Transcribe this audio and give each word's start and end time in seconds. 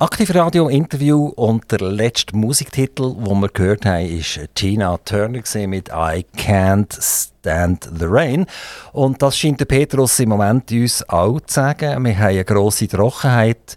Aktiv 0.00 0.32
Radio 0.32 0.68
Interview 0.68 1.26
und 1.26 1.72
der 1.72 1.80
letzte 1.80 2.36
Musiktitel, 2.36 3.16
den 3.16 3.40
wir 3.40 3.48
gehört 3.48 3.84
haben, 3.84 4.06
ist 4.06 4.38
Tina 4.54 4.96
Turner 4.98 5.42
mit 5.66 5.88
I 5.88 6.24
Can't 6.36 6.96
Stand 7.00 7.90
the 7.98 8.04
Rain. 8.04 8.46
Und 8.92 9.20
das 9.20 9.36
scheint 9.36 9.58
der 9.58 9.64
Petrus 9.64 10.20
im 10.20 10.28
Moment 10.28 10.70
uns 10.70 11.02
auch 11.08 11.40
zu 11.40 11.52
sagen. 11.54 12.04
Wir 12.04 12.16
haben 12.16 12.28
eine 12.28 12.44
grosse 12.44 12.86
Trockenheit. 12.86 13.74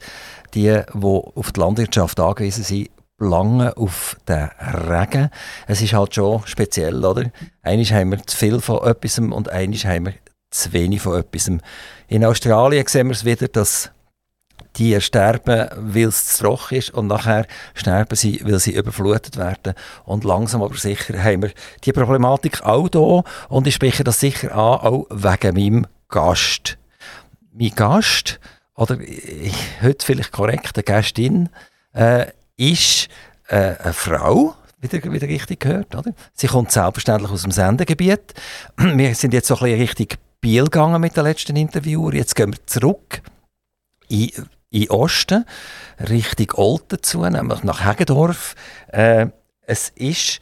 Die, 0.53 0.79
die 0.93 1.03
auf 1.03 1.53
die 1.53 1.59
Landwirtschaft 1.59 2.19
angewiesen 2.19 2.65
sind, 2.65 2.91
lange 3.17 3.75
auf 3.75 4.15
den 4.27 4.51
Regen. 4.87 5.31
Es 5.65 5.81
ist 5.81 5.93
halt 5.93 6.13
schon 6.13 6.43
speziell, 6.45 7.03
oder? 7.03 7.31
Einmal 7.63 7.85
haben 7.85 8.11
wir 8.11 8.27
zu 8.27 8.37
viel 8.37 8.61
von 8.61 8.85
etwas 8.85 9.17
und 9.17 9.49
einmal 9.49 9.79
haben 9.79 10.05
wir 10.05 10.13
zu 10.51 10.71
wenig 10.71 11.01
von 11.01 11.19
etwas. 11.19 11.49
In 12.09 12.25
Australien 12.25 12.85
sehen 12.85 13.07
wir 13.07 13.13
es 13.13 13.25
wieder, 13.25 13.47
dass 13.47 13.89
die 14.77 14.99
sterben, 15.01 15.69
weil 15.75 16.07
es 16.07 16.37
zu 16.37 16.43
trocken 16.43 16.77
ist 16.77 16.91
und 16.91 17.07
nachher 17.07 17.45
sterben 17.73 18.15
sie, 18.15 18.41
weil 18.43 18.59
sie 18.59 18.75
überflutet 18.75 19.37
werden. 19.37 19.73
Und 20.05 20.23
langsam 20.23 20.61
aber 20.61 20.75
sicher 20.75 21.21
haben 21.21 21.43
wir 21.43 21.51
die 21.83 21.93
Problematik 21.93 22.63
auch 22.63 22.89
hier 22.91 23.23
und 23.49 23.67
ich 23.67 23.75
spreche 23.75 24.03
das 24.03 24.19
sicher 24.19 24.51
an, 24.51 24.79
auch 24.79 25.07
wegen 25.09 25.55
meinem 25.55 25.87
Gast. 26.09 26.77
Mein 27.53 27.75
Gast, 27.75 28.39
oder 28.75 28.97
heute 29.81 30.05
vielleicht 30.05 30.31
korrekt, 30.31 30.75
eine 30.75 30.83
Gästin, 30.83 31.49
äh, 31.93 32.27
ist 32.55 33.09
äh, 33.47 33.75
eine 33.77 33.93
Frau, 33.93 34.55
wieder, 34.79 35.11
wieder 35.11 35.27
richtig 35.27 35.59
gehört. 35.59 35.95
Oder? 35.95 36.13
Sie 36.33 36.47
kommt 36.47 36.71
selbstverständlich 36.71 37.31
aus 37.31 37.43
dem 37.43 37.51
Sendegebiet. 37.51 38.33
Wir 38.77 39.15
sind 39.15 39.33
jetzt 39.33 39.47
so 39.47 39.55
ein 39.55 39.61
bisschen 39.61 39.79
Richtung 39.79 40.07
Biel 40.41 40.63
gegangen 40.63 40.99
mit 40.99 41.15
den 41.15 41.23
letzten 41.23 41.55
Interviewer. 41.55 42.13
Jetzt 42.15 42.35
gehen 42.35 42.51
wir 42.51 42.65
zurück 42.65 43.21
in 44.07 44.31
in 44.71 44.89
Osten, 44.89 45.45
Richtung 45.99 46.51
Olten 46.55 47.03
zu, 47.03 47.21
nämlich 47.21 47.63
nach 47.63 47.85
Hegedorf. 47.85 48.55
Äh, 48.87 49.27
es 49.61 49.89
ist 49.89 50.39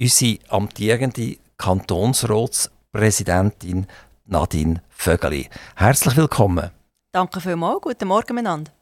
unsere 0.00 0.38
amtierende 0.48 1.36
Kantonsratspräsidentin 1.58 3.86
Nadine 4.26 4.82
Vögeli. 4.88 5.50
Herzlich 5.76 6.16
willkommen. 6.16 6.70
Danke 7.12 7.40
vielmals. 7.40 7.82
Guten 7.82 8.08
Morgen 8.08 8.34
miteinander. 8.34 8.72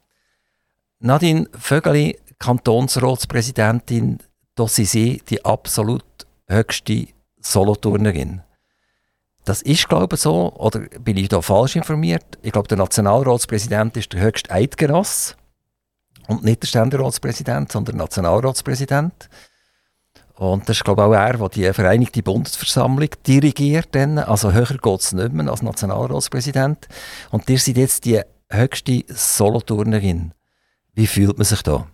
Nadine 0.99 1.49
Vögeli, 1.51 2.17
Kantonsratspräsidentin, 2.39 4.19
das 4.55 4.75
sind 4.75 4.87
Sie 4.87 5.21
die 5.27 5.43
absolut 5.43 6.05
höchste 6.47 7.07
Soloturnerin. 7.41 8.41
Das 9.45 9.61
ist, 9.61 9.89
glaube 9.89 10.15
ich, 10.15 10.21
so. 10.21 10.53
Oder 10.53 10.79
bin 10.99 11.17
ich 11.17 11.29
da 11.29 11.41
falsch 11.41 11.75
informiert? 11.75 12.25
Ich 12.41 12.51
glaube, 12.51 12.67
der 12.67 12.77
Nationalratspräsident 12.77 13.97
ist 13.97 14.13
der 14.13 14.21
höchste 14.21 14.51
Eidgenoss. 14.51 15.35
Und 16.27 16.43
nicht 16.43 16.63
der 16.63 16.67
Ständeratzpräsident, 16.67 17.71
sondern 17.71 17.97
der 17.97 18.05
Nationalratspräsident. 18.05 19.29
Und 20.35 20.67
das 20.67 20.77
ist, 20.77 20.85
glaube 20.85 21.01
ich, 21.01 21.07
auch 21.07 21.13
er, 21.13 21.37
der 21.37 21.49
die 21.49 21.73
Vereinigte 21.73 22.23
Bundesversammlung 22.23 23.09
dirigiert. 23.27 23.89
Dann. 23.91 24.17
Also 24.17 24.53
höher 24.53 24.77
geht 24.81 24.99
es 25.01 25.11
nicht 25.11 25.33
mehr 25.33 25.49
als 25.49 25.61
Nationalratspräsident. 25.61 26.87
Und 27.31 27.49
ihr 27.49 27.59
seid 27.59 27.77
jetzt 27.77 28.05
die 28.05 28.21
höchste 28.49 29.03
Soloturnerin. 29.09 30.33
Wie 30.93 31.07
fühlt 31.07 31.37
man 31.37 31.45
sich 31.45 31.61
da? 31.61 31.87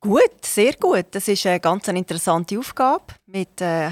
Gut, 0.00 0.44
sehr 0.44 0.74
gut. 0.74 1.06
Das 1.12 1.28
ist 1.28 1.46
eine 1.46 1.60
ganz 1.60 1.88
interessante 1.88 2.58
Aufgabe 2.58 3.04
mit 3.26 3.60
äh, 3.60 3.90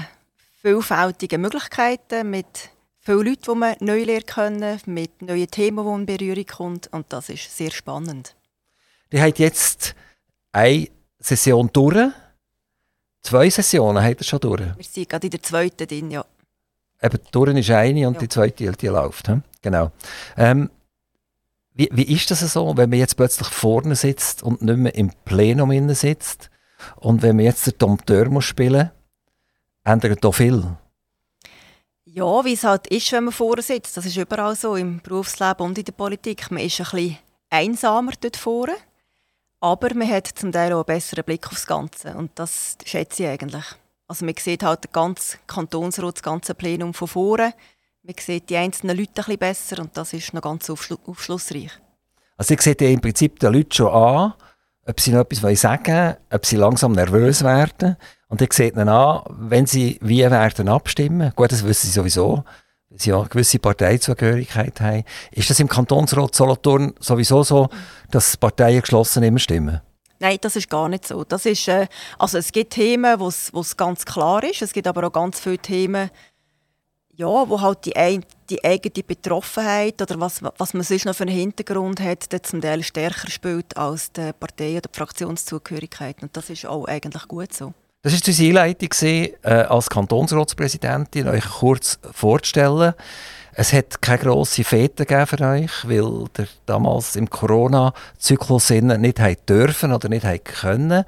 vielfältige 0.63 1.37
Möglichkeiten, 1.37 2.29
mit 2.29 2.69
vielen 2.99 3.25
Leuten, 3.25 3.41
die 3.43 3.55
man 3.55 3.75
neu 3.81 4.03
lernen 4.03 4.25
können, 4.25 4.79
mit 4.85 5.21
neuen 5.21 5.51
Themen, 5.51 5.77
die 5.77 5.83
man 5.83 5.99
in 5.99 6.05
Berührung 6.05 6.45
kommt. 6.45 6.87
Und 6.93 7.11
das 7.11 7.29
ist 7.29 7.55
sehr 7.55 7.71
spannend. 7.71 8.35
Die 9.11 9.21
hat 9.21 9.39
jetzt 9.39 9.93
eine 10.53 10.87
Session 11.19 11.69
durch. 11.73 12.11
Zwei 13.21 13.49
Sessionen 13.49 14.01
hat 14.03 14.17
er 14.17 14.23
schon 14.23 14.39
durch. 14.39 14.61
Wir 14.61 14.83
sind 14.83 15.09
gerade 15.09 15.27
in 15.27 15.31
der 15.31 15.43
zweiten 15.43 15.85
drin, 15.85 16.11
ja. 16.11 16.25
Eben, 17.01 17.19
durch 17.31 17.57
ist 17.57 17.69
eine 17.69 18.07
und 18.07 18.13
ja. 18.15 18.19
die 18.21 18.29
zweite 18.29 18.71
die 18.71 18.87
läuft. 18.87 19.27
Hm? 19.27 19.43
Genau. 19.61 19.91
Ähm, 20.37 20.69
wie, 21.73 21.89
wie 21.91 22.13
ist 22.15 22.31
das 22.31 22.39
so, 22.39 22.77
wenn 22.77 22.89
man 22.89 22.99
jetzt 22.99 23.17
plötzlich 23.17 23.49
vorne 23.49 23.95
sitzt 23.95 24.43
und 24.43 24.61
nicht 24.61 24.77
mehr 24.77 24.95
im 24.95 25.11
Plenum 25.25 25.93
sitzt? 25.93 26.49
Und 26.97 27.21
wenn 27.21 27.35
man 27.35 27.45
jetzt 27.45 27.65
den 27.65 27.77
Dompteur 27.77 28.29
muss 28.29 28.45
spielen 28.45 28.91
muss, 28.93 29.02
ändert 29.83 30.25
auch 30.25 30.33
viel. 30.33 30.77
Ja, 32.05 32.45
wie 32.45 32.53
es 32.53 32.63
halt 32.63 32.87
ist, 32.87 33.11
wenn 33.11 33.25
man 33.25 33.33
vorne 33.33 33.61
sitzt. 33.61 33.97
Das 33.97 34.05
ist 34.05 34.17
überall 34.17 34.55
so, 34.55 34.75
im 34.75 35.01
Berufsleben 35.01 35.65
und 35.65 35.77
in 35.77 35.85
der 35.85 35.93
Politik. 35.93 36.51
Man 36.51 36.61
ist 36.61 36.79
ein 36.79 36.85
bisschen 36.91 37.17
einsamer 37.49 38.11
dort 38.19 38.37
vorne, 38.37 38.75
aber 39.59 39.93
man 39.95 40.09
hat 40.09 40.27
zum 40.27 40.51
Teil 40.51 40.73
auch 40.73 40.77
einen 40.77 40.85
besseren 40.85 41.23
Blick 41.23 41.47
aufs 41.47 41.65
Ganze. 41.65 42.15
Und 42.15 42.31
das 42.35 42.77
schätze 42.85 43.23
ich 43.23 43.29
eigentlich. 43.29 43.65
Also 44.07 44.25
man 44.25 44.35
sieht 44.37 44.63
halt 44.63 44.83
den 44.83 44.91
ganzen 44.91 45.39
Kantonsrat, 45.47 46.15
das 46.15 46.23
ganze 46.23 46.53
Plenum 46.53 46.93
von 46.93 47.07
vorne. 47.07 47.53
Man 48.03 48.15
sieht 48.19 48.49
die 48.49 48.57
einzelnen 48.57 48.97
Leute 48.97 49.11
ein 49.11 49.23
bisschen 49.23 49.37
besser 49.39 49.79
und 49.79 49.95
das 49.97 50.13
ist 50.13 50.33
noch 50.33 50.41
ganz 50.41 50.69
aufschlussreich. 50.69 51.71
Also 52.35 52.53
ich 52.53 52.61
sehe 52.61 52.75
im 52.75 52.99
Prinzip 52.99 53.39
die 53.39 53.45
Leute 53.45 53.75
schon 53.75 53.93
an, 53.93 54.33
ob 54.85 54.99
sie 54.99 55.11
noch 55.11 55.21
etwas 55.21 55.61
sagen 55.61 55.93
wollen, 55.93 56.15
ob 56.31 56.45
sie 56.45 56.55
langsam 56.55 56.91
nervös 56.93 57.43
werden. 57.43 57.97
Und 58.27 58.41
dann 58.41 58.49
sieht 58.51 58.75
man 58.75 58.89
an, 58.89 59.21
wenn 59.29 59.65
sie 59.65 59.97
wie 60.01 60.19
werden 60.19 60.67
abstimmen. 60.67 61.31
Gut, 61.35 61.51
das 61.51 61.63
wissen 61.63 61.87
sie 61.87 61.93
sowieso, 61.93 62.43
weil 62.89 62.99
sie 62.99 63.11
ja 63.11 63.19
eine 63.19 63.29
gewisse 63.29 63.59
Parteizugehörigkeit 63.59 64.81
haben. 64.81 65.03
Ist 65.31 65.49
das 65.49 65.59
im 65.59 65.67
Kantonsrat 65.67 66.35
Solothurn 66.35 66.93
sowieso 66.99 67.43
so, 67.43 67.69
dass 68.11 68.37
Parteien 68.37 68.81
geschlossen 68.81 69.23
immer 69.23 69.39
stimmen? 69.39 69.81
Nein, 70.19 70.37
das 70.41 70.55
ist 70.55 70.69
gar 70.69 70.89
nicht 70.89 71.07
so. 71.07 71.23
Das 71.23 71.45
ist, 71.45 71.67
äh, 71.67 71.87
also 72.17 72.37
es 72.37 72.51
gibt 72.51 72.73
Themen, 72.73 73.19
wo 73.19 73.27
es 73.27 73.77
ganz 73.77 74.05
klar 74.05 74.43
ist. 74.43 74.61
Es 74.61 74.73
gibt 74.73 74.87
aber 74.87 75.07
auch 75.07 75.11
ganz 75.11 75.39
viele 75.39 75.57
Themen, 75.57 76.09
ja, 77.15 77.27
wo 77.27 77.61
halt 77.61 77.85
die, 77.85 77.95
ein, 77.95 78.25
die 78.49 78.63
eigene 78.63 79.03
Betroffenheit 79.03 80.01
oder 80.01 80.19
was, 80.19 80.41
was 80.57 80.73
man 80.73 80.83
sonst 80.83 81.05
noch 81.05 81.15
für 81.15 81.23
einen 81.23 81.35
Hintergrund 81.35 81.99
hat, 81.99 82.27
zum 82.43 82.61
Teil 82.61 82.83
stärker 82.83 83.29
spielt 83.29 83.77
als 83.77 84.11
die 84.11 84.31
Partei- 84.39 84.77
oder 84.77 84.89
die 84.91 84.97
Fraktionszugehörigkeit. 84.97 86.21
Und 86.21 86.35
das 86.35 86.49
ist 86.49 86.65
auch 86.65 86.85
eigentlich 86.85 87.27
gut 87.27 87.53
so. 87.53 87.73
Das 88.01 88.13
war 88.13 88.19
unsere 88.27 88.47
Einleitung, 88.49 88.89
äh, 89.01 89.29
als 89.43 89.89
Kantonsratspräsidentin, 89.89 91.27
euch 91.29 91.45
kurz 91.45 91.99
vorzustellen. 92.11 92.93
Es 93.55 93.71
hat 93.71 94.01
keine 94.01 94.17
grosse 94.17 94.63
Fete 94.63 95.05
für 95.05 95.41
euch, 95.41 95.71
weil 95.87 96.27
ihr 96.37 96.47
damals 96.65 97.15
im 97.15 97.29
Corona-Zyklus 97.29 98.71
nicht 98.71 99.19
dürfen 99.47 99.93
oder 99.93 100.09
nicht 100.09 100.25
können. 100.43 101.05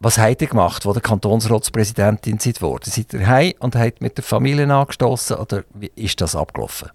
Was 0.00 0.18
habt 0.18 0.42
ihr 0.42 0.48
gemacht, 0.48 0.84
wo 0.84 0.92
der 0.92 1.02
Kantonsratspräsidentin 1.02 2.38
seid 2.38 2.60
worden? 2.62 2.90
Seid 2.90 3.12
ihr 3.12 3.26
heim 3.26 3.54
und 3.60 3.74
habt 3.76 4.00
mit 4.00 4.16
der 4.16 4.24
Familie 4.24 4.72
angestoßen 4.72 5.36
oder 5.36 5.64
wie 5.74 5.90
ist 5.96 6.20
das 6.20 6.36
abgelaufen? 6.36 6.90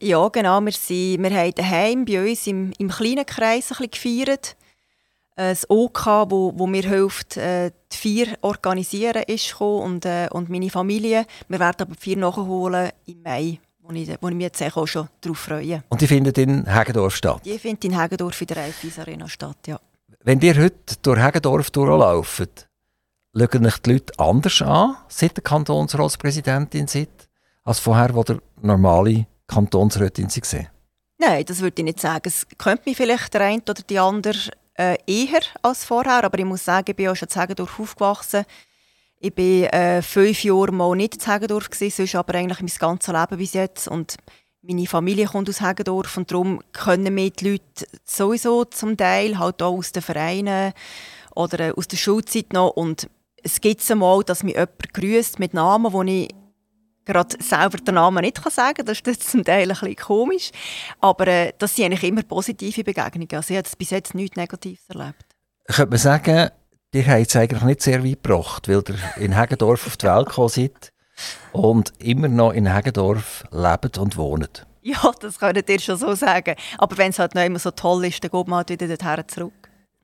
Ja, 0.00 0.28
genau. 0.28 0.60
Wir, 0.60 0.72
sind, 0.72 1.22
wir 1.22 1.30
haben 1.30 1.54
daheim 1.54 2.04
bei 2.04 2.30
uns 2.30 2.46
im, 2.46 2.72
im 2.78 2.88
kleinen 2.88 3.26
Kreis 3.26 3.70
ein 3.70 3.88
bisschen 3.88 3.90
gefeiert 3.90 4.56
das 5.36 5.68
OK, 5.68 6.06
wo, 6.30 6.52
wo 6.56 6.66
mir 6.66 6.82
hilft, 6.82 7.36
äh, 7.36 7.70
die 7.92 7.96
vier 7.96 8.38
organisieren, 8.40 9.22
ist 9.26 9.50
gekommen 9.50 9.82
und, 9.82 10.06
äh, 10.06 10.28
und 10.30 10.48
meine 10.48 10.70
Familie. 10.70 11.26
Wir 11.48 11.60
werden 11.60 11.82
aber 11.82 11.94
die 11.94 12.00
vier 12.00 12.16
nachholen 12.16 12.90
im 13.04 13.22
Mai, 13.22 13.60
wo 13.80 13.92
ich, 13.92 14.08
wo 14.20 14.28
ich 14.28 14.34
mich 14.34 14.44
jetzt 14.44 14.62
auch 14.62 14.86
schon 14.86 15.08
darauf 15.20 15.38
freue. 15.38 15.84
Und 15.90 16.00
die 16.00 16.06
findet 16.06 16.38
in 16.38 16.66
Hegedorf 16.66 17.16
statt? 17.16 17.42
Die 17.44 17.58
findet 17.58 17.84
in 17.84 18.00
Hegedorf 18.00 18.40
in 18.40 18.46
der 18.46 18.56
Eifis 18.58 18.98
Arena 18.98 19.28
statt, 19.28 19.58
ja. 19.66 19.78
Wenn 20.26 20.40
ihr 20.40 20.56
heute 20.56 20.96
durch 21.02 21.20
Hegedorf 21.20 21.70
durchlauft, 21.70 22.68
schauen 23.32 23.66
euch 23.66 23.78
die 23.78 23.92
Leute 23.92 24.12
anders 24.18 24.60
an, 24.60 24.96
seit 25.06 25.36
der 25.36 25.44
Kantonsratspräsidentin 25.44 26.88
seid, 26.88 27.28
als 27.62 27.78
vorher, 27.78 28.12
wo 28.12 28.24
der 28.24 28.40
normale 28.60 29.28
Kantonsrätin 29.46 30.26
war? 30.26 30.66
Nein, 31.18 31.44
das 31.44 31.60
würde 31.60 31.80
ich 31.80 31.84
nicht 31.84 32.00
sagen. 32.00 32.24
Es 32.24 32.44
könnte 32.58 32.82
mich 32.86 32.96
vielleicht 32.96 33.34
der 33.34 33.42
eine 33.42 33.62
oder 33.62 33.74
die 33.74 34.00
andere 34.00 34.50
äh, 34.74 34.98
eher 35.06 35.42
als 35.62 35.84
vorher, 35.84 36.24
aber 36.24 36.40
ich 36.40 36.44
muss 36.44 36.64
sagen, 36.64 36.86
ich 36.88 36.96
bin 36.96 37.06
auch 37.06 37.14
schon 37.14 37.28
in 37.32 37.40
Hegedorf 37.40 37.78
aufgewachsen. 37.78 38.46
Ich 39.20 39.36
war 39.36 39.74
äh, 39.74 40.02
fünf 40.02 40.42
Jahre 40.42 40.72
mal 40.72 40.96
nicht 40.96 41.24
in 41.24 41.32
Hegedorf, 41.32 41.68
sonst 41.70 42.14
aber 42.16 42.34
eigentlich 42.34 42.60
mein 42.60 42.78
ganzes 42.80 43.14
Leben 43.14 43.38
bis 43.38 43.52
jetzt. 43.52 43.86
Und 43.86 44.16
meine 44.66 44.86
Familie 44.86 45.26
kommt 45.26 45.48
aus 45.48 45.60
Hegedorf 45.60 46.16
und 46.16 46.30
darum 46.30 46.60
können 46.72 47.14
mir 47.14 47.30
die 47.30 47.52
Leute 47.52 47.86
sowieso 48.04 48.64
zum 48.64 48.96
Teil 48.96 49.38
halt 49.38 49.62
auch 49.62 49.76
aus 49.76 49.92
den 49.92 50.02
Vereinen 50.02 50.72
oder 51.34 51.60
äh, 51.60 51.72
aus 51.72 51.88
der 51.88 51.96
Schulzeit 51.96 52.52
noch. 52.52 52.70
Und 52.70 53.08
es 53.42 53.60
gibt 53.60 53.88
einmal, 53.90 54.22
dass 54.24 54.42
mich 54.42 54.54
jemand 54.54 54.94
grüßt 54.94 55.38
mit 55.38 55.54
Namen, 55.54 55.92
wo 55.92 56.02
ich 56.02 56.28
gerade 57.04 57.36
selber 57.40 57.78
den 57.78 57.94
Namen 57.94 58.22
nicht 58.22 58.42
sagen 58.50 58.74
kann. 58.74 58.86
Das 58.86 59.00
ist 59.00 59.30
zum 59.30 59.44
Teil 59.44 59.62
ein 59.62 59.68
bisschen 59.68 59.96
komisch. 59.96 60.50
Aber 61.00 61.26
äh, 61.28 61.52
das 61.58 61.76
sind 61.76 61.86
eigentlich 61.86 62.04
immer 62.04 62.22
positive 62.22 62.82
Begegnungen. 62.82 63.28
Also 63.32 63.54
ich 63.54 63.58
habe 63.58 63.68
bis 63.78 63.90
jetzt 63.90 64.14
nichts 64.14 64.36
Negatives 64.36 64.88
erlebt. 64.88 65.24
Könnte 65.66 65.90
man 65.90 65.98
sagen, 65.98 66.50
ihr 66.92 67.06
habt 67.06 67.28
es 67.28 67.36
eigentlich 67.36 67.62
nicht 67.62 67.82
sehr 67.82 68.04
weit 68.04 68.22
gebracht, 68.22 68.68
weil 68.68 68.82
ihr 68.88 69.22
in 69.22 69.36
Hegendorf 69.36 69.86
auf 69.86 69.96
die 69.96 70.06
Welt 70.06 70.26
gekommen 70.26 70.48
seid 70.48 70.92
und 71.52 71.92
immer 71.98 72.28
noch 72.28 72.52
in 72.52 72.72
Hegendorf 72.72 73.44
lebt 73.50 73.98
und 73.98 74.16
wohnt. 74.16 74.66
Ja, 74.82 75.12
das 75.20 75.38
könnt 75.38 75.68
ihr 75.68 75.80
schon 75.80 75.96
so 75.96 76.14
sagen. 76.14 76.54
Aber 76.78 76.96
wenn 76.96 77.10
es 77.10 77.18
halt 77.18 77.34
noch 77.34 77.42
immer 77.42 77.58
so 77.58 77.72
toll 77.72 78.04
ist, 78.04 78.22
dann 78.22 78.30
geht 78.30 78.46
man 78.46 78.58
halt 78.58 78.70
wieder 78.70 78.86
dorthin 78.86 79.28
zurück. 79.28 79.52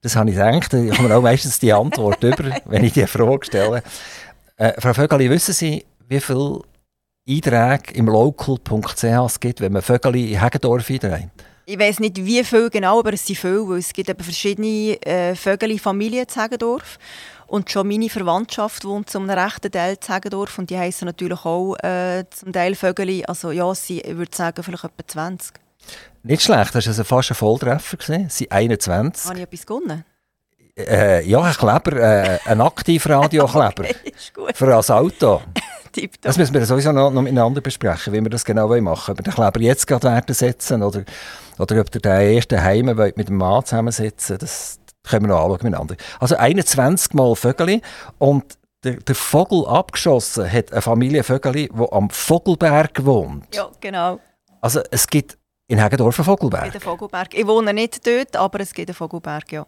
Das 0.00 0.16
habe 0.16 0.30
ich 0.30 0.36
gedacht. 0.36 0.72
Ich 0.74 0.96
komme 0.96 1.14
auch 1.14 1.22
meistens 1.22 1.60
die 1.60 1.72
Antwort 1.72 2.22
über, 2.24 2.60
wenn 2.64 2.82
ich 2.82 2.92
die 2.92 3.06
Frage 3.06 3.46
stelle. 3.46 3.82
Äh, 4.56 4.80
Frau 4.80 4.92
Vögeli, 4.92 5.30
wissen 5.30 5.54
Sie, 5.54 5.84
wie 6.08 6.20
viele 6.20 6.62
Einträge 7.28 7.94
im 7.94 8.06
local.ch 8.06 9.04
es 9.04 9.38
gibt, 9.38 9.60
wenn 9.60 9.72
man 9.72 9.82
Vögeli 9.82 10.32
in 10.32 10.40
Hegendorf 10.40 10.90
einträgt? 10.90 11.30
Ich 11.64 11.78
weiß 11.78 12.00
nicht, 12.00 12.16
wie 12.24 12.42
viel 12.42 12.68
genau, 12.68 12.98
aber 12.98 13.12
es 13.12 13.24
sind 13.24 13.38
viele, 13.38 13.76
es 13.76 13.92
gibt 13.92 14.08
eben 14.08 14.22
verschiedene 14.22 15.00
äh, 15.06 15.36
Vögeli-Familien 15.36 16.26
in 16.26 16.42
Hegendorf. 16.42 16.98
Und 17.52 17.70
schon 17.70 17.86
meine 17.86 18.08
Verwandtschaft 18.08 18.86
wohnt 18.86 19.10
zum 19.10 19.28
rechten 19.28 19.70
Teil 19.70 19.98
in 20.00 20.14
Hegendorf 20.14 20.58
und 20.58 20.70
die 20.70 20.78
heißen 20.78 21.04
natürlich 21.04 21.44
auch 21.44 21.76
äh, 21.82 22.24
zum 22.30 22.50
Teil 22.50 22.74
Vögeli. 22.74 23.26
Also 23.26 23.50
ja, 23.50 23.74
sie, 23.74 24.00
ich 24.00 24.16
würde 24.16 24.34
sagen, 24.34 24.62
vielleicht 24.62 24.84
etwa 24.84 25.06
20. 25.06 25.52
Nicht 26.22 26.40
schlecht, 26.40 26.74
das 26.74 26.86
war 26.86 26.90
also 26.92 27.04
fast 27.04 27.30
ein 27.30 27.34
Volltreffer. 27.34 27.98
Sie 28.00 28.26
sind 28.28 28.50
21. 28.50 29.26
Habe 29.26 29.36
ich 29.36 29.42
etwas 29.44 29.66
gewonnen? 29.66 30.02
Äh, 30.78 31.28
ja, 31.28 31.42
ein 31.42 31.52
Kleber, 31.52 31.92
äh, 31.92 32.38
ein 32.46 32.62
Aktivradiokleber. 32.62 33.84
okay. 34.36 34.54
Für 34.54 34.66
das 34.68 34.90
Auto. 34.90 35.42
das 36.22 36.38
müssen 36.38 36.54
wir 36.54 36.64
sowieso 36.64 36.92
noch, 36.92 37.10
noch 37.10 37.20
miteinander 37.20 37.60
besprechen, 37.60 38.14
wie 38.14 38.22
wir 38.22 38.30
das 38.30 38.46
genau 38.46 38.68
machen 38.80 38.86
wollen. 38.86 38.96
Ob 38.96 39.18
wir 39.18 39.24
den 39.24 39.34
Kleber 39.34 39.60
jetzt 39.60 39.86
gerade 39.86 40.06
werden 40.06 40.34
setzen 40.34 40.82
oder, 40.82 41.04
oder 41.58 41.80
ob 41.82 41.94
ihr 41.94 42.00
den 42.00 42.34
ersten 42.34 42.62
Heim 42.62 42.86
mit 43.14 43.28
dem 43.28 43.36
Mann 43.36 43.62
zusammensetzen 43.62 44.38
das 44.38 44.78
können 45.02 45.24
wir 45.26 45.28
noch 45.28 45.42
anschauen 45.44 45.70
miteinander. 45.70 45.96
Also 46.20 46.36
21 46.36 47.14
Mal 47.14 47.34
Vögeli 47.34 47.82
und 48.18 48.58
der, 48.84 48.96
der, 48.96 49.14
Vogel 49.14 49.64
abgeschossen 49.66 50.50
hat 50.50 50.72
eine 50.72 50.82
Familie 50.82 51.22
Vögeli, 51.22 51.70
die 51.72 51.92
am 51.92 52.10
Vogelberg 52.10 53.04
wohnt. 53.04 53.54
Ja, 53.54 53.70
genau. 53.80 54.18
Also 54.60 54.80
es 54.90 55.06
gibt 55.06 55.38
in 55.68 55.78
Heggendorf 55.78 56.18
einen 56.18 56.24
Vogelberg. 56.24 56.66
Es 56.66 56.72
gibt 56.72 56.86
einen 56.86 56.98
Vogelberg. 56.98 57.34
Ich 57.34 57.46
wohne 57.46 57.72
nicht 57.72 58.06
dort, 58.06 58.36
aber 58.36 58.60
es 58.60 58.74
gibt 58.74 58.88
einen 58.88 58.96
Vogelberg, 58.96 59.52
ja. 59.52 59.66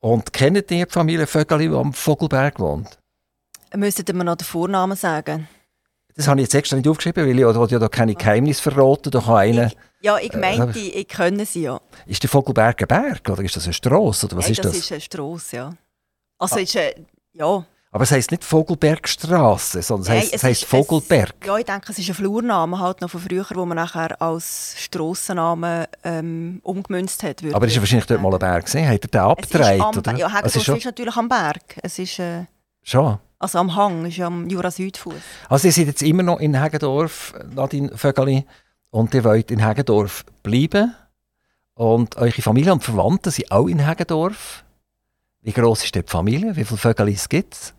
Und 0.00 0.32
kennt 0.32 0.56
ihr 0.56 0.62
die 0.62 0.86
Familie 0.88 1.26
Vögeli, 1.26 1.68
die 1.68 1.74
am 1.74 1.92
Vogelberg 1.92 2.58
wohnt? 2.58 2.98
Müsstet 3.74 4.08
ihr 4.08 4.14
mir 4.14 4.24
noch 4.24 4.36
den 4.36 4.44
Vornamen 4.44 4.96
sagen? 4.96 5.48
Das 6.18 6.26
habe 6.26 6.40
ich 6.40 6.46
jetzt 6.46 6.54
extra 6.56 6.76
nicht 6.76 6.88
aufgeschrieben, 6.88 7.24
weil 7.24 7.38
ich 7.38 7.70
ja 7.70 7.78
da 7.78 7.88
keine 7.88 8.12
Geheimnisse 8.16 8.60
verraten. 8.60 9.12
Da 9.12 9.20
kann 9.20 9.36
einer, 9.36 9.70
ja, 10.00 10.18
ich 10.18 10.32
meinte, 10.32 10.76
äh, 10.76 11.00
ich 11.00 11.06
kenne 11.06 11.46
sie 11.46 11.62
ja. 11.62 11.80
Ist 12.06 12.24
der 12.24 12.28
Vogelberg 12.28 12.82
ein 12.82 12.88
Berg 12.88 13.30
oder 13.30 13.40
ist 13.44 13.54
das 13.54 13.64
eine 13.66 13.72
Strasse? 13.72 14.26
Oder 14.26 14.36
was 14.36 14.46
Nein, 14.46 14.52
ist 14.52 14.64
das? 14.64 14.72
das 14.72 14.80
ist 14.80 14.90
eine 14.90 15.00
Strasse, 15.00 15.56
ja. 15.56 15.72
Also 16.36 16.56
ah. 16.56 16.58
ist 16.58 16.76
eine, 16.76 16.94
ja. 17.34 17.64
Aber 17.92 18.02
es 18.02 18.10
heisst 18.10 18.32
nicht 18.32 18.42
Vogelbergstraße, 18.42 19.80
sondern 19.80 20.16
es 20.16 20.22
heisst, 20.22 20.34
es 20.34 20.42
heisst 20.42 20.64
Vogelberg. 20.64 21.36
Es, 21.40 21.46
ja, 21.46 21.56
ich 21.56 21.64
denke, 21.64 21.92
es 21.92 21.98
ist 22.00 22.08
ein 22.08 22.14
Flurname 22.14 22.80
halt 22.80 23.00
noch 23.00 23.10
von 23.10 23.20
früher, 23.20 23.46
wo 23.54 23.64
man 23.64 23.76
nachher 23.76 24.20
als 24.20 24.74
Strassennamen 24.76 25.86
ähm, 26.02 26.58
umgemünzt 26.64 27.22
hat. 27.22 27.44
Aber 27.52 27.64
ist 27.68 27.76
ja 27.76 27.80
wahrscheinlich 27.80 28.06
dort 28.06 28.20
mal 28.20 28.32
ein 28.32 28.40
Berg 28.40 28.64
gesehen? 28.64 28.88
Hat 28.88 29.04
er 29.04 29.08
den 29.08 29.20
abgedreht? 29.20 29.80
Oder? 29.80 30.16
Ja, 30.16 30.28
Hegedorf 30.28 30.56
ist, 30.56 30.68
ist, 30.68 30.84
natürlich 30.84 31.16
am 31.16 31.28
Berg. 31.28 31.78
Es 31.80 31.96
ist, 32.00 32.18
äh, 32.18 32.46
schon? 32.82 33.20
Also 33.40 33.58
am 33.58 33.76
Hang, 33.76 34.04
ist 34.06 34.18
am 34.20 34.48
Jura-Südfuss. 34.48 35.14
Also 35.48 35.68
ihr 35.68 35.72
seid 35.72 35.86
jetzt 35.86 36.02
immer 36.02 36.24
noch 36.24 36.40
in 36.40 36.60
Hegedorf, 36.60 37.34
Nadine 37.54 37.96
Vögeli, 37.96 38.44
und 38.90 39.14
ihr 39.14 39.22
wollt 39.22 39.52
in 39.52 39.64
Hegedorf 39.64 40.24
bleiben. 40.42 40.94
Und 41.74 42.16
eure 42.16 42.42
Familie 42.42 42.72
und 42.72 42.82
Verwandte 42.82 43.30
sind 43.30 43.52
auch 43.52 43.68
in 43.68 43.86
Hegedorf. 43.86 44.64
Wie 45.42 45.52
groß 45.52 45.84
ist 45.84 45.94
die 45.94 46.02
Familie? 46.04 46.56
Wie 46.56 46.64
viele 46.64 46.78
Vögel 46.78 47.14
gibt 47.28 47.54
es? 47.54 47.74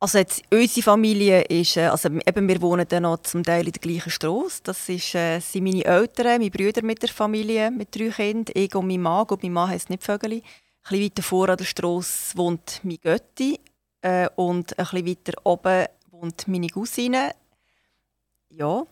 Also 0.00 0.18
jetzt, 0.18 0.42
unsere 0.52 0.82
Familie 0.82 1.42
ist, 1.42 1.76
äh, 1.76 1.86
also 1.86 2.08
eben, 2.08 2.48
wir 2.48 2.60
wohnen 2.60 2.86
dann 2.86 3.04
noch 3.04 3.22
zum 3.22 3.44
Teil 3.44 3.64
in 3.64 3.72
der 3.72 3.80
gleichen 3.80 4.10
Straße. 4.10 4.60
Das 4.64 4.88
ist, 4.88 5.14
äh, 5.14 5.38
sind 5.38 5.64
meine 5.64 5.84
Eltern, 5.84 6.38
meine 6.38 6.50
Brüder 6.50 6.82
mit 6.82 7.00
der 7.00 7.08
Familie, 7.08 7.70
mit 7.70 7.94
drei 7.94 8.10
Kindern, 8.10 8.52
ich 8.54 8.74
und 8.74 8.88
mein 8.88 9.00
Mann. 9.00 9.26
Und 9.26 9.42
mein 9.42 9.52
Mann 9.52 9.70
heisst 9.70 9.88
nicht 9.88 10.02
Vögeli. 10.02 10.38
Ein 10.38 10.42
bisschen 10.90 11.04
weiter 11.04 11.22
vor 11.22 11.48
an 11.48 11.56
der 11.56 11.64
Straße 11.64 12.36
wohnt 12.36 12.80
mein 12.82 12.98
Götti 13.00 13.60
äh, 14.02 14.28
und 14.36 14.78
ein 14.78 14.84
bisschen 14.84 15.06
weiter 15.06 15.32
oben 15.44 15.86
wohnt 16.10 16.48
meine 16.48 16.68
Cousine. 16.68 17.32
Ja. 18.50 18.66
Und, 18.66 18.86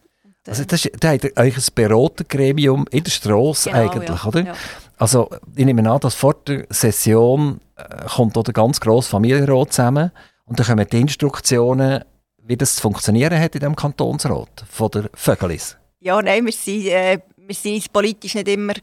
äh, 0.46 0.50
also 0.50 0.64
das 0.64 0.84
ist, 0.84 1.02
da 1.02 1.12
habt 1.12 1.24
ihr 1.24 1.36
euch 1.36 1.56
ein 1.56 1.64
Beratergremium 1.74 2.86
in 2.90 3.04
der 3.04 3.10
Straße 3.10 3.70
genau, 3.70 3.82
eigentlich, 3.82 4.22
ja, 4.22 4.28
oder? 4.28 4.40
Ja. 4.44 4.54
Also 4.96 5.30
ich 5.56 5.64
nehme 5.64 5.90
an, 5.90 6.00
dass 6.00 6.14
vor 6.14 6.34
der 6.46 6.66
Session 6.70 7.60
äh, 7.76 8.06
kommt 8.08 8.36
der 8.36 8.54
ganz 8.54 8.80
grosse 8.80 9.10
Familienrat 9.10 9.72
zusammen 9.72 10.12
und 10.44 10.58
dann 10.58 10.66
kommen 10.66 10.86
die 10.90 11.00
Instruktionen, 11.00 12.04
wie 12.38 12.56
das 12.56 12.76
zu 12.76 12.82
funktionieren 12.82 13.38
hat 13.38 13.54
in 13.54 13.60
diesem 13.60 13.76
Kantonsrat 13.76 14.64
von 14.68 14.90
der 14.90 15.10
Vögelis. 15.14 15.76
Ja, 16.00 16.20
nein, 16.20 16.44
wir 16.44 16.52
sind, 16.52 16.86
äh, 16.86 17.18
wir 17.36 17.54
sind 17.54 17.76
uns 17.76 17.88
politisch 17.88 18.34
nicht 18.34 18.48
immer 18.48 18.74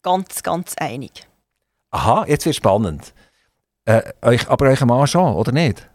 ganz, 0.00 0.42
ganz 0.42 0.74
einig. 0.76 1.26
Aha, 1.90 2.24
jetzt 2.26 2.46
wird 2.46 2.52
es 2.52 2.56
spannend. 2.56 3.12
Äh, 3.84 4.02
euch, 4.22 4.48
aber 4.48 4.68
euch 4.68 4.80
Mann 4.84 5.06
schon, 5.06 5.34
oder 5.34 5.52
nicht? 5.52 5.88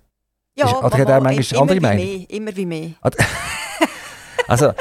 Ja, 0.56 0.66
Ist, 0.66 0.76
oder 0.84 0.98
hat 0.98 1.10
er 1.10 1.22
manchmal 1.22 1.62
andere 1.62 1.82
Meinung? 1.82 2.26
Immer 2.28 2.56
wie 2.56 2.66
mehr. 2.66 2.92
also, 4.48 4.74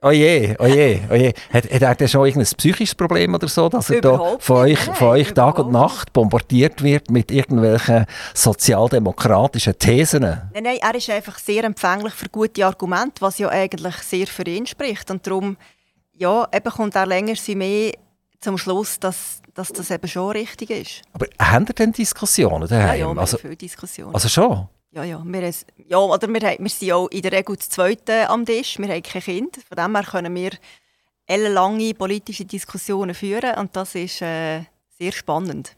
Oje, 0.00 0.54
oje, 0.60 1.00
oje. 1.10 1.32
Hat, 1.52 1.64
hat 1.82 2.00
er 2.00 2.06
schon 2.06 2.24
irgendein 2.24 2.56
psychisches 2.56 2.94
Problem 2.94 3.34
oder 3.34 3.48
so, 3.48 3.68
dass 3.68 3.90
er 3.90 4.00
da 4.00 4.36
von 4.38 4.56
euch, 4.58 4.86
nein, 4.86 4.94
von 4.94 5.08
euch 5.08 5.34
Tag 5.34 5.58
und 5.58 5.72
Nacht 5.72 6.12
bombardiert 6.12 6.84
wird 6.84 7.10
mit 7.10 7.32
irgendwelchen 7.32 8.06
sozialdemokratischen 8.32 9.76
Thesen? 9.76 10.22
Nein, 10.22 10.62
nein, 10.62 10.78
er 10.80 10.94
ist 10.94 11.10
einfach 11.10 11.36
sehr 11.40 11.64
empfänglich 11.64 12.14
für 12.14 12.28
gute 12.28 12.64
Argumente, 12.64 13.20
was 13.20 13.38
ja 13.38 13.48
eigentlich 13.48 13.96
sehr 13.96 14.28
für 14.28 14.44
ihn 14.44 14.66
spricht. 14.66 15.10
Und 15.10 15.26
darum 15.26 15.56
ja, 16.12 16.46
eben 16.52 16.70
kommt 16.70 16.94
er 16.94 17.06
länger 17.06 17.34
wie 17.34 17.54
mehr 17.56 17.92
zum 18.40 18.56
Schluss, 18.56 19.00
dass, 19.00 19.42
dass 19.58 19.72
das 19.72 19.90
eben 19.90 20.06
schon 20.06 20.30
richtig 20.30 20.70
ist. 20.70 21.02
Aber 21.12 21.26
haben 21.40 21.66
ihr 21.66 21.74
denn 21.74 21.92
Diskussionen 21.92 22.68
daheim? 22.68 23.00
Ja, 23.00 23.12
ja, 23.12 23.20
also, 23.20 23.38
viele 23.38 23.56
Diskussionen. 23.56 24.14
Also 24.14 24.28
schon? 24.28 24.68
Ja, 24.92 25.02
ja. 25.02 25.22
Wir, 25.24 25.52
ja 25.88 25.98
oder 25.98 26.28
wir, 26.28 26.40
wir 26.40 26.68
sind 26.68 26.92
auch 26.92 27.08
in 27.08 27.22
der 27.22 27.32
Regel 27.32 27.56
das 27.56 27.68
Zweite 27.68 28.30
am 28.30 28.46
Tisch. 28.46 28.78
Wir 28.78 28.88
haben 28.88 29.02
kein 29.02 29.22
Kind. 29.22 29.58
Von 29.68 29.76
dem 29.76 29.96
her 29.96 30.04
können 30.04 30.34
wir 30.34 30.52
ellenlange 31.26 31.92
politische 31.94 32.44
Diskussionen 32.44 33.14
führen 33.14 33.56
und 33.56 33.74
das 33.74 33.94
ist 33.96 34.22
äh, 34.22 34.62
sehr 34.98 35.12
spannend. 35.12 35.76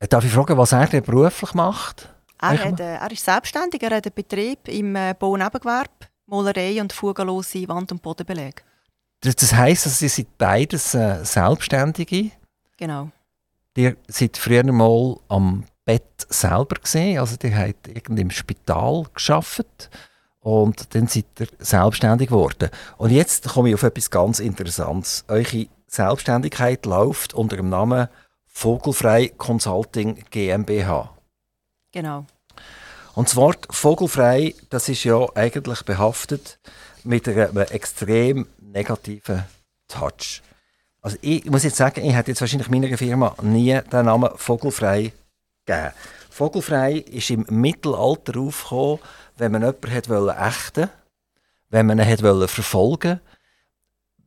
Äh, 0.00 0.08
darf 0.08 0.24
ich 0.24 0.32
fragen, 0.32 0.58
was 0.58 0.72
er 0.72 0.86
denn 0.86 1.02
beruflich 1.02 1.54
macht? 1.54 2.12
Er, 2.40 2.62
hat, 2.62 2.80
äh, 2.80 2.96
er 2.96 3.10
ist 3.10 3.24
selbstständig, 3.24 3.82
er 3.82 3.96
hat 3.96 4.06
einen 4.06 4.14
Betrieb 4.14 4.68
im 4.68 4.94
äh, 4.96 5.14
Baunebengewerbe, 5.18 6.08
Malerei 6.26 6.80
und 6.80 6.92
fugellose 6.92 7.66
Wand- 7.68 7.92
und 7.92 8.02
Bodenbeleg. 8.02 8.62
Das, 9.20 9.36
das 9.36 9.54
heisst, 9.54 9.86
also, 9.86 9.96
Sie 9.96 10.08
sind 10.08 10.36
beides 10.36 10.94
äh, 10.94 11.24
Selbstständige? 11.24 12.32
Genau. 12.76 13.10
Ihr 13.76 13.96
seid 14.08 14.36
früher 14.36 14.64
mal 14.72 15.18
am 15.28 15.64
Bett 15.84 16.26
selber 16.28 16.76
gesehen. 16.80 17.18
Also 17.18 17.36
die 17.36 17.54
hat 17.54 17.76
irgendwie 17.86 18.22
im 18.22 18.30
Spital 18.30 19.04
geschafft 19.14 19.90
und 20.40 20.94
dann 20.94 21.06
seid 21.06 21.26
ihr 21.38 21.48
selbstständig 21.58 22.28
geworden. 22.28 22.70
Und 22.98 23.10
jetzt 23.10 23.48
komme 23.48 23.68
ich 23.68 23.74
auf 23.74 23.82
etwas 23.82 24.10
ganz 24.10 24.40
Interessantes. 24.40 25.24
Eure 25.28 25.66
Selbstständigkeit 25.86 26.86
läuft 26.86 27.34
unter 27.34 27.56
dem 27.56 27.68
Namen 27.68 28.08
Vogelfrei 28.46 29.28
Consulting 29.36 30.24
GmbH. 30.30 31.10
Genau. 31.92 32.26
Und 33.14 33.28
das 33.28 33.36
Wort 33.36 33.66
Vogelfrei, 33.70 34.54
das 34.70 34.88
ist 34.88 35.04
ja 35.04 35.26
eigentlich 35.34 35.82
behaftet 35.82 36.58
mit 37.04 37.28
einem 37.28 37.56
extrem 37.58 38.46
negativen 38.60 39.44
Touch. 39.88 40.42
Also 41.06 41.18
ich 41.20 41.44
muss 41.44 41.62
jetzt 41.62 41.76
sagen, 41.76 42.04
ich 42.04 42.16
hätte 42.16 42.32
jetzt 42.32 42.40
wahrscheinlich 42.40 42.68
meiner 42.68 42.98
Firma 42.98 43.32
nie 43.40 43.80
den 43.92 44.06
Namen 44.06 44.28
Vogelfrei 44.34 45.12
gegeben. 45.64 45.92
Vogelfrei 46.30 46.94
ist 46.94 47.30
im 47.30 47.46
Mittelalter 47.48 48.40
aufgekommen, 48.40 48.98
wenn 49.36 49.52
man 49.52 49.62
jemanden 49.62 49.94
hat 49.94 50.08
wollte 50.08 50.36
ächten, 50.36 50.90
wenn 51.70 51.86
man 51.86 52.00
ihn 52.00 52.22
wollte 52.22 52.48
verfolgen. 52.48 53.20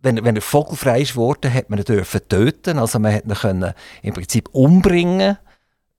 Wenn, 0.01 0.23
wenn 0.23 0.37
er 0.37 0.41
vogelfrei 0.41 1.01
ist 1.01 1.15
geworden, 1.15 1.53
hat 1.53 1.69
man 1.69 1.79
ihn 1.79 1.83
dürfen 1.83 2.21
töten, 2.29 2.79
also 2.79 2.97
man 2.97 3.13
hat 3.13 3.25
ihn 3.25 3.33
können 3.33 3.73
im 4.01 4.13
Prinzip 4.13 4.47
umbringen, 4.53 5.37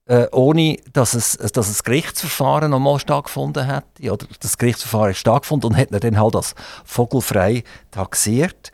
äh, 0.06 0.28
ohne 0.32 0.78
dass 0.94 1.12
es, 1.12 1.36
dass 1.36 1.68
ein 1.68 1.84
Gerichtsverfahren 1.84 2.70
nochmal 2.70 2.98
stattgefunden 2.98 3.66
hat. 3.66 3.84
Oder 4.00 4.26
das 4.40 4.56
Gerichtsverfahren 4.56 5.10
ist 5.10 5.18
stattgefunden 5.18 5.72
und 5.72 5.76
hat 5.76 5.90
ihn 5.90 6.00
dann 6.00 6.18
halt 6.18 6.36
als 6.36 6.54
vogelfrei 6.86 7.64
taxiert. 7.90 8.72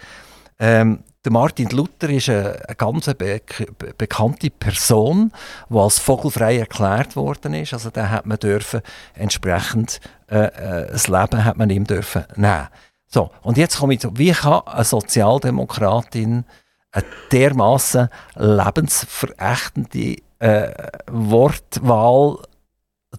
Ähm, 0.60 1.02
der 1.26 1.32
Martin 1.32 1.68
Luther 1.70 2.08
ist 2.08 2.28
eine, 2.28 2.56
ganz 2.78 3.06
be 3.06 3.40
be 3.78 3.94
bekannte 3.98 4.48
Person, 4.48 5.32
die 5.68 5.76
als 5.76 5.98
vogelfrei 5.98 6.58
erklärt 6.58 7.16
worden 7.16 7.52
ist. 7.54 7.72
Also 7.72 7.90
da 7.90 8.08
hat 8.10 8.26
man 8.26 8.38
dürfen 8.38 8.80
entsprechend 9.14 10.00
äh, 10.30 10.44
äh, 10.44 10.86
das 10.92 11.08
Leben 11.08 11.44
hat 11.44 11.56
man 11.56 11.68
ihm 11.68 11.84
dürfen 11.84 12.24
nehmen. 12.36 12.68
So 13.08 13.30
und 13.42 13.58
jetzt 13.58 13.78
komme 13.78 13.94
ich 13.94 14.00
zu, 14.00 14.16
wie 14.16 14.30
kann 14.30 14.60
eine 14.66 14.84
Sozialdemokratin 14.84 16.44
eine 16.92 17.04
dermaßen 17.32 18.08
lebensverächtende 18.36 20.18
äh, 20.38 20.72
Wortwahl 21.10 22.38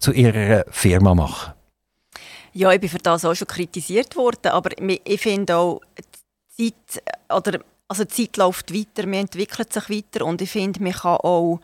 zu 0.00 0.12
ihrer 0.12 0.64
Firma 0.70 1.14
machen? 1.14 1.52
Ja, 2.54 2.72
ich 2.72 2.80
bin 2.80 2.88
für 2.88 2.98
das 2.98 3.26
auch 3.26 3.34
schon 3.34 3.48
kritisiert 3.48 4.16
worden, 4.16 4.48
aber 4.50 4.70
ich 4.80 5.20
finde 5.20 5.56
auch, 5.56 5.82
Zeit 6.56 7.02
oder 7.28 7.60
Also 7.88 8.04
die 8.04 8.10
Zeit 8.26 8.36
läuft 8.36 8.72
weiter, 8.74 9.06
man 9.06 9.20
entwickelt 9.20 9.72
sich 9.72 9.88
weiter 9.88 10.26
und 10.26 10.42
ich 10.42 10.50
finde, 10.50 10.82
man 10.82 10.92
kann 10.92 11.16
auch 11.16 11.60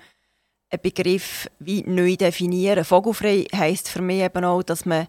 einen 0.70 0.82
Begriff 0.82 1.48
wie 1.58 1.82
neu 1.82 2.16
definieren. 2.16 2.84
Vogelfrei 2.84 3.46
heisst 3.54 3.90
für 3.90 4.02
mich 4.02 4.22
eben 4.22 4.44
auch, 4.44 4.62
dass 4.62 4.86
man 4.86 5.06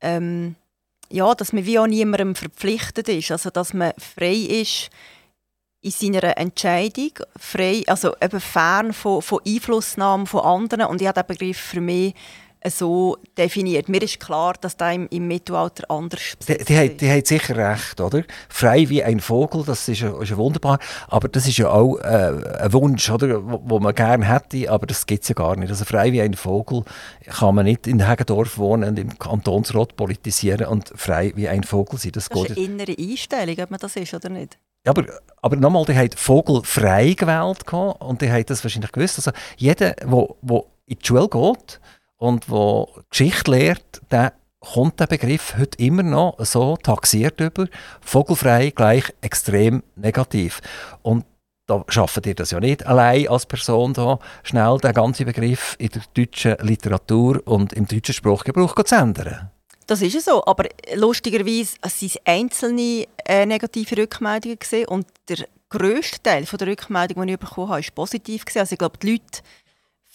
ähm, 0.00 0.54
ja, 1.10 1.34
dass 1.34 1.52
man 1.52 1.64
wie 1.64 1.78
auch 1.78 1.86
niemandem 1.86 2.34
verpflichtet 2.34 3.08
ist, 3.08 3.30
also 3.30 3.50
dass 3.50 3.72
man 3.72 3.92
frei 3.98 4.34
ist 4.34 4.90
in 5.80 5.90
seiner 5.90 6.36
Entscheidung, 6.36 7.12
frei, 7.36 7.82
also 7.86 8.14
eben 8.20 8.40
fern 8.40 8.92
von, 8.92 9.22
von 9.22 9.40
Einflussnahmen 9.46 10.26
von 10.26 10.40
anderen 10.40 10.86
und 10.86 11.00
ich 11.00 11.08
habe 11.08 11.22
den 11.22 11.26
Begriff 11.26 11.58
für 11.58 11.80
mich 11.80 12.14
so 12.66 13.16
definiert. 13.36 13.88
Mir 13.88 14.02
ist 14.02 14.20
klar, 14.20 14.54
dass 14.60 14.76
das 14.76 14.94
im, 14.94 15.06
im 15.10 15.28
Mittelalter 15.28 15.90
anders 15.90 16.34
die, 16.46 16.58
die, 16.58 16.76
hat, 16.76 17.00
die 17.00 17.10
hat 17.10 17.26
sicher 17.26 17.56
recht, 17.56 18.00
oder? 18.00 18.24
Frei 18.48 18.88
wie 18.88 19.02
ein 19.02 19.20
Vogel, 19.20 19.64
das 19.64 19.88
ist, 19.88 20.02
ist 20.02 20.36
wunderbar. 20.36 20.78
Aber 21.08 21.28
das 21.28 21.46
ist 21.46 21.58
ja 21.58 21.70
auch 21.70 21.96
äh, 21.98 22.60
ein 22.60 22.72
Wunsch, 22.72 23.10
oder? 23.10 23.44
Wo, 23.44 23.62
wo 23.64 23.78
man 23.78 23.94
gerne 23.94 24.26
hätte, 24.26 24.70
aber 24.70 24.86
das 24.86 25.06
gibt 25.06 25.22
es 25.22 25.28
ja 25.28 25.34
gar 25.34 25.56
nicht. 25.56 25.70
Also 25.70 25.84
frei 25.84 26.12
wie 26.12 26.20
ein 26.20 26.34
Vogel 26.34 26.84
kann 27.26 27.54
man 27.54 27.64
nicht 27.64 27.86
in 27.86 28.06
Hegendorf 28.06 28.58
wohnen 28.58 28.90
und 28.90 28.98
im 28.98 29.18
Kantonsrat 29.18 29.96
politisieren 29.96 30.66
und 30.66 30.92
frei 30.94 31.32
wie 31.36 31.48
ein 31.48 31.64
Vogel 31.64 31.98
sein. 31.98 32.12
Das, 32.12 32.28
das 32.28 32.42
ist 32.44 32.56
eine 32.56 32.60
innere 32.60 32.96
Einstellung, 32.98 33.56
ob 33.60 33.70
man 33.70 33.80
das 33.80 33.96
ist 33.96 34.14
oder 34.14 34.28
nicht. 34.28 34.58
Ja, 34.84 34.92
aber, 34.92 35.04
aber 35.42 35.56
nochmal, 35.56 35.84
die 35.84 35.94
hat 35.94 36.14
Vogel 36.14 36.62
frei 36.64 37.12
gewählt 37.12 37.64
und 37.72 38.22
die 38.22 38.30
hat 38.30 38.50
das 38.50 38.64
wahrscheinlich 38.64 38.92
gewusst. 38.92 39.18
Also 39.18 39.32
jeder, 39.56 39.92
der 39.92 40.64
in 40.86 40.98
die 40.98 41.06
Schule 41.06 41.28
geht, 41.28 41.80
und 42.18 42.50
wo 42.50 42.88
Geschichte 43.10 43.50
lehrt, 43.50 44.02
der 44.10 44.34
kommt 44.60 45.00
der 45.00 45.06
Begriff 45.06 45.56
heute 45.56 45.78
immer 45.78 46.02
noch 46.02 46.36
so 46.40 46.76
taxiert 46.76 47.40
über. 47.40 47.66
Vogelfrei 48.00 48.70
gleich 48.70 49.04
extrem 49.20 49.82
negativ. 49.96 50.60
Und 51.02 51.24
da 51.66 51.84
schafft 51.88 52.26
ihr 52.26 52.34
das 52.34 52.50
ja 52.50 52.60
nicht 52.60 52.86
allein 52.86 53.28
als 53.28 53.46
Person 53.46 53.92
da 53.92 54.18
schnell 54.42 54.78
den 54.78 54.94
ganzen 54.94 55.26
Begriff 55.26 55.76
in 55.78 55.90
der 55.90 56.02
deutschen 56.14 56.56
Literatur 56.60 57.40
und 57.46 57.72
im 57.74 57.86
deutschen 57.86 58.14
Sprachgebrauch 58.14 58.74
zu 58.82 58.94
ändern. 58.94 59.50
Das 59.86 60.02
ist 60.02 60.14
ja 60.14 60.20
so, 60.20 60.44
aber 60.44 60.64
lustigerweise 60.94 61.76
sind 61.86 62.10
es 62.10 62.18
einzelne 62.24 63.06
äh, 63.24 63.46
negative 63.46 63.96
Rückmeldungen 63.96 64.58
gesehen 64.58 64.88
und 64.88 65.06
der 65.28 65.46
grösste 65.70 66.22
Teil 66.22 66.44
der 66.44 66.66
Rückmeldung, 66.66 67.26
die 67.26 67.34
ich 67.34 67.38
bekommen 67.38 67.68
habe, 67.68 67.80
ist 67.80 67.94
positiv 67.94 68.44
gewesen. 68.44 68.60
Also 68.60 68.72
ich 68.72 68.78
glaube, 68.78 68.98
die 68.98 69.12
Leute 69.12 69.40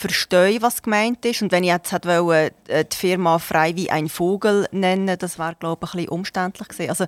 verstehe, 0.03 0.61
was 0.61 0.83
gemeint 0.83 1.23
ist. 1.25 1.41
Und 1.41 1.51
wenn 1.51 1.63
ich 1.63 1.69
jetzt 1.69 1.93
wollte, 1.93 2.53
äh, 2.67 2.85
die 2.85 2.95
Firma 2.95 3.39
frei 3.39 3.75
wie 3.75 3.89
ein 3.89 4.09
Vogel 4.09 4.67
nennen, 4.71 5.17
das 5.17 5.39
wäre, 5.39 5.55
glaube 5.59 5.85
ich, 5.85 5.93
ein 5.93 5.97
bisschen 5.97 6.09
umständlich 6.09 6.67
gewesen. 6.67 6.89
Also 6.89 7.05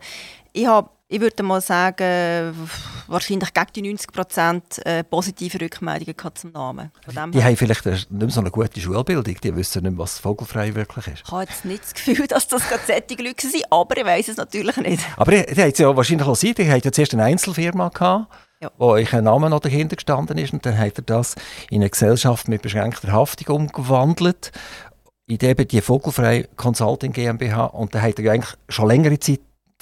ich 0.54 0.66
habe 0.66 0.90
ich 1.08 1.22
würde 1.22 1.44
mal 1.44 1.62
sagen, 1.62 2.68
wahrscheinlich 3.08 3.54
gegen 3.54 3.74
die 3.76 3.82
90 3.84 4.12
Prozent 4.12 4.86
äh, 4.86 5.04
positive 5.04 5.62
Rückmeldungen 5.62 6.16
zum 6.34 6.52
Namen. 6.52 6.92
die 7.32 7.44
haben 7.44 7.56
vielleicht 7.56 7.86
nicht 7.86 8.12
mehr 8.12 8.30
so 8.30 8.40
eine 8.40 8.50
gute 8.50 8.80
Schulbildung, 8.80 9.36
die 9.40 9.56
wissen 9.56 9.84
nicht 9.84 9.92
mehr, 9.92 10.00
was 10.00 10.18
vogelfrei 10.18 10.74
wirklich 10.74 11.06
ist. 11.08 11.24
Ich 11.24 11.32
habe 11.32 11.44
jetzt 11.44 11.64
nicht 11.64 11.84
das 11.84 11.94
Gefühl, 11.94 12.26
dass 12.26 12.48
das 12.48 12.68
gerade 12.68 12.82
solche 12.88 13.22
Leute 13.22 13.48
sind, 13.48 13.66
aber 13.70 13.98
ich 13.98 14.06
weiß 14.06 14.30
es 14.30 14.38
natürlich 14.38 14.78
nicht. 14.78 15.04
Aber 15.16 15.32
die, 15.32 15.46
die 15.46 15.62
haben 15.62 15.72
es 15.72 15.78
ja 15.78 15.96
wahrscheinlich 15.96 16.28
auch 16.28 16.34
gesehen, 16.34 16.56
die 16.56 16.68
haben 16.68 16.82
ja 16.84 16.92
zuerst 16.92 17.14
eine 17.14 17.24
Einzelfirma 17.24 17.90
gehabt, 17.90 18.34
ja. 18.66 18.72
wo 18.78 18.94
ein 18.94 19.24
Name 19.24 19.50
noch 19.50 19.60
dahinter 19.60 19.96
gestanden 19.96 20.38
ist 20.38 20.54
und 20.54 20.66
dann 20.66 20.78
hat 20.78 20.98
er 20.98 21.04
das 21.04 21.36
in 21.70 21.82
eine 21.82 21.90
Gesellschaft 21.90 22.48
mit 22.48 22.62
beschränkter 22.62 23.12
Haftung 23.12 23.56
umgewandelt 23.56 24.52
in 25.28 25.40
eben 25.40 25.68
die 25.68 25.82
Vogelfrei 25.82 26.48
Consulting 26.56 27.12
GmbH 27.12 27.66
und 27.66 27.96
dann 27.96 28.02
hat 28.02 28.20
er 28.20 28.32
eigentlich 28.32 28.56
schon 28.70 28.88
längere 28.88 29.20
Zeit, 29.20 29.42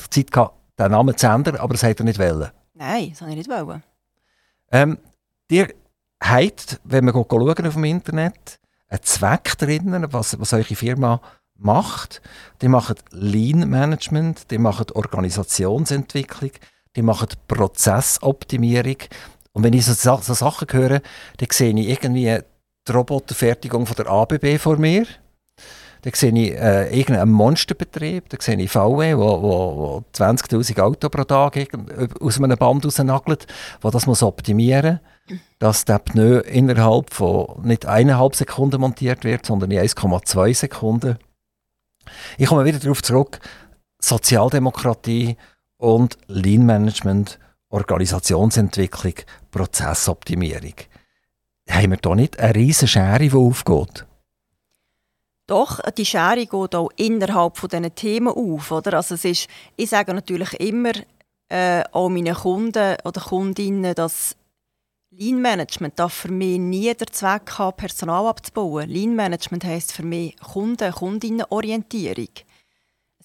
Zeit 0.10 0.32
gehabt, 0.32 0.56
den 0.80 0.92
Namen 0.92 1.18
zu 1.18 1.28
ändern, 1.28 1.58
aber 1.58 1.74
das 1.74 1.84
hat 1.84 2.00
er 2.00 2.06
nicht 2.06 2.20
wollen. 2.20 2.50
Nein, 2.74 3.10
das 3.10 3.22
habe 3.22 3.32
ich 3.32 3.38
nicht 3.38 3.50
wollen. 3.50 3.84
Ähm, 4.72 4.98
ihr 5.50 5.68
habt, 6.22 6.80
wenn 6.84 7.06
wir 7.06 7.14
schauen 7.14 7.68
auf 7.68 7.74
dem 7.74 7.84
Internet, 7.84 8.60
einen 8.88 9.04
Zweck 9.04 9.58
drinnen, 9.58 10.12
was, 10.12 10.40
was 10.40 10.54
eure 10.54 10.76
Firma 10.76 11.22
macht. 11.56 12.22
Die 12.62 12.68
machen 12.68 12.96
Lean 13.12 13.70
Management, 13.70 14.50
die 14.52 14.58
machen 14.58 14.88
Organisationsentwicklung, 14.94 16.52
die 16.96 17.02
machen 17.02 17.28
Prozessoptimierung. 17.48 18.98
Und 19.54 19.64
wenn 19.64 19.74
ich 19.74 19.86
so, 19.86 19.94
so 19.94 20.34
Sachen 20.34 20.68
höre, 20.72 21.02
dann 21.38 21.50
sehe 21.52 21.74
ich 21.74 21.90
irgendwie 21.90 22.40
die 22.88 22.92
Roboterfertigung 22.92 23.86
von 23.86 23.96
der 23.96 24.08
ABB 24.08 24.58
vor 24.58 24.78
mir. 24.78 25.06
Dann 26.02 26.14
sehe 26.14 26.34
ich 26.34 26.52
äh, 26.52 27.00
irgendeinen 27.00 27.32
Monsterbetrieb, 27.32 28.28
dann 28.28 28.42
sehe 28.42 28.60
ich 28.60 28.70
VW, 28.70 29.16
wo, 29.16 29.42
wo, 29.42 29.78
wo 29.78 30.04
20'000 30.14 30.82
Autos 30.82 31.10
pro 31.10 31.24
Tag 31.24 31.58
aus 32.20 32.42
einem 32.42 32.58
Band 32.58 32.86
rausnagelt, 32.86 33.48
wo 33.80 33.90
das 33.90 34.06
muss 34.06 34.22
optimieren 34.22 35.00
muss, 35.30 35.40
dass 35.60 35.86
der 35.86 36.00
Pneu 36.00 36.40
innerhalb 36.40 37.14
von 37.14 37.62
nicht 37.64 37.86
eineinhalb 37.86 38.36
Sekunden 38.36 38.82
montiert 38.82 39.24
wird, 39.24 39.46
sondern 39.46 39.72
in 39.72 39.80
1,2 39.80 40.54
Sekunden. 40.54 41.18
Ich 42.38 42.48
komme 42.48 42.66
wieder 42.66 42.80
darauf 42.80 43.02
zurück, 43.02 43.40
Sozialdemokratie 44.00 45.38
und 45.84 46.18
Lean 46.28 46.66
Management, 46.66 47.40
Organisationsentwicklung, 47.68 49.16
Prozessoptimierung. 49.52 50.76
Haben 51.70 51.92
wir 51.92 51.98
da 51.98 52.16
nicht 52.16 52.40
eine 52.40 52.56
riesige 52.56 52.88
Schere, 52.88 53.20
die 53.20 53.34
aufgeht? 53.34 54.06
Doch, 55.46 55.82
die 55.92 56.06
Schere 56.06 56.46
geht 56.46 56.76
auch 56.76 56.90
innerhalb 56.96 57.58
von 57.58 57.68
diesen 57.68 57.94
Themen 57.96 58.30
auf. 58.30 58.72
Oder? 58.72 58.94
Also 58.94 59.16
es 59.16 59.26
ist, 59.26 59.48
ich 59.76 59.90
sage 59.90 60.14
natürlich 60.14 60.54
immer 60.54 60.94
äh, 61.50 61.84
auch 61.92 62.08
meinen 62.08 62.34
Kunden 62.34 62.96
oder 63.04 63.20
Kundinnen, 63.20 63.94
dass 63.94 64.38
Lean 65.10 65.42
Management 65.42 66.00
darf 66.00 66.14
für 66.14 66.32
mich 66.32 66.60
nie 66.60 66.94
der 66.94 67.08
Zweck 67.08 67.52
haben, 67.58 67.76
Personal 67.76 68.28
abzubauen. 68.28 68.90
Lean 68.90 69.18
Management 69.18 69.66
heisst 69.66 69.92
für 69.92 70.04
mich 70.04 70.38
Kunden, 70.40 70.94
Kundinnenorientierung. 70.94 72.30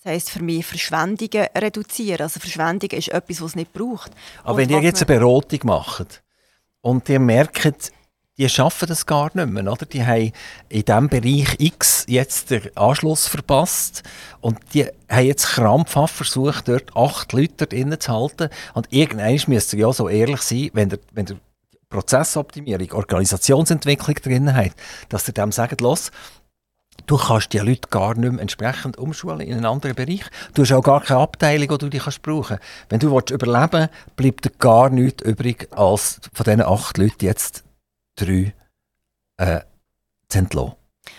Das 0.02 0.12
heisst 0.12 0.30
für 0.30 0.42
mich 0.42 0.64
Verschwendungen 0.64 1.48
reduzieren. 1.56 2.22
Also 2.22 2.38
Verschwendung 2.38 2.90
ist 2.90 3.08
etwas, 3.08 3.40
was 3.40 3.50
es 3.50 3.56
nicht 3.56 3.72
braucht. 3.72 4.12
Aber 4.42 4.52
und 4.52 4.58
wenn 4.58 4.70
ihr 4.70 4.80
jetzt 4.80 5.02
eine 5.02 5.18
Beratung 5.18 5.60
macht 5.64 6.22
und 6.82 7.08
ihr 7.08 7.18
merkt, 7.18 7.92
die 8.36 8.48
schaffen 8.48 8.88
das 8.88 9.06
gar 9.06 9.30
nicht 9.34 9.48
mehr. 9.48 9.70
Oder? 9.70 9.84
Die 9.86 10.06
haben 10.06 10.32
in 10.68 10.84
diesem 10.84 11.08
Bereich 11.08 11.56
X 11.58 12.04
jetzt 12.06 12.50
den 12.50 12.76
Anschluss 12.76 13.26
verpasst 13.26 14.04
und 14.40 14.58
die 14.72 14.86
haben 15.08 15.26
jetzt 15.26 15.46
krampfhaft 15.46 16.14
versucht, 16.14 16.68
dort 16.68 16.96
acht 16.96 17.32
Leute 17.32 17.66
dort 17.66 18.02
zu 18.02 18.12
halten. 18.12 18.50
Und 18.74 18.86
irgendwann 18.90 19.40
müsst 19.48 19.72
ihr 19.72 19.80
ja 19.80 19.92
so 19.92 20.08
ehrlich 20.08 20.42
sein, 20.42 20.70
wenn 20.74 20.90
ihr, 20.90 21.00
wenn 21.12 21.26
ihr 21.26 21.40
Prozessoptimierung, 21.88 22.92
Organisationsentwicklung 22.92 24.16
drin 24.16 24.54
habt, 24.54 24.76
dass 25.08 25.26
ihr 25.26 25.34
dem 25.34 25.50
sagt, 25.50 25.80
los, 25.80 26.12
du 27.06 27.16
kannst 27.16 27.52
die 27.52 27.58
Leute 27.58 27.88
gar 27.90 28.14
nicht 28.14 28.32
mehr 28.32 28.40
entsprechend 28.40 28.98
umschulen 28.98 29.40
in 29.40 29.54
einen 29.54 29.66
anderen 29.66 29.94
Bereich. 29.94 30.24
Du 30.54 30.62
hast 30.62 30.72
auch 30.72 30.82
gar 30.82 31.02
keine 31.02 31.20
Abteilung, 31.20 31.78
die 31.78 31.90
du 31.90 31.98
brauchen 32.22 32.58
kannst. 32.58 32.62
Wenn 32.88 33.00
du 33.00 33.08
überleben 33.08 33.72
willst, 33.72 34.16
bleibt 34.16 34.44
dir 34.44 34.50
gar 34.58 34.90
nichts 34.90 35.22
übrig, 35.22 35.68
als 35.72 36.20
von 36.32 36.44
diesen 36.44 36.62
acht 36.62 36.98
Leuten 36.98 37.24
jetzt 37.24 37.64
drei 38.16 38.54
äh, 39.38 39.60
zu 40.28 40.38
entlassen. 40.38 40.74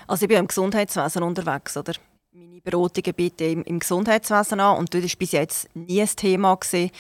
Also 0.08 0.24
ich 0.24 0.30
bin 0.30 0.38
im 0.38 0.48
Gesundheitswesen 0.48 1.24
unterwegs, 1.24 1.76
oder? 1.78 1.94
Meine 2.32 2.62
Beratungen 2.62 3.14
bieten 3.16 3.52
im, 3.52 3.64
im 3.64 3.80
Gesundheitswesen 3.80 4.60
an 4.60 4.78
und 4.78 4.94
dort 4.94 5.04
war 5.04 5.12
bis 5.18 5.32
jetzt 5.32 5.76
nie 5.76 6.02
ein 6.02 6.08
Thema, 6.08 6.56
gewesen, 6.56 6.92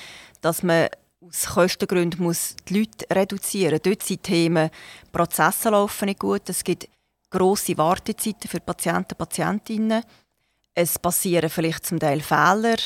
dass 0.41 0.63
man 0.63 0.87
aus 1.21 1.45
Kostengründen 1.47 2.23
muss 2.23 2.55
die 2.67 2.79
Leute 2.79 3.05
reduzieren 3.13 3.73
muss. 3.73 3.81
Dort 3.83 4.03
sind 4.03 4.23
Themen, 4.23 4.69
Prozesse 5.11 5.69
laufen 5.69 6.05
nicht 6.05 6.19
gut, 6.19 6.49
es 6.49 6.63
gibt 6.63 6.87
grosse 7.29 7.77
Wartezeiten 7.77 8.49
für 8.49 8.59
Patienten 8.59 9.13
und 9.13 9.17
Patientinnen. 9.17 10.03
Es 10.73 10.97
passieren 10.97 11.49
vielleicht 11.49 11.85
zum 11.85 11.99
Teil 11.99 12.21
Fehler. 12.21 12.77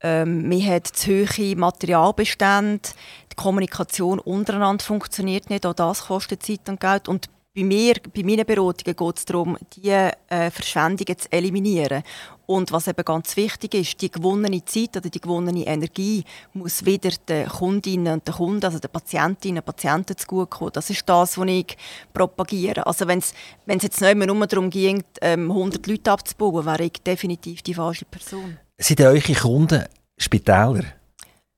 Ähm, 0.00 0.48
man 0.48 0.64
hat 0.64 0.86
zu 0.86 1.26
hohe 1.26 1.56
Materialbestände. 1.56 2.90
Die 3.32 3.36
Kommunikation 3.36 4.20
untereinander 4.20 4.84
funktioniert 4.84 5.50
nicht. 5.50 5.66
Auch 5.66 5.74
das 5.74 6.06
kostet 6.06 6.42
Zeit 6.42 6.68
und 6.68 6.80
Geld. 6.80 7.08
Und 7.08 7.28
bei 7.54 7.64
mir, 7.64 7.94
bei 8.14 8.22
meinen 8.22 8.46
Beratungen 8.46 8.96
geht 8.96 9.18
es 9.18 9.24
darum, 9.24 9.56
diese 9.74 10.12
äh, 10.28 10.50
Verschwendungen 10.50 11.18
zu 11.18 11.32
eliminieren. 11.32 12.02
Und 12.46 12.72
was 12.72 12.88
eben 12.88 13.04
ganz 13.04 13.36
wichtig 13.36 13.74
ist, 13.74 14.00
die 14.00 14.10
gewonnene 14.10 14.64
Zeit 14.64 14.96
oder 14.96 15.10
die 15.10 15.20
gewonnene 15.20 15.66
Energie 15.66 16.24
muss 16.54 16.84
wieder 16.84 17.10
den 17.28 17.46
Kundinnen 17.48 18.14
und 18.14 18.26
den 18.26 18.34
Kunden, 18.34 18.64
also 18.64 18.78
den 18.78 18.90
Patientinnen 18.90 19.58
und 19.58 19.66
Patienten 19.66 20.16
zugutekommen. 20.16 20.72
Das 20.72 20.88
ist 20.88 21.06
das, 21.06 21.36
was 21.36 21.48
ich 21.48 21.76
propagiere. 22.12 22.86
Also 22.86 23.06
wenn 23.06 23.18
es 23.18 23.34
jetzt 23.66 24.00
nicht 24.00 24.14
mehr 24.14 24.26
nur 24.26 24.46
darum 24.46 24.70
ging, 24.70 25.02
100 25.20 25.20
ähm, 25.22 25.82
Leute 25.86 26.10
abzubauen, 26.10 26.64
wäre 26.64 26.84
ich 26.84 27.02
definitiv 27.04 27.60
die 27.62 27.74
falsche 27.74 28.06
Person. 28.06 28.58
Sind 28.78 29.00
eure 29.00 29.34
Kunden 29.34 29.84
Spitäler? 30.16 30.84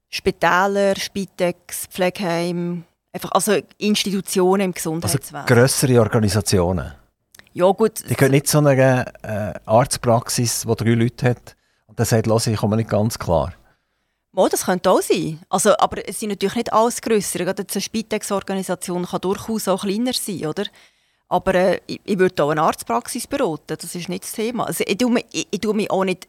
Spitäler, 0.08 0.96
Spitex, 0.96 1.86
Pflegeheim, 1.86 2.84
Einfach, 3.12 3.32
also 3.32 3.58
Institutionen 3.78 4.66
im 4.66 4.72
Gesundheitswesen. 4.72 5.36
Also 5.36 5.54
grössere 5.54 6.00
Organisationen? 6.00 6.92
Ja, 7.52 7.70
gut. 7.72 8.08
Die 8.08 8.14
gehört 8.14 8.32
nicht 8.32 8.46
zu 8.46 8.58
einer 8.58 9.06
äh, 9.24 9.54
Arztpraxis, 9.66 10.62
die 10.62 10.74
drei 10.76 10.94
Leute 10.94 11.30
hat 11.30 11.56
und 11.86 11.98
dann 11.98 12.06
sagt, 12.06 12.26
ich 12.46 12.56
komme 12.56 12.76
nicht 12.76 12.90
ganz 12.90 13.18
klar. 13.18 13.52
Oh, 14.34 14.46
das 14.48 14.66
könnte 14.66 14.90
auch 14.90 15.02
sein. 15.02 15.40
Also, 15.48 15.76
aber 15.78 16.08
es 16.08 16.20
sind 16.20 16.28
natürlich 16.28 16.54
nicht 16.54 16.72
alles 16.72 17.00
grösser. 17.00 17.40
Gerade 17.40 17.66
eine 17.68 17.80
Spitex-Organisation 17.80 19.04
kann 19.04 19.20
durchaus 19.20 19.66
auch 19.66 19.82
kleiner 19.82 20.12
sein, 20.12 20.46
oder? 20.46 20.66
Aber 21.28 21.54
äh, 21.54 21.80
ich, 21.86 22.00
ich 22.04 22.18
würde 22.18 22.42
auch 22.44 22.50
eine 22.50 22.62
Arztpraxis 22.62 23.26
beraten, 23.26 23.76
das 23.76 23.94
ist 23.94 24.08
nicht 24.08 24.22
das 24.22 24.32
Thema. 24.32 24.66
Also, 24.66 24.84
ich, 24.86 24.96
tue 24.96 25.10
mich, 25.10 25.26
ich, 25.32 25.48
ich 25.50 25.60
tue 25.60 25.74
mich 25.74 25.90
auch 25.90 26.04
nicht 26.04 26.26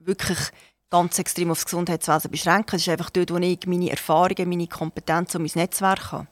wirklich 0.00 0.38
ganz 0.90 1.18
extrem 1.18 1.50
aufs 1.50 1.64
Gesundheitswesen 1.64 2.30
beschränken. 2.30 2.76
Es 2.76 2.82
ist 2.82 2.88
einfach 2.88 3.10
dort, 3.10 3.30
wo 3.30 3.36
ich 3.38 3.66
meine 3.66 3.90
Erfahrungen, 3.90 4.48
meine 4.48 4.66
Kompetenzen 4.66 5.38
und 5.38 5.42
mein 5.42 5.62
Netzwerk 5.62 6.12
habe. 6.12 6.26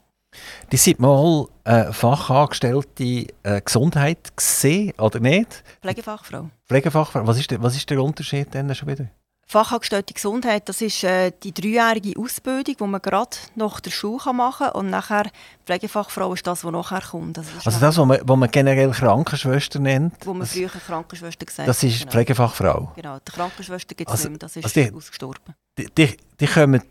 Die 0.73 0.77
sind 0.77 0.99
mal 0.99 1.47
äh, 1.65 1.93
Fachangestellte 1.93 3.27
äh, 3.43 3.61
Gesundheit 3.65 4.37
gesehen, 4.37 4.93
oder 4.99 5.21
nicht? 5.21 5.63
Pflegefachfrau. 5.81 6.51
Pflegefachfrau. 6.67 7.27
Was 7.27 7.39
ist 7.39 7.51
der, 7.51 7.63
was 7.63 7.77
ist 7.77 7.89
der 7.89 8.03
Unterschied 8.03 8.53
denn 8.53 8.75
schon 8.75 8.89
wieder? 8.89 9.09
Fachangestellte 9.47 10.15
Gesundheit, 10.15 10.69
das 10.69 10.81
ist 10.81 11.05
äh, 11.05 11.31
die 11.43 11.53
dreijährige 11.53 12.19
Ausbildung, 12.19 12.77
die 12.79 12.85
man 12.85 13.01
gerade 13.03 13.37
nach 13.55 13.81
der 13.81 13.91
Schule 13.91 14.33
machen 14.33 14.67
kann. 14.67 14.73
Und 14.73 14.91
nachher 14.91 15.31
Pflegefachfrau 15.67 16.33
ist 16.33 16.47
das, 16.47 16.65
was 16.65 16.73
nachher 16.73 17.03
kommt. 17.03 17.39
Also, 17.39 17.51
das, 17.55 17.67
also 17.67 17.81
das, 17.81 17.97
was 17.99 18.07
man, 18.07 18.21
was 18.23 18.37
man 18.37 18.51
generell 18.51 18.91
Krankenschwester 18.91 19.79
nennt? 19.79 20.15
Wo 20.27 20.35
man 20.35 20.47
früher 20.47 20.69
Krankenschwester 20.69 21.45
gesagt 21.45 21.61
hat. 21.61 21.69
Das 21.69 21.83
ist 21.83 21.99
genau. 22.01 22.11
Pflegefachfrau? 22.11 22.93
Genau, 22.97 23.19
die 23.19 23.33
Krankenschwester 23.33 23.95
gibt 23.95 24.09
es 24.09 24.13
also, 24.13 24.29
nicht 24.29 24.33
mehr, 24.33 24.39
das 24.39 24.57
ist 24.57 24.65
also 24.65 24.81
die, 24.81 24.97
ausgestorben. 24.97 25.55
Die, 25.79 25.89
die, 25.95 26.17
die 26.41 26.47
kommen 26.47 26.83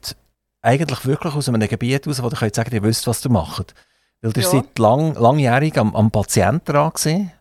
eigentlich 0.61 1.05
wirklich 1.05 1.33
aus 1.33 1.49
einem 1.49 1.67
Gebiet 1.67 2.07
raus, 2.07 2.21
wo 2.21 2.27
ihr 2.27 2.37
könnt 2.37 2.55
sagen, 2.55 2.73
ihr 2.73 2.83
wisst, 2.83 3.07
was 3.07 3.25
ihr 3.25 3.31
macht. 3.31 3.73
Weil 4.21 4.31
ihr 4.35 4.43
ja. 4.43 4.49
seid 4.49 4.79
lang, 4.79 5.15
langjährig 5.15 5.77
am, 5.77 5.95
am 5.95 6.11
Patienten 6.11 6.71
dran 6.71 6.91
gewesen. 6.91 7.31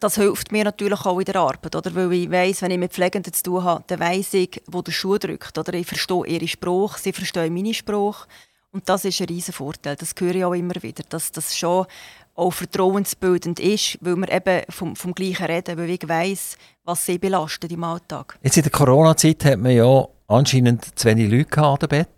Das 0.00 0.16
hilft 0.16 0.52
mir 0.52 0.64
natürlich 0.64 1.04
auch 1.04 1.18
in 1.18 1.24
der 1.26 1.36
Arbeit, 1.36 1.76
oder? 1.76 1.94
weil 1.94 2.12
ich 2.12 2.30
weiss, 2.30 2.62
wenn 2.62 2.70
ich 2.70 2.78
mit 2.78 2.92
Pflegenden 2.92 3.32
zu 3.32 3.42
tun 3.42 3.64
habe, 3.64 3.84
dann 3.86 4.00
weiss 4.00 4.32
ich, 4.32 4.62
wo 4.66 4.80
der 4.80 4.92
Schuh 4.92 5.18
drückt. 5.18 5.58
Oder? 5.58 5.74
Ich 5.74 5.86
verstehe 5.86 6.26
ihre 6.26 6.48
Sprache, 6.48 6.98
sie 6.98 7.12
verstehen 7.12 7.52
meine 7.52 7.74
Sprache. 7.74 8.26
Und 8.70 8.88
das 8.88 9.04
ist 9.04 9.20
ein 9.20 9.26
riesen 9.26 9.52
Vorteil. 9.52 9.96
Das 9.96 10.14
höre 10.18 10.34
ich 10.34 10.44
auch 10.44 10.54
immer 10.54 10.74
wieder, 10.82 11.04
dass 11.08 11.30
das 11.30 11.56
schon 11.56 11.86
auch 12.34 12.50
vertrauensbildend 12.50 13.60
ist, 13.60 13.98
weil 14.00 14.16
wir 14.16 14.32
eben 14.32 14.62
vom, 14.70 14.96
vom 14.96 15.14
Gleichen 15.14 15.44
reden, 15.44 15.76
weil 15.76 15.90
ich 15.90 16.08
weiss, 16.08 16.56
was 16.84 17.04
sie 17.04 17.18
belastet 17.18 17.70
im 17.70 17.84
Alltag. 17.84 18.38
Jetzt 18.42 18.56
in 18.56 18.62
der 18.62 18.72
Corona-Zeit 18.72 19.44
hat 19.44 19.58
man 19.58 19.72
ja 19.72 20.06
anscheinend 20.26 20.98
zu 20.98 21.08
wenig 21.08 21.30
Leute 21.30 21.60
an 21.60 21.76
dem 21.76 21.88
Bett. 21.90 22.08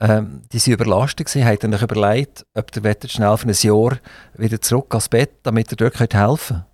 Ähm, 0.00 0.42
die 0.52 0.58
waren 0.58 0.74
überlastet, 0.74 1.34
haben 1.34 1.72
sich 1.72 1.82
überlegt, 1.82 2.44
ob 2.52 2.76
ihr 2.76 3.08
schnell 3.08 3.36
für 3.38 3.48
ein 3.48 3.56
Jahr 3.58 3.98
wieder 4.34 4.60
zurück 4.60 4.88
ans 4.90 5.08
Bett, 5.08 5.36
damit 5.44 5.72
ihr 5.72 5.76
dort 5.76 5.98
helfen 5.98 6.56
könnt. 6.56 6.73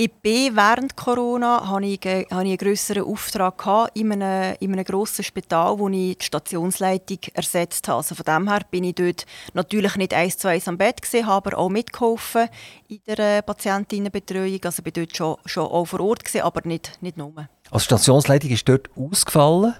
Ich 0.00 0.12
bin 0.12 0.54
während 0.54 0.94
Corona 0.94 1.68
hatte 1.68 1.86
ich, 1.86 1.98
hatte 1.98 2.24
ich 2.28 2.32
einen 2.32 2.56
grösseren 2.56 3.02
Auftrag 3.02 3.58
gehabt 3.58 3.98
in 3.98 4.12
einem, 4.12 4.54
in 4.60 4.72
einem 4.72 4.84
grossen 4.84 5.24
Spital, 5.24 5.76
wo 5.76 5.88
ich 5.88 6.16
die 6.18 6.24
Stationsleitung 6.24 7.18
ersetzt 7.34 7.88
habe. 7.88 7.96
Also 7.96 8.14
von 8.14 8.24
dem 8.24 8.48
her 8.48 8.60
bin 8.70 8.84
ich 8.84 8.94
dort 8.94 9.26
natürlich 9.54 9.96
nicht 9.96 10.14
eins 10.14 10.38
zu 10.38 10.46
eins 10.46 10.68
am 10.68 10.78
Bett 10.78 11.02
gewesen, 11.02 11.26
habe 11.26 11.48
aber 11.48 11.58
auch 11.58 11.68
mitgeholfen 11.68 12.48
in 12.86 13.00
der 13.08 13.18
äh, 13.18 13.42
Patientinnenbetreuung. 13.42 14.60
Also 14.62 14.84
bin 14.84 14.92
dort 14.92 15.16
schon, 15.16 15.36
schon 15.46 15.66
auch 15.66 15.86
vor 15.86 15.98
Ort 15.98 16.24
gewesen, 16.24 16.42
aber 16.42 16.60
nicht, 16.62 16.96
nicht 17.02 17.16
nur. 17.16 17.32
Also 17.68 17.80
Stationsleitung 17.82 18.50
ist 18.50 18.68
dort 18.68 18.88
ausgefallen? 18.94 19.74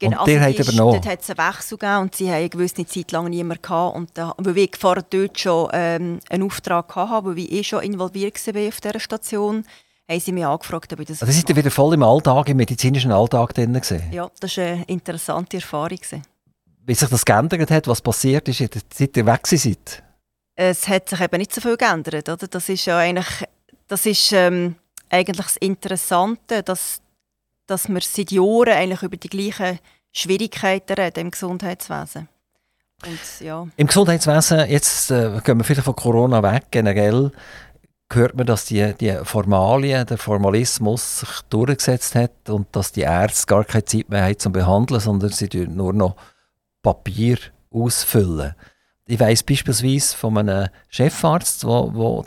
Genau, 0.00 0.20
und 0.20 0.28
der 0.28 0.42
also 0.42 0.60
hat 0.60 0.68
übernommen? 0.68 0.92
Dort 0.92 1.06
hat 1.06 1.22
es 1.22 1.30
einen 1.30 1.48
Wechsel 1.48 1.78
gegeben 1.78 1.98
und 1.98 2.14
sie 2.14 2.28
haben 2.28 2.36
eine 2.36 2.48
gewisse 2.48 2.86
Zeit 2.86 3.10
lang 3.10 3.28
niemand 3.28 3.62
gehabt. 3.62 3.96
Und 3.96 4.10
da, 4.14 4.32
weil 4.36 4.58
ich 4.58 4.76
vorher 4.78 5.04
dort 5.08 5.38
schon 5.38 5.68
ähm, 5.72 6.20
einen 6.28 6.42
Auftrag 6.44 6.94
hatte, 6.94 7.26
weil 7.26 7.38
ich 7.38 7.52
eh 7.52 7.64
schon 7.64 7.82
involviert 7.82 8.34
war 8.46 8.68
auf 8.68 8.80
dieser 8.80 9.00
Station, 9.00 9.64
haben 10.08 10.20
sie 10.20 10.32
mich 10.32 10.46
angefragt, 10.46 10.92
ob 10.92 11.00
ich 11.00 11.08
das 11.08 11.22
Also 11.22 11.32
sind 11.32 11.54
wieder 11.54 11.70
voll 11.70 11.94
im 11.94 12.02
Alltag, 12.02 12.48
im 12.48 12.56
medizinischen 12.58 13.10
Alltag 13.10 13.54
drin 13.54 13.72
gewesen? 13.72 14.02
Ja, 14.12 14.30
das 14.40 14.56
war 14.56 14.64
eine 14.64 14.84
interessante 14.84 15.56
Erfahrung. 15.56 15.98
Wie 16.86 16.94
sich 16.94 17.08
das 17.08 17.24
geändert 17.24 17.70
hat, 17.70 17.88
was 17.88 18.00
passiert 18.00 18.48
ist, 18.48 18.62
seit 18.94 19.16
ihr 19.16 19.26
weg 19.26 19.46
seid? 19.46 20.02
Es 20.54 20.88
hat 20.88 21.08
sich 21.08 21.20
eben 21.20 21.38
nicht 21.38 21.52
so 21.52 21.60
viel 21.60 21.76
geändert. 21.76 22.28
Oder? 22.28 22.48
Das 22.48 22.68
ist 22.68 22.86
ja 22.86 22.98
eigentlich, 22.98 23.44
das 23.88 24.06
ist, 24.06 24.32
ähm, 24.32 24.76
eigentlich 25.10 25.46
das 25.46 25.56
Interessante, 25.56 26.62
dass 26.62 27.00
dass 27.68 27.88
wir 27.88 28.00
seit 28.00 28.32
Jahren 28.32 28.70
eigentlich 28.70 29.02
über 29.02 29.16
die 29.16 29.28
gleichen 29.28 29.78
Schwierigkeiten 30.12 30.94
reden 30.94 31.20
im 31.20 31.30
Gesundheitswesen. 31.30 32.28
Und, 33.06 33.46
ja. 33.46 33.68
Im 33.76 33.86
Gesundheitswesen, 33.86 34.68
jetzt 34.68 35.10
äh, 35.12 35.40
gehen 35.44 35.58
wir 35.58 35.64
vielleicht 35.64 35.84
von 35.84 35.94
Corona 35.94 36.42
weg, 36.42 36.64
generell 36.72 37.30
hört 38.10 38.36
man, 38.36 38.46
dass 38.46 38.64
die, 38.64 38.94
die 38.94 39.16
Formalien, 39.22 40.06
der 40.06 40.18
Formalismus 40.18 41.20
sich 41.20 41.42
durchgesetzt 41.50 42.14
hat 42.14 42.48
und 42.48 42.74
dass 42.74 42.90
die 42.92 43.02
Ärzte 43.02 43.46
gar 43.46 43.64
keine 43.64 43.84
Zeit 43.84 44.08
mehr 44.08 44.24
haben 44.24 44.38
zum 44.38 44.52
Behandeln, 44.52 45.00
sondern 45.00 45.30
sie 45.30 45.48
nur 45.68 45.92
noch 45.92 46.16
Papier 46.82 47.36
ausfüllen. 47.70 48.54
Ich 49.10 49.18
weiss 49.18 49.42
beispielsweise 49.42 50.14
von 50.14 50.36
einem 50.36 50.68
Chefarzt, 50.90 51.62
der 51.62 51.68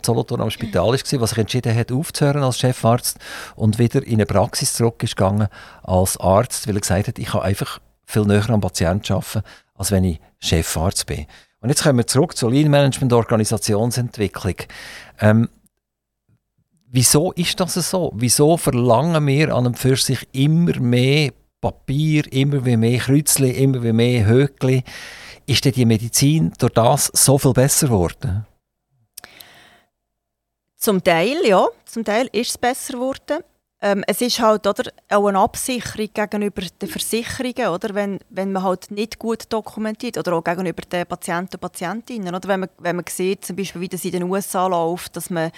Solothurn 0.02 0.40
am 0.40 0.50
Spital 0.50 0.88
war, 0.88 0.96
der 0.96 1.26
sich 1.28 1.38
entschieden 1.38 1.76
hat, 1.76 1.92
aufzuhören 1.92 2.42
als 2.42 2.58
Chefarzt 2.58 3.20
und 3.54 3.78
wieder 3.78 4.04
in 4.04 4.14
eine 4.14 4.26
Praxis 4.26 4.74
zurückgegangen 4.74 5.46
als 5.84 6.16
Arzt, 6.16 6.66
weil 6.66 6.74
er 6.74 6.80
gesagt 6.80 7.06
hat, 7.06 7.20
ich 7.20 7.28
kann 7.28 7.42
einfach 7.42 7.78
viel 8.04 8.24
näher 8.24 8.50
am 8.50 8.60
Patienten 8.60 9.12
arbeiten, 9.12 9.42
als 9.76 9.92
wenn 9.92 10.02
ich 10.02 10.18
Chefarzt 10.40 11.06
bin. 11.06 11.26
Und 11.60 11.68
jetzt 11.68 11.84
kommen 11.84 11.98
wir 11.98 12.06
zurück 12.08 12.36
zur 12.36 12.50
Lean 12.50 12.68
Management 12.68 13.12
Organisationsentwicklung. 13.12 14.56
Ähm, 15.20 15.50
wieso 16.88 17.30
ist 17.30 17.60
das 17.60 17.74
so? 17.74 18.12
Wieso 18.16 18.56
verlangen 18.56 19.24
wir 19.24 19.54
an 19.54 19.66
einem 19.66 19.74
für 19.74 19.94
sich 19.94 20.26
immer 20.32 20.80
mehr 20.80 21.30
Papier, 21.60 22.24
immer 22.32 22.60
mehr 22.76 22.98
Kreuzchen, 22.98 23.54
immer 23.54 23.92
mehr 23.92 24.26
Höckchen? 24.26 24.82
Ist 25.46 25.64
denn 25.64 25.72
die 25.72 25.84
Medizin 25.84 26.52
durch 26.58 26.72
das 26.72 27.10
so 27.14 27.38
viel 27.38 27.52
besser 27.52 27.88
geworden? 27.88 28.46
Zum 30.76 31.02
Teil, 31.02 31.38
ja. 31.44 31.66
Zum 31.84 32.04
Teil 32.04 32.28
ist 32.32 32.50
es 32.50 32.58
besser 32.58 32.94
geworden. 32.94 33.44
Ähm, 33.80 34.04
es 34.06 34.20
ist 34.20 34.38
halt 34.38 34.66
oder, 34.66 34.90
auch 35.10 35.26
eine 35.26 35.40
Absicherung 35.40 36.08
gegenüber 36.14 36.62
den 36.80 36.88
Versicherungen, 36.88 37.66
oder? 37.68 37.94
Wenn, 37.94 38.20
wenn 38.30 38.52
man 38.52 38.62
halt 38.62 38.92
nicht 38.92 39.18
gut 39.18 39.44
dokumentiert 39.48 40.18
oder 40.18 40.34
auch 40.34 40.44
gegenüber 40.44 40.82
den 40.82 41.04
Patienten 41.04 41.56
und 41.56 41.60
Patientinnen. 41.60 42.32
Oder? 42.32 42.48
Wenn, 42.48 42.60
man, 42.60 42.68
wenn 42.78 42.96
man 42.96 43.04
sieht, 43.08 43.44
zum 43.44 43.56
Beispiel, 43.56 43.80
wie 43.80 43.88
das 43.88 44.04
in 44.04 44.12
den 44.12 44.22
USA 44.22 44.68
läuft, 44.68 45.16
dass 45.16 45.30
man 45.30 45.50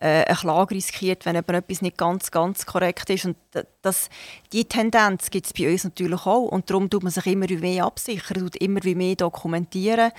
äh, 0.00 0.24
eine 0.24 0.36
Klage 0.36 0.74
riskiert, 0.74 1.26
wenn 1.26 1.36
etwas 1.36 1.82
nicht 1.82 1.98
ganz, 1.98 2.30
ganz 2.30 2.66
korrekt 2.66 3.10
ist. 3.10 3.24
Und 3.24 3.36
das, 3.82 4.08
die 4.52 4.64
Tendenz 4.64 5.30
gibt 5.30 5.46
es 5.46 5.52
bei 5.52 5.70
uns 5.70 5.84
natürlich 5.84 6.24
auch. 6.26 6.46
Und 6.46 6.70
darum 6.70 6.88
tut 6.88 7.02
man 7.02 7.12
sich 7.12 7.26
immer 7.26 7.48
mehr 7.48 7.84
absichern, 7.84 8.38
tut 8.40 8.56
immer 8.56 8.80
mehr 8.84 9.16
dokumentieren. 9.16 10.12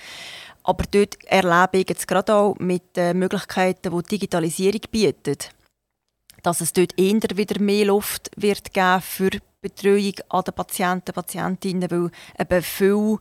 Aber 0.62 0.84
dort 0.90 1.22
erlebe 1.24 1.78
ich 1.78 1.88
jetzt 1.88 2.06
gerade 2.06 2.34
auch 2.34 2.56
mit 2.58 2.96
den 2.96 3.18
Möglichkeiten, 3.18 3.90
die, 3.90 4.02
die 4.02 4.08
Digitalisierung 4.08 4.82
bietet, 4.90 5.50
dass 6.42 6.60
es 6.60 6.72
dort 6.72 6.98
eher 6.98 7.20
wieder 7.34 7.60
mehr 7.60 7.86
Luft 7.86 8.30
wird 8.36 8.72
geben 8.72 9.00
für 9.00 9.30
Betreuung 9.60 10.14
an 10.28 10.44
den 10.44 10.54
Patienten, 10.54 11.12
Patientinnen, 11.12 11.90
weil 11.90 12.10
eben 12.38 12.62
viel 12.62 13.18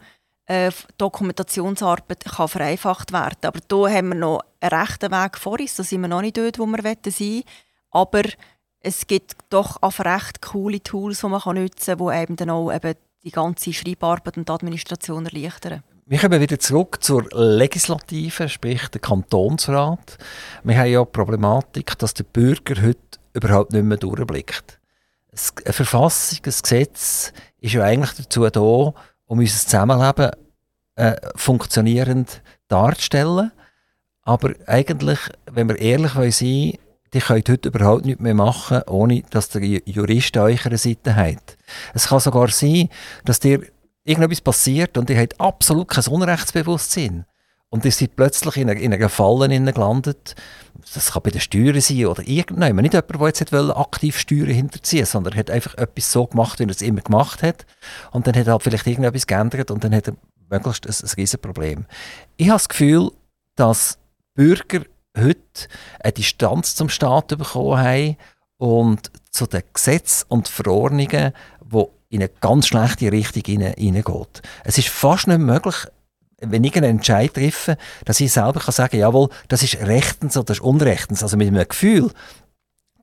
äh, 0.49 0.71
Dokumentationsarbeit 0.97 2.25
kann 2.25 2.47
vereinfacht 2.47 3.13
werden. 3.13 3.37
Aber 3.43 3.59
hier 3.69 3.97
haben 3.97 4.09
wir 4.09 4.15
noch 4.15 4.41
einen 4.59 4.73
rechten 4.73 5.11
Weg 5.11 5.37
vor 5.37 5.59
uns, 5.59 5.75
da 5.75 5.83
sind 5.83 6.01
wir 6.01 6.07
noch 6.07 6.21
nicht 6.21 6.37
dort, 6.37 6.57
wo 6.57 6.65
wir 6.65 6.81
sein 6.81 6.95
wollen. 7.03 7.43
Aber 7.91 8.23
es 8.81 9.05
gibt 9.05 9.35
doch 9.49 9.77
auch 9.81 9.99
recht 9.99 10.41
coole 10.41 10.81
Tools, 10.81 11.21
die 11.21 11.27
man 11.27 11.41
nutzen 11.55 11.97
kann, 11.97 12.07
die 12.07 12.21
eben 12.21 12.35
dann 12.35 12.49
auch 12.49 12.71
eben 12.71 12.95
die 13.23 13.31
ganze 13.31 13.73
Schreibarbeit 13.73 14.37
und 14.37 14.49
Administration 14.49 15.25
erleichtern. 15.25 15.83
Wir 16.05 16.17
kommen 16.17 16.41
wieder 16.41 16.57
zurück 16.57 17.03
zur 17.03 17.27
Legislative, 17.31 18.49
sprich 18.49 18.87
der 18.87 19.01
Kantonsrat. 19.01 20.17
Wir 20.63 20.77
haben 20.79 20.89
ja 20.89 21.03
die 21.03 21.11
Problematik, 21.11 21.95
dass 21.99 22.15
der 22.15 22.23
Bürger 22.23 22.81
heute 22.81 23.19
überhaupt 23.33 23.73
nicht 23.73 23.83
mehr 23.83 23.97
durchblickt. 23.97 24.79
Eine 25.63 25.73
Verfassung, 25.73 26.39
ein 26.43 26.51
Gesetz 26.61 27.33
ist 27.59 27.73
ja 27.73 27.83
eigentlich 27.83 28.13
dazu 28.13 28.49
da, 28.49 28.93
um 29.29 29.39
unser 29.39 29.59
Zusammenleben 29.59 30.31
äh, 30.95 31.15
funktionierend 31.35 32.41
darzustellen. 32.67 33.51
Aber 34.23 34.53
eigentlich, 34.65 35.19
wenn 35.49 35.69
wir 35.69 35.79
ehrlich 35.79 36.13
sein 36.13 36.23
wollen, 36.23 36.73
die 37.13 37.19
könnt 37.19 37.49
heute 37.49 37.69
überhaupt 37.69 38.05
nichts 38.05 38.21
mehr 38.21 38.33
machen, 38.33 38.81
ohne 38.87 39.23
dass 39.29 39.49
der 39.49 39.63
Jurist 39.63 40.35
an 40.35 40.43
eurer 40.43 40.77
Seite 40.77 41.15
hat. 41.15 41.57
Es 41.93 42.07
kann 42.07 42.19
sogar 42.19 42.49
sein, 42.49 42.89
dass 43.23 43.39
dir 43.39 43.61
irgendetwas 44.03 44.41
passiert 44.41 44.97
und 44.97 45.09
ihr 45.09 45.19
habt 45.19 45.39
absolut 45.39 45.87
kein 45.87 46.05
Unrechtsbewusstsein. 46.07 47.25
Und 47.69 47.85
ihr 47.85 47.91
seid 47.91 48.15
plötzlich 48.15 48.57
in 48.57 48.69
einer, 48.69 48.79
in 48.79 49.09
Falle 49.09 49.47
gelandet. 49.47 50.35
Das 50.93 51.11
kann 51.11 51.21
bei 51.21 51.29
den 51.29 51.41
Steuern 51.41 51.79
sein 51.81 52.05
oder 52.07 52.27
irgendjemand. 52.27 52.81
Nicht 52.81 52.93
jemand, 52.93 53.19
der 53.19 53.27
jetzt 53.27 53.53
aktiv 53.53 54.17
Steuern 54.17 54.47
hinterziehen 54.47 55.05
sondern 55.05 55.35
hat 55.35 55.51
einfach 55.51 55.75
etwas 55.77 56.11
so 56.11 56.25
gemacht, 56.25 56.59
wie 56.59 56.63
er 56.63 56.69
es 56.69 56.81
immer 56.81 57.01
gemacht 57.01 57.43
hat. 57.43 57.65
Und 58.11 58.25
dann 58.25 58.35
hat 58.35 58.47
er 58.47 58.53
halt 58.53 58.63
vielleicht 58.63 58.87
irgendetwas 58.87 59.27
geändert 59.27 59.69
und 59.69 59.83
dann 59.83 59.93
hat 59.93 60.07
er 60.07 60.15
möglichst 60.49 60.87
ein, 60.87 61.07
ein 61.07 61.13
riesen 61.15 61.39
Problem. 61.39 61.85
Ich 62.37 62.47
habe 62.47 62.57
das 62.57 62.69
Gefühl, 62.69 63.11
dass 63.55 63.99
Bürger 64.33 64.81
heute 65.15 65.67
eine 65.99 66.13
Distanz 66.13 66.75
zum 66.75 66.89
Staat 66.89 67.27
bekommen 67.27 67.77
haben 67.77 68.17
und 68.57 69.11
zu 69.31 69.45
den 69.45 69.63
Gesetzen 69.73 70.25
und 70.29 70.47
Verordnungen, 70.47 71.33
die 71.71 71.85
in 72.09 72.21
eine 72.21 72.29
ganz 72.41 72.67
schlechte 72.67 73.11
Richtung 73.11 73.43
hineingeht. 73.45 74.41
Es 74.63 74.77
ist 74.77 74.89
fast 74.89 75.27
nicht 75.27 75.39
möglich, 75.39 75.85
wenn 76.41 76.63
ich 76.63 76.75
einen 76.75 76.97
Entscheid 76.97 77.33
treffe, 77.33 77.77
dass 78.05 78.19
ich 78.19 78.31
selber 78.31 78.59
kann 78.59 78.73
sagen 78.73 78.97
jawohl, 78.97 79.29
das 79.47 79.63
ist 79.63 79.79
rechtens 79.81 80.37
oder 80.37 80.45
das 80.45 80.57
ist 80.57 80.63
unrechtens. 80.63 81.23
Also 81.23 81.37
mit 81.37 81.47
einem 81.47 81.67
Gefühl. 81.67 82.11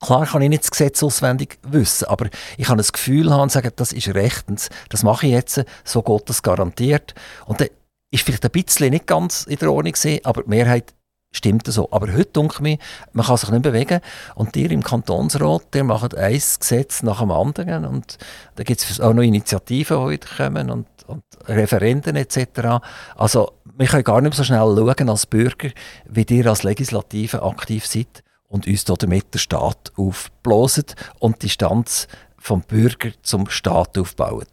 Klar 0.00 0.26
kann 0.26 0.42
ich 0.42 0.50
nicht 0.50 0.62
das 0.62 0.70
Gesetz 0.70 1.02
auswendig 1.02 1.58
wissen, 1.62 2.06
aber 2.06 2.28
ich 2.58 2.66
kann 2.66 2.76
das 2.76 2.92
Gefühl 2.92 3.32
haben 3.32 3.42
und 3.42 3.52
sagen, 3.52 3.70
das 3.76 3.92
ist 3.92 4.08
rechtens, 4.08 4.68
das 4.90 5.02
mache 5.02 5.26
ich 5.26 5.32
jetzt, 5.32 5.64
so 5.84 6.02
Gott 6.02 6.28
das 6.28 6.42
garantiert. 6.42 7.14
Und 7.46 7.60
dann 7.60 7.68
ist 8.10 8.24
vielleicht 8.24 8.44
ein 8.44 8.50
bisschen 8.50 8.90
nicht 8.90 9.06
ganz 9.06 9.44
in 9.44 9.56
der 9.56 9.72
Ordnung 9.72 9.94
aber 10.24 10.42
die 10.42 10.50
Mehrheit 10.50 10.94
stimmt 11.32 11.66
so. 11.66 11.88
Aber 11.90 12.12
heute 12.12 12.32
denke 12.32 12.68
ich, 12.68 12.78
man 13.12 13.26
kann 13.26 13.36
sich 13.36 13.50
nicht 13.50 13.62
bewegen. 13.62 14.00
Und 14.34 14.54
die 14.54 14.64
im 14.64 14.82
Kantonsrat, 14.82 15.74
die 15.74 15.82
machen 15.82 16.14
ein 16.14 16.32
Gesetz 16.32 17.02
nach 17.02 17.20
dem 17.20 17.30
anderen. 17.30 17.84
Und 17.84 18.18
da 18.56 18.62
gibt 18.62 18.82
es 18.82 19.00
auch 19.00 19.12
noch 19.12 19.22
Initiativen, 19.22 19.96
die 19.96 20.02
heute 20.02 20.28
kommen 20.36 20.70
und, 20.70 20.86
und 21.06 21.22
Referenden 21.46 22.16
etc. 22.16 22.82
Also 23.16 23.52
wir 23.76 23.86
können 23.86 24.04
gar 24.04 24.20
nicht 24.20 24.34
so 24.34 24.44
schnell 24.44 24.58
schauen 24.58 25.08
als 25.08 25.26
Bürger, 25.26 25.70
wie 26.06 26.26
ihr 26.28 26.46
als 26.46 26.62
Legislative 26.62 27.42
aktiv 27.42 27.86
seid 27.86 28.22
und 28.48 28.66
uns 28.66 28.84
damit 28.84 29.34
der 29.34 29.38
Staat 29.38 29.92
aufblasen 29.96 30.86
und 31.18 31.42
die 31.42 31.46
Distanz 31.46 32.08
vom 32.38 32.62
Bürger 32.62 33.10
zum 33.22 33.48
Staat 33.48 33.98
aufbauen. 33.98 34.46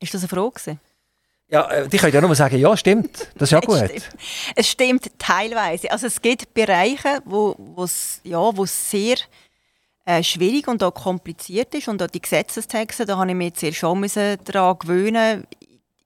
Ist 0.00 0.14
das 0.14 0.22
eine 0.22 0.28
Frage? 0.28 0.78
Ja, 1.50 1.70
äh, 1.70 1.88
die 1.88 1.96
können 1.96 2.12
ja 2.12 2.20
nur 2.20 2.34
sagen, 2.34 2.58
ja, 2.58 2.76
stimmt. 2.76 3.28
Das 3.36 3.48
ist 3.48 3.52
ja 3.52 3.60
gut. 3.66 3.76
Es 3.76 3.88
stimmt, 3.88 4.08
es 4.54 4.68
stimmt 4.68 5.10
teilweise. 5.18 5.90
Also 5.90 6.06
es 6.06 6.20
gibt 6.20 6.52
Bereiche, 6.52 7.20
wo 7.24 7.56
es 7.82 8.20
ja, 8.22 8.52
sehr 8.64 9.16
äh, 10.04 10.22
schwierig 10.22 10.68
und 10.68 10.82
auch 10.82 10.92
kompliziert 10.92 11.74
ist. 11.74 11.88
Und 11.88 12.02
auch 12.02 12.08
die 12.08 12.20
Gesetzestexte, 12.20 13.06
da 13.06 13.16
habe 13.16 13.30
ich 13.30 13.36
mich 13.36 13.60
jetzt 13.60 13.78
schon 13.78 14.06
daran 14.44 14.78
gewöhnen, 14.78 15.46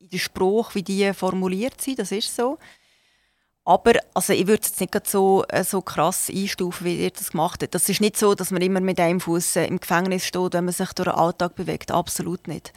in 0.01 0.09
den 0.09 0.19
Spruch, 0.19 0.75
wie 0.75 0.83
die 0.83 1.13
formuliert 1.13 1.81
sind. 1.81 1.99
Das 1.99 2.13
ist 2.13 2.35
so. 2.35 2.59
Aber 3.65 3.93
also 4.13 4.33
ich 4.33 4.49
würde 4.49 4.63
es 4.65 4.81
nicht 4.81 5.07
so, 5.07 5.45
äh, 5.49 5.63
so 5.63 5.83
krass 5.83 6.29
einstufen, 6.29 6.85
wie 6.85 6.97
ihr 6.97 7.11
das 7.11 7.31
gemacht 7.31 7.63
habt. 7.63 7.73
Das 7.73 7.89
ist 7.89 8.01
nicht 8.01 8.17
so, 8.17 8.35
dass 8.35 8.51
man 8.51 8.61
immer 8.61 8.81
mit 8.81 8.99
einem 8.99 9.21
Fuß 9.21 9.55
äh, 9.55 9.67
im 9.67 9.79
Gefängnis 9.79 10.27
steht, 10.27 10.55
wenn 10.55 10.65
man 10.65 10.75
sich 10.75 10.93
durch 10.95 11.09
den 11.09 11.15
Alltag 11.15 11.55
bewegt. 11.55 11.93
Absolut 11.93 12.49
nicht. 12.49 12.73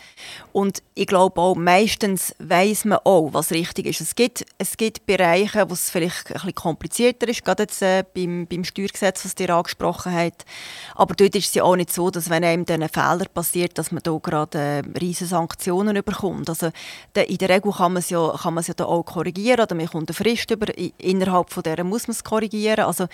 Und 0.54 0.84
ich 0.94 1.08
glaube 1.08 1.42
auch, 1.42 1.56
meistens 1.56 2.36
weiß 2.38 2.86
man 2.86 3.00
auch, 3.04 3.30
was 3.34 3.52
richtig 3.52 3.88
ist. 3.88 4.00
Es 4.00 4.14
gibt, 4.14 4.46
es 4.60 4.78
gibt 4.78 5.08
Bereiche, 5.08 5.68
wo 5.68 5.74
es 5.74 5.90
vielleicht 5.90 6.28
ein 6.28 6.34
bisschen 6.34 6.54
komplizierter 6.54 7.28
ist, 7.30 7.44
gerade 7.44 7.64
jetzt 7.64 7.82
äh, 7.82 8.04
beim, 8.14 8.46
beim 8.46 8.64
Steuergesetz, 8.64 9.26
was 9.26 9.34
ihr 9.40 9.50
angesprochen 9.50 10.14
habt. 10.14 10.46
Aber 10.94 11.16
dort 11.16 11.36
ist 11.36 11.48
es 11.48 11.54
ja 11.56 11.64
auch 11.64 11.76
nicht 11.76 11.92
so, 11.92 12.12
dass 12.12 12.30
wenn 12.30 12.44
einem 12.44 12.64
dann 12.64 12.84
ein 12.84 12.90
Fehler 12.90 13.26
passiert, 13.34 13.80
dass 13.80 13.92
man 13.92 14.04
da 14.04 14.16
gerade 14.22 14.60
äh, 14.60 14.84
riesige 15.00 15.30
Sanktionen 15.30 15.96
bekommt. 16.04 16.48
Also 16.48 16.70
in 17.16 17.38
der 17.40 17.50
Regel 17.50 17.72
kann 17.72 17.94
man 17.94 18.02
es 18.02 18.12
ja, 18.12 18.36
ja 18.36 18.74
da 18.76 18.86
auch 18.86 19.02
korrigieren 19.02 19.62
oder 19.62 19.74
man 19.74 19.88
kommt 19.88 20.10
eine 20.10 20.16
Frist 20.16 20.52
über 20.52 20.75
innerhalb 20.98 21.50
von 21.52 21.64
der 21.64 21.84
muss 21.84 22.08
man 22.08 22.14
es 22.14 22.24
korrigieren. 22.24 22.86
Also 22.86 23.08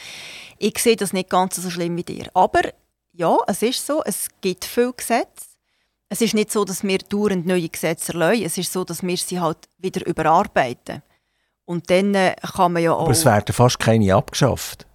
ich 0.58 0.78
sehe 0.78 0.96
das 0.96 1.14
nicht 1.14 1.30
ganz 1.30 1.56
so 1.56 1.70
schlimm 1.70 1.98
wie 1.98 2.04
dir. 2.04 2.30
Aber 2.34 2.62
ja, 3.14 3.38
es 3.48 3.62
ist 3.62 3.86
so, 3.86 4.02
es 4.04 4.28
gibt 4.42 4.66
viele 4.66 4.94
Gesetze. 4.94 5.46
Es 6.10 6.22
ist 6.22 6.34
nicht 6.34 6.52
so, 6.52 6.66
dass 6.66 6.84
wir 6.84 6.98
dauernd 6.98 7.46
neue 7.46 7.70
Gesetze 7.70 8.14
erlauben. 8.14 8.44
Es 8.44 8.58
ist 8.58 8.72
so, 8.74 8.84
dass 8.84 9.02
wir 9.02 9.18
sie 9.18 9.40
halt 9.40 9.58
wieder 9.78 10.06
überarbeiten. 10.06 11.02
Und 11.66 11.90
dann 11.90 12.14
äh, 12.16 12.36
kann 12.56 12.74
man 12.74 12.84
ja 12.84 12.92
auch... 12.92 13.04
Aber 13.04 13.12
es 13.12 13.24
werden 13.24 13.54
fast 13.54 13.80
keine 13.80 14.14
abgeschafft. 14.14 14.86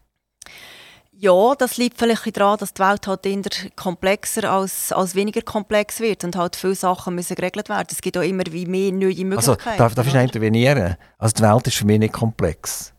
Ja, 1.26 1.56
das 1.56 1.76
liegt 1.76 1.98
vielleicht 1.98 2.36
daran, 2.36 2.56
dass 2.58 2.72
die 2.72 2.80
Welt 2.80 3.04
halt 3.08 3.26
eher 3.26 3.42
komplexer 3.74 4.48
als, 4.48 4.92
als 4.92 5.16
weniger 5.16 5.42
komplex 5.42 5.98
wird 5.98 6.22
und 6.22 6.36
halt 6.36 6.54
viele 6.54 6.76
Sachen 6.76 7.16
müssen 7.16 7.34
geregelt 7.34 7.68
werden. 7.68 7.88
Es 7.90 8.00
gibt 8.00 8.16
auch 8.16 8.22
immer 8.22 8.44
wie 8.50 8.64
mehr 8.64 8.92
neue 8.92 9.24
Möglichkeiten. 9.24 9.36
Also, 9.36 9.76
darf, 9.76 9.96
darf 9.96 10.06
ich 10.06 10.14
intervenieren? 10.14 10.96
Also 11.18 11.34
die 11.34 11.42
Welt 11.42 11.66
ist 11.66 11.78
für 11.78 11.84
mich 11.84 11.98
nicht 11.98 12.14
komplex. 12.14 12.92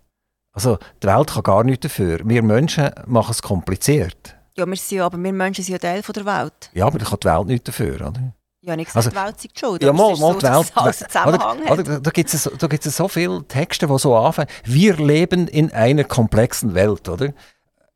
Also 0.52 0.78
die 1.02 1.08
Welt 1.08 1.28
kann 1.28 1.44
gar 1.44 1.64
nichts 1.64 1.84
dafür. 1.84 2.20
Wir 2.26 2.44
Menschen 2.44 2.90
machen 3.06 3.32
es 3.32 3.42
kompliziert. 3.42 4.36
Ja, 4.58 4.66
wir 4.66 4.76
sind, 4.76 5.00
aber 5.00 5.18
wir 5.18 5.32
Menschen 5.32 5.64
sind 5.64 5.72
ja 5.72 5.80
Teil 5.80 6.04
von 6.04 6.12
der 6.12 6.26
Welt. 6.26 6.70
Ja, 6.74 6.88
aber 6.88 7.00
da 7.00 7.06
kann 7.06 7.20
die 7.24 7.28
Welt 7.30 7.48
nichts 7.48 7.64
dafür, 7.64 7.96
oder? 8.08 8.34
Ja, 8.60 8.76
nicht 8.76 8.88
gesagt, 8.88 9.06
also, 9.06 9.10
die 9.10 9.26
Welt 9.26 9.40
sei 9.40 9.50
schuld. 9.58 9.84
Ja, 9.84 9.94
mal, 9.94 10.18
mal 10.18 10.34
so, 10.34 10.34
die 10.34 10.44
Welt. 10.44 10.74
Oder, 11.26 11.72
oder, 11.72 12.00
da, 12.02 12.12
gibt 12.12 12.34
es 12.34 12.50
gibt's 12.60 12.98
so 12.98 13.08
viele 13.08 13.48
Texte, 13.48 13.88
die 13.88 13.98
so 13.98 14.18
anfangen. 14.18 14.50
Wir 14.66 14.98
leben 14.98 15.48
in 15.48 15.72
einer 15.72 16.04
komplexen 16.04 16.74
Welt, 16.74 17.08
oder? 17.08 17.34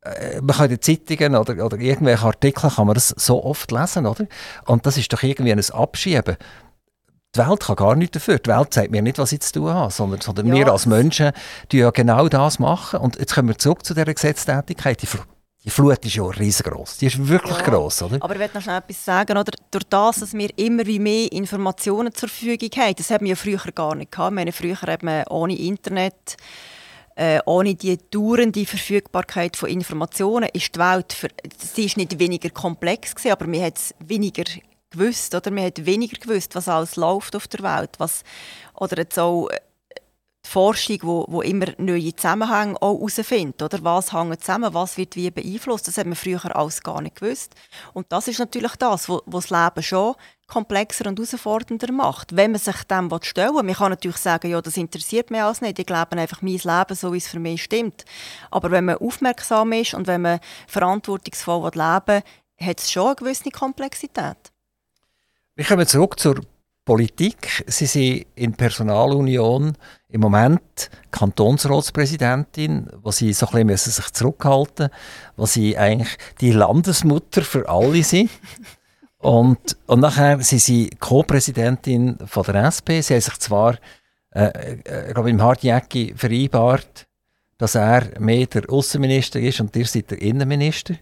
Äh, 0.02 0.40
man 0.40 0.56
kann 0.56 0.70
in 0.70 0.78
den 0.78 0.82
Zeitungen 0.82 1.36
oder, 1.36 1.64
oder 1.64 1.78
irgendwelche 1.78 2.24
Artikel 2.24 2.70
kann 2.70 2.86
man 2.86 2.94
das 2.94 3.08
so 3.08 3.44
oft 3.44 3.70
lesen, 3.70 4.06
oder? 4.06 4.26
Und 4.66 4.86
das 4.86 4.96
ist 4.96 5.12
doch 5.12 5.22
irgendwie 5.22 5.52
ein 5.52 5.70
Abschieben. 5.70 6.36
Die 7.34 7.38
Welt 7.38 7.60
kann 7.60 7.76
gar 7.76 7.94
nichts 7.94 8.14
dafür. 8.14 8.38
Die 8.38 8.50
Welt 8.50 8.74
sagt 8.74 8.90
mir 8.90 9.00
nicht, 9.00 9.18
was 9.18 9.32
ich 9.32 9.40
zu 9.40 9.52
tun 9.52 9.70
habe, 9.70 9.90
sondern, 9.90 10.20
sondern 10.20 10.48
ja. 10.48 10.54
wir 10.54 10.68
als 10.68 10.84
Menschen 10.84 11.32
die 11.70 11.78
ja 11.78 11.90
genau 11.90 12.28
das 12.28 12.58
machen. 12.58 13.00
Und 13.00 13.18
jetzt 13.18 13.34
kommen 13.34 13.48
wir 13.48 13.56
zurück 13.56 13.86
zu 13.86 13.94
dieser 13.94 14.12
Gesetztätigkeit. 14.12 15.00
Die, 15.00 15.08
die 15.64 15.70
Flut 15.70 16.04
ist 16.04 16.14
ja 16.14 16.24
riesengroß. 16.24 16.98
Die 16.98 17.06
ist 17.06 17.26
wirklich 17.28 17.56
ja. 17.56 17.64
groß, 17.64 18.02
oder? 18.02 18.18
Aber 18.20 18.34
ich 18.34 18.38
möchte 18.38 18.56
noch 18.58 18.62
schnell 18.62 18.78
etwas 18.78 19.02
sagen. 19.02 19.38
Oder? 19.38 19.52
Durch 19.70 19.84
das, 19.84 20.16
dass 20.20 20.34
wir 20.34 20.50
immer 20.58 20.84
wie 20.84 20.98
mehr 20.98 21.32
Informationen 21.32 22.12
zur 22.12 22.28
Verfügung 22.28 22.68
haben, 22.76 22.96
das 22.96 23.10
haben 23.10 23.24
wir 23.24 23.30
ja 23.30 23.36
früher 23.36 23.60
gar 23.72 23.94
nicht 23.94 24.12
gehabt. 24.12 24.34
meine, 24.34 24.52
früher 24.52 24.78
hat 24.82 25.02
man 25.02 25.24
ohne 25.28 25.56
Internet 25.56 26.36
äh, 27.16 27.40
ohne 27.46 27.74
die 27.74 27.98
dauernde 28.10 28.64
Verfügbarkeit 28.64 29.56
von 29.56 29.68
Informationen 29.68 30.48
ist 30.52 30.74
die 30.74 30.80
Welt 30.80 31.12
für, 31.12 31.28
sie 31.58 31.84
ist 31.84 31.96
nicht 31.96 32.18
weniger 32.18 32.50
komplex 32.50 33.14
gewesen, 33.14 33.32
aber 33.32 33.46
man 33.46 33.62
hat 33.62 33.76
es 33.76 33.94
weniger 33.98 34.44
gewusst 34.90 35.34
oder? 35.34 35.50
Man 35.50 35.64
hat 35.64 35.84
weniger 35.84 36.18
gewusst, 36.18 36.54
was 36.54 36.68
alles 36.68 36.96
läuft 36.96 37.36
auf 37.36 37.48
der 37.48 37.62
Welt, 37.62 37.90
was 37.98 38.22
oder 38.74 38.98
jetzt 38.98 39.18
auch 39.18 39.48
äh, 39.48 39.58
die 40.44 40.48
Forschung, 40.48 40.98
wo, 41.02 41.24
wo 41.28 41.42
immer 41.42 41.66
neue 41.78 42.14
Zusammenhänge 42.14 42.80
auch 42.82 42.98
herausfindet, 42.98 43.62
oder 43.62 43.82
was 43.82 44.12
hängt 44.12 44.40
zusammen, 44.40 44.74
was 44.74 44.96
wird 44.96 45.14
wie 45.16 45.30
beeinflusst, 45.30 45.86
das 45.86 45.98
hat 45.98 46.06
man 46.06 46.16
früher 46.16 46.56
alles 46.56 46.82
gar 46.82 47.00
nicht 47.00 47.16
gewusst. 47.16 47.54
Und 47.92 48.10
das 48.10 48.28
ist 48.28 48.38
natürlich 48.38 48.74
das, 48.76 49.08
was 49.08 49.22
das 49.26 49.50
Leben 49.50 49.82
schon 49.82 50.14
komplexer 50.48 51.06
und 51.06 51.18
herausfordernder 51.18 51.92
macht, 51.92 52.36
wenn 52.36 52.50
man 52.50 52.60
sich 52.60 52.82
dem 52.84 53.10
stellen 53.22 53.54
will. 53.54 53.62
Man 53.62 53.74
kann 53.74 53.90
natürlich 53.90 54.18
sagen, 54.18 54.50
ja, 54.50 54.60
das 54.60 54.76
interessiert 54.76 55.30
mich 55.30 55.40
alles 55.40 55.60
nicht, 55.60 55.78
ich 55.78 55.88
lebe 55.88 56.12
einfach 56.12 56.42
mein 56.42 56.58
Leben 56.58 56.94
so, 56.94 57.12
wie 57.12 57.18
es 57.18 57.28
für 57.28 57.38
mich 57.38 57.62
stimmt. 57.62 58.04
Aber 58.50 58.70
wenn 58.70 58.84
man 58.84 58.96
aufmerksam 58.96 59.72
ist 59.72 59.94
und 59.94 60.06
wenn 60.06 60.22
man 60.22 60.40
verantwortungsvoll 60.66 61.70
leben 61.72 62.06
will, 62.06 62.22
hat 62.60 62.80
es 62.80 62.90
schon 62.90 63.06
eine 63.06 63.16
gewisse 63.16 63.50
Komplexität. 63.50 64.36
Wir 65.54 65.64
kommen 65.64 65.86
zurück 65.86 66.18
zur 66.18 66.40
Politik. 66.84 67.64
Sie 67.66 67.86
sind 67.86 68.26
in 68.34 68.54
Personalunion 68.54 69.76
im 70.12 70.20
Moment 70.20 70.90
Kantonsratspräsidentin, 71.10 72.88
wo 73.02 73.10
Sie 73.10 73.32
so 73.32 73.46
ein 73.48 73.66
bisschen 73.66 73.92
sich 73.92 74.12
zurückhalten 74.12 74.88
müssen, 74.90 75.32
wo 75.36 75.46
Sie 75.46 75.76
eigentlich 75.76 76.16
die 76.40 76.52
Landesmutter 76.52 77.42
für 77.42 77.68
alle 77.68 78.02
sind. 78.02 78.30
Und, 79.18 79.76
und 79.86 80.00
nachher 80.00 80.40
sind 80.40 80.60
Sie 80.60 80.90
Co-Präsidentin 81.00 82.18
der 82.18 82.54
SP. 82.68 83.00
Sie 83.00 83.14
haben 83.14 83.20
sich 83.20 83.38
zwar 83.38 83.78
äh, 84.34 84.78
äh, 84.84 85.12
glaube 85.12 85.30
im 85.30 85.42
Hartjäcki 85.42 86.14
vereinbart, 86.16 87.06
dass 87.58 87.74
er 87.74 88.18
mehr 88.18 88.46
der 88.46 88.68
Außenminister 88.68 89.40
ist 89.40 89.60
und 89.60 89.74
ihr 89.76 89.86
seid 89.86 90.10
der 90.10 90.20
Innenminister. 90.20 90.94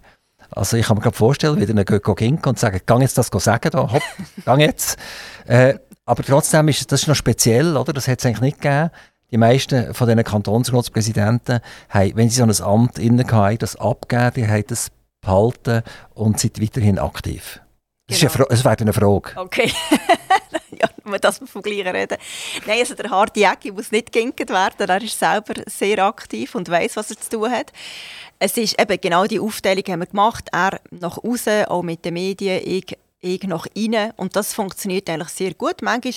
Also 0.50 0.76
ich 0.76 0.86
kann 0.86 0.96
mir 0.96 1.02
gerade 1.02 1.16
vorstellen, 1.16 1.60
wie 1.60 1.66
dann 1.66 1.84
gehen 1.84 2.38
und 2.44 2.58
sagen, 2.58 2.80
gang 2.86 3.02
jetzt 3.02 3.16
das 3.18 3.30
sagen, 3.32 3.70
da, 3.70 3.92
hopp, 3.92 4.02
gang 4.44 4.60
jetzt. 4.60 4.98
Äh, 5.46 5.80
aber 6.10 6.24
trotzdem 6.24 6.66
ist 6.66 6.90
das 6.90 7.02
ist 7.02 7.06
noch 7.06 7.14
speziell, 7.14 7.76
oder? 7.76 7.92
Das 7.92 8.08
hat 8.08 8.18
es 8.18 8.26
eigentlich 8.26 8.40
nicht 8.40 8.60
gegeben. 8.60 8.90
Die 9.30 9.38
meisten 9.38 9.94
von 9.94 10.08
diesen 10.08 10.24
Kantonsratspräsidenten 10.24 11.60
haben, 11.88 12.16
wenn 12.16 12.28
sie 12.28 12.36
so 12.36 12.42
ein 12.42 12.68
Amt 12.68 12.98
inne 12.98 13.24
hatten, 13.30 13.58
das 13.58 13.76
abgegeben, 13.76 14.32
die 14.34 14.48
haben 14.48 14.64
das 14.66 14.90
behalten 15.20 15.82
und 16.14 16.40
sind 16.40 16.60
weiterhin 16.60 16.98
aktiv. 16.98 17.60
Das, 18.08 18.18
genau. 18.18 18.32
ist 18.32 18.36
eine, 18.36 18.46
das 18.48 18.64
wäre 18.64 18.76
eine 18.78 18.92
Frage. 18.92 19.30
Okay. 19.36 19.72
ja, 20.72 21.18
dass 21.18 21.40
wir 21.40 21.46
vom 21.46 21.62
Gleichen 21.62 21.86
reden. 21.86 22.18
Nein, 22.66 22.80
also 22.80 22.94
der 22.96 23.08
harte 23.08 23.38
Jäcki 23.38 23.70
muss 23.70 23.92
nicht 23.92 24.10
geginkt 24.10 24.50
werden. 24.50 24.88
Er 24.88 25.02
ist 25.02 25.16
selber 25.16 25.54
sehr 25.66 26.04
aktiv 26.04 26.56
und 26.56 26.68
weiß, 26.68 26.96
was 26.96 27.10
er 27.10 27.20
zu 27.20 27.30
tun 27.38 27.52
hat. 27.52 27.72
Es 28.40 28.56
ist 28.56 28.80
eben 28.80 29.00
genau 29.00 29.26
die 29.26 29.38
Aufteilung 29.38 29.84
haben 29.86 30.00
wir 30.00 30.06
gemacht. 30.06 30.48
Er 30.50 30.80
nach 30.90 31.18
außen, 31.18 31.66
auch 31.66 31.82
mit 31.82 32.04
den 32.04 32.14
Medien, 32.14 32.62
ich, 32.64 32.96
ich 33.20 33.42
nach 33.44 33.66
innen. 33.74 34.12
Und 34.16 34.36
das 34.36 34.54
funktioniert 34.54 35.08
eigentlich 35.08 35.28
sehr 35.28 35.54
gut. 35.54 35.82
Manchmal 35.82 36.14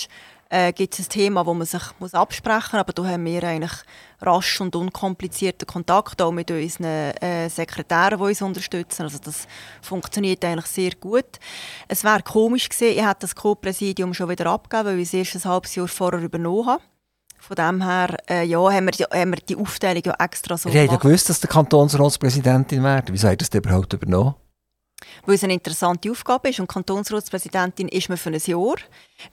äh, 0.49 0.71
gibt 0.71 0.93
es 0.93 1.05
ein 1.05 1.09
Thema, 1.09 1.45
wo 1.45 1.53
man 1.53 1.65
sich 1.65 1.81
muss 1.99 2.13
absprechen 2.13 2.73
muss, 2.73 2.79
aber 2.79 2.93
da 2.93 3.05
haben 3.05 3.25
wir 3.25 3.43
eigentlich 3.43 3.73
rasch 4.21 4.61
und 4.61 4.75
unkomplizierten 4.75 5.67
Kontakt 5.67 6.21
auch 6.21 6.31
mit 6.31 6.51
unseren 6.51 6.85
äh, 6.85 7.49
Sekretären, 7.49 8.19
die 8.19 8.23
uns 8.23 8.41
unterstützen. 8.41 9.03
Also 9.03 9.17
das 9.17 9.47
funktioniert 9.81 10.45
eigentlich 10.45 10.67
sehr 10.67 10.91
gut. 10.91 11.39
Es 11.87 12.03
wäre 12.03 12.21
komisch 12.21 12.69
gewesen, 12.69 12.97
ich 12.97 13.05
hätte 13.05 13.21
das 13.21 13.35
Co-Präsidium 13.35 14.13
schon 14.13 14.29
wieder 14.29 14.45
abgegeben, 14.45 14.89
weil 14.89 14.99
ich 14.99 15.13
es 15.13 15.33
erst 15.33 15.45
ein 15.45 15.51
halbes 15.51 15.75
Jahr 15.75 15.87
vorher 15.87 16.21
übernommen 16.21 16.67
habe. 16.67 16.83
Von 17.39 17.55
dem 17.55 17.83
her 17.83 18.15
äh, 18.29 18.45
ja, 18.45 18.59
haben, 18.59 18.85
wir, 18.85 19.07
haben 19.11 19.31
wir 19.31 19.37
die 19.37 19.57
Aufteilung 19.57 20.03
ja 20.05 20.15
extra 20.17 20.57
so 20.57 20.69
Ihr 20.69 20.83
habt 20.83 20.91
ja 20.91 20.97
gewusst, 20.97 21.27
dass 21.27 21.41
der 21.41 21.49
Kantonsratspräsidentin 21.49 22.81
wird. 22.83 23.11
Wieso 23.11 23.27
ihr 23.27 23.35
das 23.35 23.49
überhaupt 23.49 23.91
übernommen? 23.91 24.35
Weil 25.25 25.35
es 25.35 25.43
eine 25.43 25.53
interessante 25.53 26.09
Aufgabe 26.11 26.49
ist 26.49 26.59
und 26.59 26.67
Kantonsratspräsidentin 26.67 27.87
ist 27.87 28.09
man 28.09 28.17
für 28.17 28.29
ein 28.29 28.41
Jahr. 28.43 28.75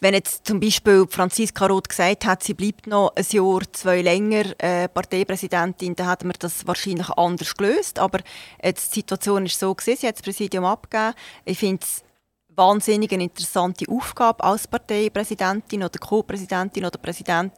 Wenn 0.00 0.14
jetzt 0.14 0.46
zum 0.46 0.60
Beispiel 0.60 1.06
Franziska 1.08 1.66
Roth 1.66 1.88
gesagt 1.88 2.26
hat, 2.26 2.42
sie 2.42 2.54
bleibt 2.54 2.86
noch 2.86 3.12
ein 3.16 3.24
Jahr, 3.30 3.60
zwei 3.72 4.02
länger 4.02 4.44
äh, 4.58 4.88
Parteipräsidentin, 4.88 5.96
dann 5.96 6.08
hätten 6.08 6.28
wir 6.28 6.34
das 6.38 6.66
wahrscheinlich 6.66 7.10
anders 7.10 7.56
gelöst. 7.56 7.98
Aber 7.98 8.20
jetzt, 8.62 8.94
die 8.94 9.00
Situation 9.00 9.46
ist 9.46 9.58
so 9.58 9.74
gewesen, 9.74 9.98
sie 10.00 10.06
hat 10.06 10.16
das 10.16 10.22
Präsidium 10.22 10.64
abgegeben. 10.64 11.14
Ich 11.44 11.58
finde 11.58 11.82
es 11.82 12.04
wahnsinnig 12.48 13.12
eine 13.12 13.24
interessante 13.24 13.86
Aufgabe 13.88 14.44
als 14.44 14.68
Parteipräsidentin 14.68 15.82
oder 15.82 15.98
Co-Präsidentin 15.98 16.84
oder 16.84 16.98
Präsident 16.98 17.52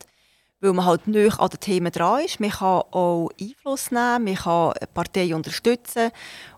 weil 0.63 0.73
man 0.73 0.87
halt 0.87 1.09
näher 1.09 1.39
an 1.41 1.51
den 1.51 1.61
Themen 1.61 1.93
dran 1.93 2.25
ist. 2.25 2.41
Man 2.41 2.51
kann 2.51 2.83
auch 2.93 3.31
Einfluss 3.39 3.91
nehmen, 3.91 4.25
man 4.25 4.35
kann 4.37 4.73
eine 4.73 4.87
Partei 4.95 5.35
unterstützen 5.35 6.11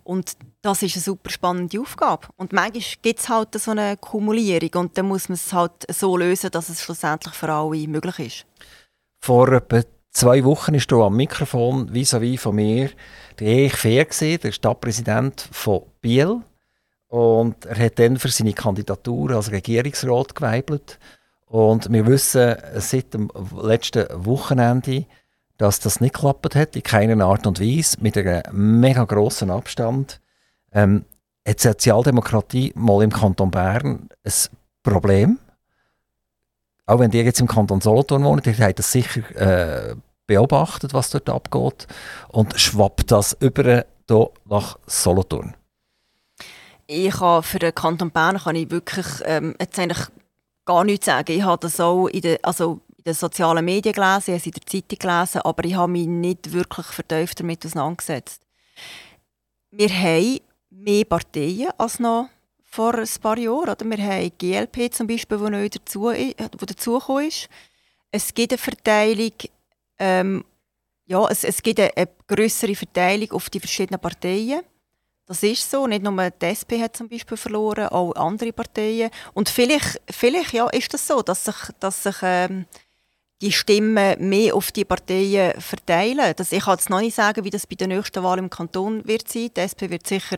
und 0.05 0.37
das 0.65 0.83
ist 0.83 0.97
eine 0.97 1.03
super 1.03 1.31
spannende 1.31 1.79
Aufgabe. 1.79 2.29
Und 2.37 2.55
manchmal 2.55 2.83
gibt 3.03 3.21
es 3.21 3.29
halt 3.29 3.55
so 3.55 3.73
eine 3.73 3.99
Kumulierung 3.99 4.71
und 4.77 4.97
dann 4.97 5.07
muss 5.07 5.29
man 5.29 5.35
es 5.35 5.53
halt 5.53 5.73
so 5.91 6.17
lösen, 6.17 6.51
dass 6.51 6.71
es 6.71 6.81
schlussendlich 6.83 7.35
für 7.35 7.53
alle 7.53 7.87
möglich 7.87 8.19
ist. 8.19 8.47
Vor 9.21 9.53
etwa 9.53 9.83
zwei 10.11 10.43
Wochen 10.43 10.75
ist 10.75 10.89
hier 10.89 10.99
am 10.99 11.17
Mikrofon 11.17 11.91
vis-à-vis 11.93 12.39
-vis 12.39 12.41
von 12.41 12.55
mir 12.55 12.91
der 13.39 13.47
Erich 13.47 13.77
Fehr, 13.77 14.39
der 14.39 14.53
Stadtpräsident 14.53 15.49
von 15.53 15.83
Biel. 16.01 16.41
Und 17.09 17.67
er 17.67 17.79
hat 17.85 17.99
dann 17.99 18.17
für 18.17 18.29
seine 18.29 18.55
Kandidatur 18.55 19.33
als 19.33 19.53
Regierungsrat 19.53 20.35
geweibelt. 20.35 20.99
Und 21.47 21.93
wir 21.93 22.07
wissen 22.07 22.57
seit 22.77 23.13
dem 23.13 23.31
letzten 23.63 24.07
Wochenende, 24.25 25.05
dass 25.59 25.79
das 25.79 26.01
nicht 26.01 26.15
geklappt 26.15 26.55
hat, 26.55 26.75
in 26.75 26.83
keiner 26.83 27.23
Art 27.25 27.47
und 27.47 27.61
Weise, 27.61 27.99
mit 28.01 28.17
einem 28.17 28.81
mega 28.81 29.05
grossen 29.05 29.51
Abstand. 29.51 30.21
Ähm, 30.75 31.05
hat 31.47 31.63
die 31.63 31.69
Sozialdemokratie 31.69 32.73
mal 32.75 33.03
im 33.03 33.11
Kanton 33.11 33.51
Bern 33.51 34.09
ein 34.25 34.33
Problem? 34.83 35.39
Auch 36.87 36.99
wenn 36.99 37.13
ihr 37.13 37.23
jetzt 37.23 37.41
im 37.41 37.47
Kanton 37.47 37.81
Solothurn 37.81 38.25
wohnt, 38.25 38.47
ihr 38.47 38.59
habt 38.59 38.79
das 38.79 38.93
sicher 38.93 39.23
äh, 39.37 39.95
beobachtet, 40.27 40.93
was 40.93 41.11
dort 41.11 41.31
abgeht. 41.31 41.87
Und 42.29 42.59
schwappt 42.59 43.11
das 43.11 43.37
über 43.41 43.85
hier 44.09 44.31
nach 44.45 44.79
Solothurn? 44.87 45.55
Ich 46.87 47.19
habe 47.21 47.43
für 47.43 47.59
den 47.59 47.75
Kanton 47.75 48.11
Bern 48.11 48.39
kann 48.39 48.57
ich 48.57 48.71
wirklich 48.71 49.07
ähm, 49.25 49.55
jetzt 49.59 49.79
eigentlich 49.79 50.07
gar 50.67 50.85
nichts 50.85 51.07
sagen. 51.07 51.33
Ich 51.33 51.43
habe 51.43 51.61
das 51.61 51.81
auch 51.81 52.09
in 52.09 52.21
den, 52.21 52.39
also 52.43 52.81
in 52.99 53.05
den 53.05 53.15
sozialen 53.15 53.65
Medien 53.65 53.95
gelesen, 53.95 54.23
ich 54.23 54.29
habe 54.29 54.37
es 54.37 54.47
in 54.47 54.53
der 54.53 54.67
Zeitung 54.67 54.99
gelesen, 54.99 55.41
aber 55.43 55.65
ich 55.65 55.75
habe 55.75 55.93
mich 55.93 56.07
nicht 56.07 56.53
wirklich 56.53 56.87
vertieft 56.87 57.41
damit 57.41 57.65
auseinandergesetzt. 57.65 58.43
Wir 59.71 59.89
haben 59.89 60.41
mehr 60.75 61.05
Parteien 61.05 61.71
als 61.79 61.99
noch 62.01 62.29
vor 62.65 62.95
ein 62.95 63.09
paar 63.23 63.39
Jahren. 63.39 63.71
Oder? 63.71 63.85
Wir 63.85 63.99
haben 63.99 64.33
GLP 64.39 64.93
zum 64.93 65.07
Beispiel, 65.07 65.39
die 65.39 65.51
neu 65.51 65.69
dazu, 65.69 66.03
wo 66.03 66.67
dazugekommen 66.67 67.29
ist. 67.29 67.49
Es 68.11 68.33
gibt 68.35 68.53
eine 68.53 68.59
Verteilung, 68.59 69.33
ähm, 69.99 70.45
ja, 71.07 71.27
es, 71.29 71.45
es 71.45 71.63
gibt 71.63 71.81
eine, 71.81 71.97
eine 71.97 72.09
größere 72.27 72.75
Verteilung 72.75 73.33
auf 73.33 73.51
die 73.51 73.61
verschiedenen 73.61 74.01
Parteien. 74.01 74.63
Das 75.27 75.43
ist 75.43 75.71
so. 75.71 75.87
Nicht 75.87 76.03
nur 76.03 76.31
die 76.31 76.47
SP 76.47 76.83
hat 76.83 76.97
zum 76.97 77.09
Beispiel 77.09 77.37
verloren, 77.37 77.89
auch 77.89 78.13
andere 78.15 78.53
Parteien. 78.53 79.11
Und 79.33 79.49
vielleicht, 79.49 80.01
vielleicht 80.11 80.53
ja, 80.53 80.69
ist 80.69 80.93
das 80.93 81.07
so, 81.07 81.23
dass 81.23 81.45
sich, 81.45 81.57
dass 81.81 82.03
sich 82.03 82.17
ähm, 82.23 82.67
die 83.43 83.53
Stimmen 83.53 84.17
mehr 84.29 84.55
auf 84.55 84.73
die 84.73 84.85
Parteien 84.85 85.61
verteilen. 85.61 86.35
Das, 86.37 86.53
ich 86.53 86.65
kann 86.65 86.75
jetzt 86.75 86.91
noch 86.91 87.01
nicht 87.01 87.15
sagen, 87.15 87.45
wie 87.45 87.51
das 87.51 87.67
bei 87.67 87.75
der 87.75 87.89
nächsten 87.89 88.23
Wahl 88.23 88.39
im 88.39 88.49
Kanton 88.49 89.07
wird 89.07 89.29
sein. 89.29 89.51
Die 89.55 89.61
SP 89.61 89.91
wird 89.91 90.07
sicher 90.07 90.37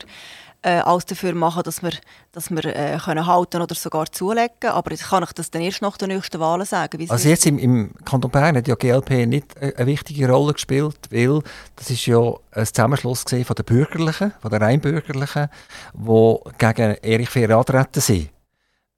äh, 0.63 0.79
alles 0.79 1.05
dafür 1.05 1.33
machen, 1.33 1.63
dass 1.63 1.83
wir, 1.83 1.91
dass 2.31 2.49
wir 2.49 2.65
äh, 2.65 2.97
können 2.97 3.25
halten 3.25 3.61
oder 3.61 3.75
sogar 3.75 4.11
zulegen 4.11 4.71
Aber 4.71 4.91
ich 4.91 5.01
kann 5.01 5.23
ich 5.23 5.31
das 5.33 5.51
dann 5.51 5.61
erst 5.61 5.81
nach 5.81 5.97
den 5.97 6.09
nächsten 6.09 6.39
Wahlen 6.39 6.65
sagen. 6.65 7.05
Also 7.09 7.29
jetzt 7.29 7.45
im, 7.45 7.59
im 7.59 7.91
Kanton 8.03 8.31
Bern 8.31 8.57
hat 8.57 8.67
ja 8.67 8.75
GLP 8.75 9.27
nicht 9.27 9.55
eine 9.61 9.85
wichtige 9.85 10.29
Rolle 10.29 10.53
gespielt, 10.53 10.97
weil 11.11 11.41
das 11.75 11.89
ist 11.89 12.05
ja 12.07 12.33
ein 12.51 12.65
Zusammenschluss 12.65 13.23
von 13.23 13.55
den 13.55 13.65
Bürgerlichen, 13.65 14.33
von 14.41 14.51
den 14.51 14.61
Reinbürgerlichen, 14.61 15.47
die 15.93 16.35
gegen 16.57 16.95
Erich 16.95 17.29
Fehr 17.29 17.55
antreten 17.55 18.01
sind. 18.01 18.29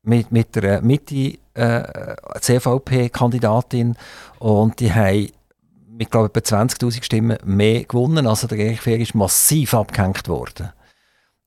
Mit, 0.01 0.31
mit 0.31 0.55
der 0.55 0.81
Mitte 0.81 1.37
äh, 1.59 2.15
CVP-Kandidatin 2.39 3.95
und 4.39 4.79
die 4.79 4.93
haben 4.93 5.29
mit 5.87 6.11
glaube 6.11 6.27
etwa 6.27 6.55
20'000 6.55 7.03
Stimmen 7.03 7.37
mehr 7.43 7.83
gewonnen. 7.83 8.25
Also 8.25 8.47
der 8.47 8.57
Erich 8.57 8.81
Fehr 8.81 8.99
ist 8.99 9.15
massiv 9.15 9.73
abgehängt 9.73 10.27
worden. 10.27 10.71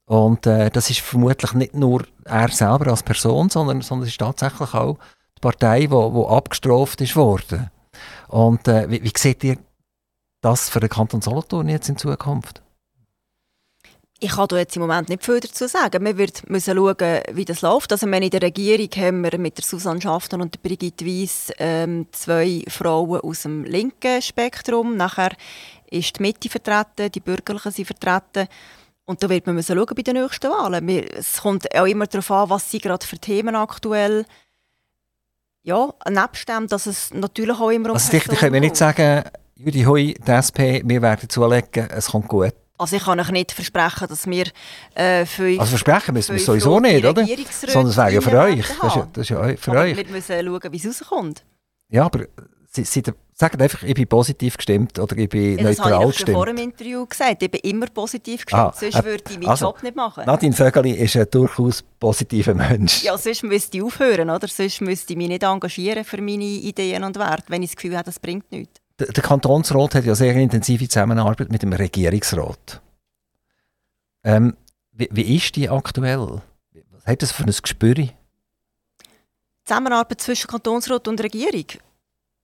Und 0.05 0.47
äh, 0.47 0.71
das 0.71 0.91
ist 0.91 1.01
vermutlich 1.01 1.55
nicht 1.55 1.75
nur 1.75 2.05
er 2.25 2.49
selber 2.49 2.89
als 2.89 3.03
Person, 3.03 3.49
sondern, 3.49 3.81
sondern 3.81 4.07
es 4.07 4.13
ist 4.13 4.19
tatsächlich 4.19 4.75
auch 4.75 4.99
die 5.39 5.41
Partei, 5.41 5.81
die 5.81 5.91
wo, 5.91 6.13
wo 6.13 6.29
abgestraft 6.29 7.01
ist 7.01 7.17
worden. 7.17 7.71
Und 8.29 8.69
äh, 8.69 8.91
wie, 8.91 9.03
wie 9.03 9.13
seht 9.17 9.43
ihr 9.45 9.57
das 10.43 10.69
für 10.69 10.81
den 10.81 10.91
Kanton 10.91 11.23
Solothurn 11.23 11.69
jetzt 11.69 11.89
in 11.89 11.97
Zukunft? 11.97 12.62
Ich 14.25 14.31
kann 14.31 14.47
da 14.47 14.57
jetzt 14.57 14.77
im 14.77 14.83
Moment 14.83 15.09
nicht 15.09 15.25
viel 15.25 15.41
dazu 15.41 15.67
sagen. 15.67 16.05
Wir 16.05 16.15
müssen 16.47 16.77
schauen, 16.77 17.21
wie 17.33 17.45
das 17.45 17.61
läuft. 17.61 17.91
Also 17.91 18.07
in 18.07 18.31
der 18.31 18.43
Regierung 18.43 18.89
haben 18.95 19.25
wir 19.25 19.37
mit 19.37 19.59
der 19.59 19.65
Susanne 19.65 20.01
Schaffner 20.01 20.39
und 20.39 20.55
der 20.55 20.61
Brigitte 20.61 21.05
Weiss 21.05 21.51
ähm, 21.59 22.07
zwei 22.13 22.63
Frauen 22.69 23.21
aus 23.21 23.43
dem 23.43 23.65
linken 23.65 24.23
Spektrum. 24.23 24.97
Nachher 24.97 25.33
ist 25.91 26.21
die 26.21 26.23
Mitte 26.23 26.49
vertreten, 26.49 27.11
die 27.11 27.19
Bürgerlichen 27.19 27.73
sind 27.73 27.87
vertreten. 27.87 28.47
Und 29.07 29.21
da 29.25 29.29
wird 29.29 29.49
man 29.49 29.61
schauen 29.61 29.87
bei 29.93 30.03
den 30.03 30.15
nächsten 30.15 30.51
Wahlen. 30.53 30.89
Es 30.89 31.43
kommt 31.43 31.75
auch 31.75 31.87
immer 31.87 32.07
darauf 32.07 32.31
an, 32.31 32.51
was 32.51 32.71
sie 32.71 32.79
gerade 32.79 33.05
für 33.05 33.19
Themen 33.19 33.57
aktuell 33.57 34.25
ja, 35.65 35.93
nebst 36.09 36.49
dem, 36.49 36.69
dass 36.69 36.87
es 36.87 37.13
natürlich 37.13 37.59
auch 37.59 37.71
immer 37.71 37.89
um 37.89 37.97
Also 37.97 38.13
dichter 38.13 38.37
können 38.37 38.53
wir 38.53 38.61
nicht 38.61 38.77
sagen, 38.77 39.25
Judy 39.57 39.83
Hui, 39.83 40.15
die 40.15 40.31
SP, 40.31 40.83
wir 40.85 41.03
werden 41.03 41.29
zulegen, 41.29 41.91
es 41.91 42.07
kommt 42.07 42.29
gut. 42.29 42.55
Also 42.83 42.97
ich 42.97 43.05
kann 43.05 43.19
euch 43.21 43.31
nicht 43.31 43.53
versprechen, 43.53 44.09
dass 44.09 44.27
wir 44.27 44.45
äh, 44.95 45.25
für 45.25 45.59
Also 45.59 45.77
versprechen 45.77 46.15
müssen 46.15 46.35
wir 46.35 46.41
sowieso 46.41 46.81
nicht, 46.81 47.05
oder? 47.05 47.25
Sondern 47.25 47.91
es 47.91 47.97
wäre 47.97 48.13
ja 48.13 48.21
für 48.21 48.39
euch. 48.39 48.67
Das 48.67 48.89
ist 48.89 48.97
ja, 48.97 49.09
das 49.13 49.23
ist 49.23 49.29
ja 49.31 49.57
für 49.57 49.71
aber 49.71 49.81
euch. 49.81 49.97
Wir 49.97 50.07
müssen 50.07 50.47
schauen, 50.47 50.73
wie 50.73 50.77
es 50.77 50.87
rauskommt. 50.87 51.45
Ja, 51.89 52.05
aber 52.07 52.27
Sie, 52.75 52.85
Sie 52.85 53.03
sagen 53.35 53.61
einfach, 53.61 53.83
ich 53.83 53.95
bin 53.95 54.07
positiv 54.07 54.57
gestimmt 54.57 54.99
oder 54.99 55.17
ich 55.19 55.29
bin 55.29 55.59
ja, 55.59 55.65
neutral 55.65 56.07
gestimmt. 56.07 56.09
Das 56.09 56.21
habe 56.21 56.31
ich 56.31 56.37
vor 56.37 56.47
dem 56.47 56.57
Interview 56.57 57.07
gesagt. 57.07 57.43
Ich 57.43 57.51
bin 57.51 57.61
immer 57.65 57.87
positiv 57.87 58.47
gestimmt, 58.47 58.63
ah, 58.63 58.75
sonst 58.75 59.05
würde 59.05 59.25
ich 59.29 59.39
meinen 59.39 59.49
also, 59.49 59.67
Job 59.67 59.83
nicht 59.83 59.95
machen. 59.95 60.25
Nadine 60.25 60.55
Vögeli 60.55 60.93
ist 60.93 61.17
ein 61.17 61.27
durchaus 61.31 61.83
positiver 62.01 62.55
Mensch. 62.55 63.03
Ja, 63.03 63.19
sonst 63.19 63.43
müsste 63.43 63.77
ich 63.77 63.83
aufhören, 63.83 64.31
oder? 64.31 64.49
Sonst 64.49 64.81
müsste 64.81 65.13
ich 65.13 65.17
mich 65.19 65.29
nicht 65.29 65.43
engagieren 65.43 66.05
für 66.05 66.23
meine 66.23 66.45
Ideen 66.45 67.05
und 67.05 67.19
Werte, 67.19 67.45
wenn 67.49 67.63
ich 67.63 67.71
das 67.71 67.77
Gefühl 67.77 67.95
habe, 67.95 68.05
das 68.05 68.19
bringt 68.19 68.51
nichts. 68.51 68.82
Der, 68.99 69.23
Kantonsrat 69.23 69.95
hat 69.95 70.05
ja 70.05 70.15
sehr 70.15 70.35
intensive 70.37 70.89
Zusammenarbeit 70.89 71.51
mit 71.51 71.63
dem 71.63 71.73
Regierungsrat. 71.73 72.81
Ähm, 74.25 74.57
wie, 74.93 75.09
wie 75.11 75.37
ist 75.37 75.57
die 75.57 75.69
aktuell? 75.69 76.43
Was 76.91 77.07
hat 77.07 77.23
das 77.23 77.33
für 77.33 77.45
ein 77.45 77.55
Gespür? 77.61 78.09
Zusammenarbeit 79.65 80.21
zwischen 80.21 80.49
Kantonsrat 80.49 81.09
und 81.09 81.23
Regierung? 81.23 81.67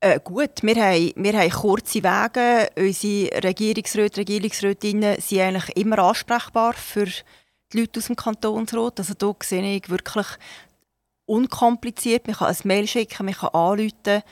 Äh, 0.00 0.20
gut, 0.22 0.62
wir 0.62 0.76
haben, 0.76 1.12
wir 1.16 1.38
haben 1.38 1.50
kurze 1.50 2.02
Wege. 2.02 2.68
Unsere 2.76 3.42
Regierungsräte, 3.42 4.20
Regierungsrätinnen 4.20 5.20
sind 5.20 5.40
eigentlich 5.40 5.76
immer 5.76 5.98
ansprechbar 5.98 6.74
für 6.74 7.06
die 7.06 7.80
Leute 7.80 7.98
aus 7.98 8.06
dem 8.06 8.16
Kantonsrat. 8.16 9.00
Also 9.00 9.14
hier 9.20 9.36
sehe 9.42 9.76
ich 9.76 9.90
wirklich 9.90 10.26
unkompliziert. 11.26 12.26
Man 12.26 12.36
kann 12.36 12.48
ein 12.48 12.56
Mail 12.64 12.86
schicken, 12.86 13.26
man 13.26 13.34
kann 13.34 13.50
anrufen. 13.50 14.22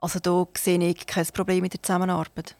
Also 0.00 0.18
hier 0.24 0.46
sehe 0.56 0.78
ich 0.78 1.06
kein 1.06 1.26
Problem 1.26 1.62
mit 1.62 1.74
der 1.74 1.82
Zusammenarbeit. 1.82 2.56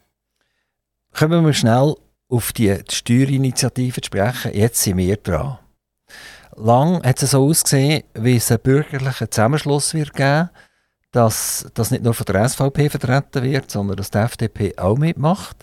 Kommen 1.12 1.44
wir 1.44 1.53
schnell 1.53 1.94
auf 2.29 2.53
die 2.53 2.79
Steuerinitiative 2.88 4.00
zu 4.00 4.07
sprechen. 4.07 4.55
Jetzt 4.55 4.83
sind 4.83 4.98
wir 4.98 5.16
dran. 5.16 5.59
Lang 6.57 7.03
hat 7.03 7.22
es 7.22 7.31
so 7.31 7.44
ausgesehen, 7.44 8.05
wie 8.14 8.37
es 8.37 8.50
einen 8.50 8.61
bürgerlichen 8.61 9.31
Zusammenschluss 9.31 9.94
wird 9.94 10.12
geben 10.14 10.50
dass 11.12 11.68
das 11.74 11.90
nicht 11.90 12.05
nur 12.05 12.14
von 12.14 12.26
der 12.26 12.48
SVP 12.48 12.88
vertreten 12.88 13.42
wird, 13.42 13.70
sondern 13.70 13.96
dass 13.96 14.11
die 14.11 14.18
FDP 14.18 14.79
auch 14.79 14.96
mitmacht. 14.96 15.57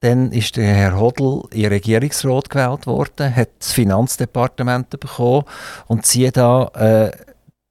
Dann 0.00 0.32
ist 0.32 0.56
der 0.56 0.74
Herr 0.74 0.98
Hodl 0.98 1.44
in 1.52 1.66
Regierungsrat 1.66 2.50
gewählt 2.50 2.86
worden, 2.86 3.34
hat 3.34 3.50
das 3.58 3.72
Finanzdepartement 3.72 4.90
bekommen 4.90 5.44
und 5.86 6.04
siehe 6.04 6.32
da, 6.32 6.66
äh, 6.74 7.12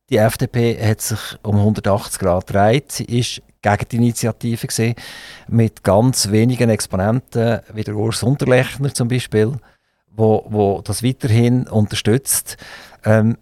die 0.10 0.18
FDP 0.18 0.78
hat 0.86 1.02
sich 1.02 1.20
um 1.44 1.56
180 1.56 2.20
Grad 2.20 2.48
gedreht. 2.48 2.92
Sie 2.92 3.06
ist 3.06 3.42
gegen 3.62 3.90
die 3.90 3.96
Initiative 3.96 4.68
gesehen, 4.68 4.96
mit 5.48 5.84
ganz 5.84 6.30
wenigen 6.30 6.70
Exponenten, 6.70 7.62
wie 7.74 7.84
der 7.84 7.96
Urs 7.96 8.22
Unterlechner 8.22 8.94
zum 8.94 9.08
Beispiel, 9.08 9.54
wo, 10.12 10.46
wo 10.50 10.82
das 10.82 11.04
weiterhin 11.04 11.68
unterstützt. 11.68 12.58
Ähm, 13.06 13.38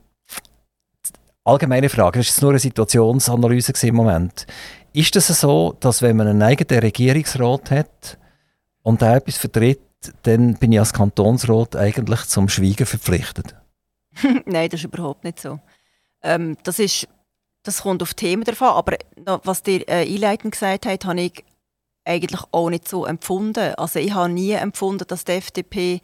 allgemeine 1.44 1.90
Frage, 1.90 2.20
das 2.20 2.30
ist 2.30 2.42
nur 2.42 2.52
eine 2.52 2.60
Situationsanalyse 2.60 3.74
im 3.88 3.96
Moment. 3.96 4.46
Ist 4.94 5.16
es 5.16 5.28
das 5.28 5.42
so, 5.42 5.76
dass 5.80 6.02
wenn 6.02 6.18
man 6.18 6.28
einen 6.28 6.44
eigenen 6.44 6.82
Regierungsrat 6.82 7.72
hat 7.72 8.18
und 8.84 9.02
der 9.02 9.16
etwas 9.16 9.38
vertritt, 9.38 9.82
dann 10.24 10.56
bin 10.56 10.72
ich 10.72 10.80
als 10.80 10.94
Kantonsrat 10.94 11.76
eigentlich 11.76 12.22
zum 12.26 12.50
Schweigen 12.50 12.86
verpflichtet. 12.86 13.56
Nein, 14.46 14.70
das 14.70 14.82
ist 14.82 14.86
überhaupt 14.86 15.24
nicht 15.24 15.40
so. 15.40 15.60
Ähm, 16.24 16.58
das, 16.64 16.80
ist, 16.80 17.08
das 17.64 17.82
kommt 17.82 18.02
auf 18.02 18.14
Themen 18.14 18.44
davon, 18.44 18.70
aber 18.70 18.98
was 19.44 19.64
dir 19.64 19.88
äh, 19.88 20.06
einleitend 20.08 20.54
gesagt 20.54 20.86
hat, 20.86 21.06
habe 21.06 21.22
ich 21.22 21.44
eigentlich 22.04 22.42
auch 22.52 22.70
nicht 22.70 22.88
so 22.88 23.06
empfunden. 23.06 23.76
Also 23.76 24.00
ich 24.00 24.14
habe 24.14 24.30
nie 24.30 24.52
empfunden, 24.52 25.06
dass 25.08 25.26
die 25.26 25.34
FDP 25.34 26.02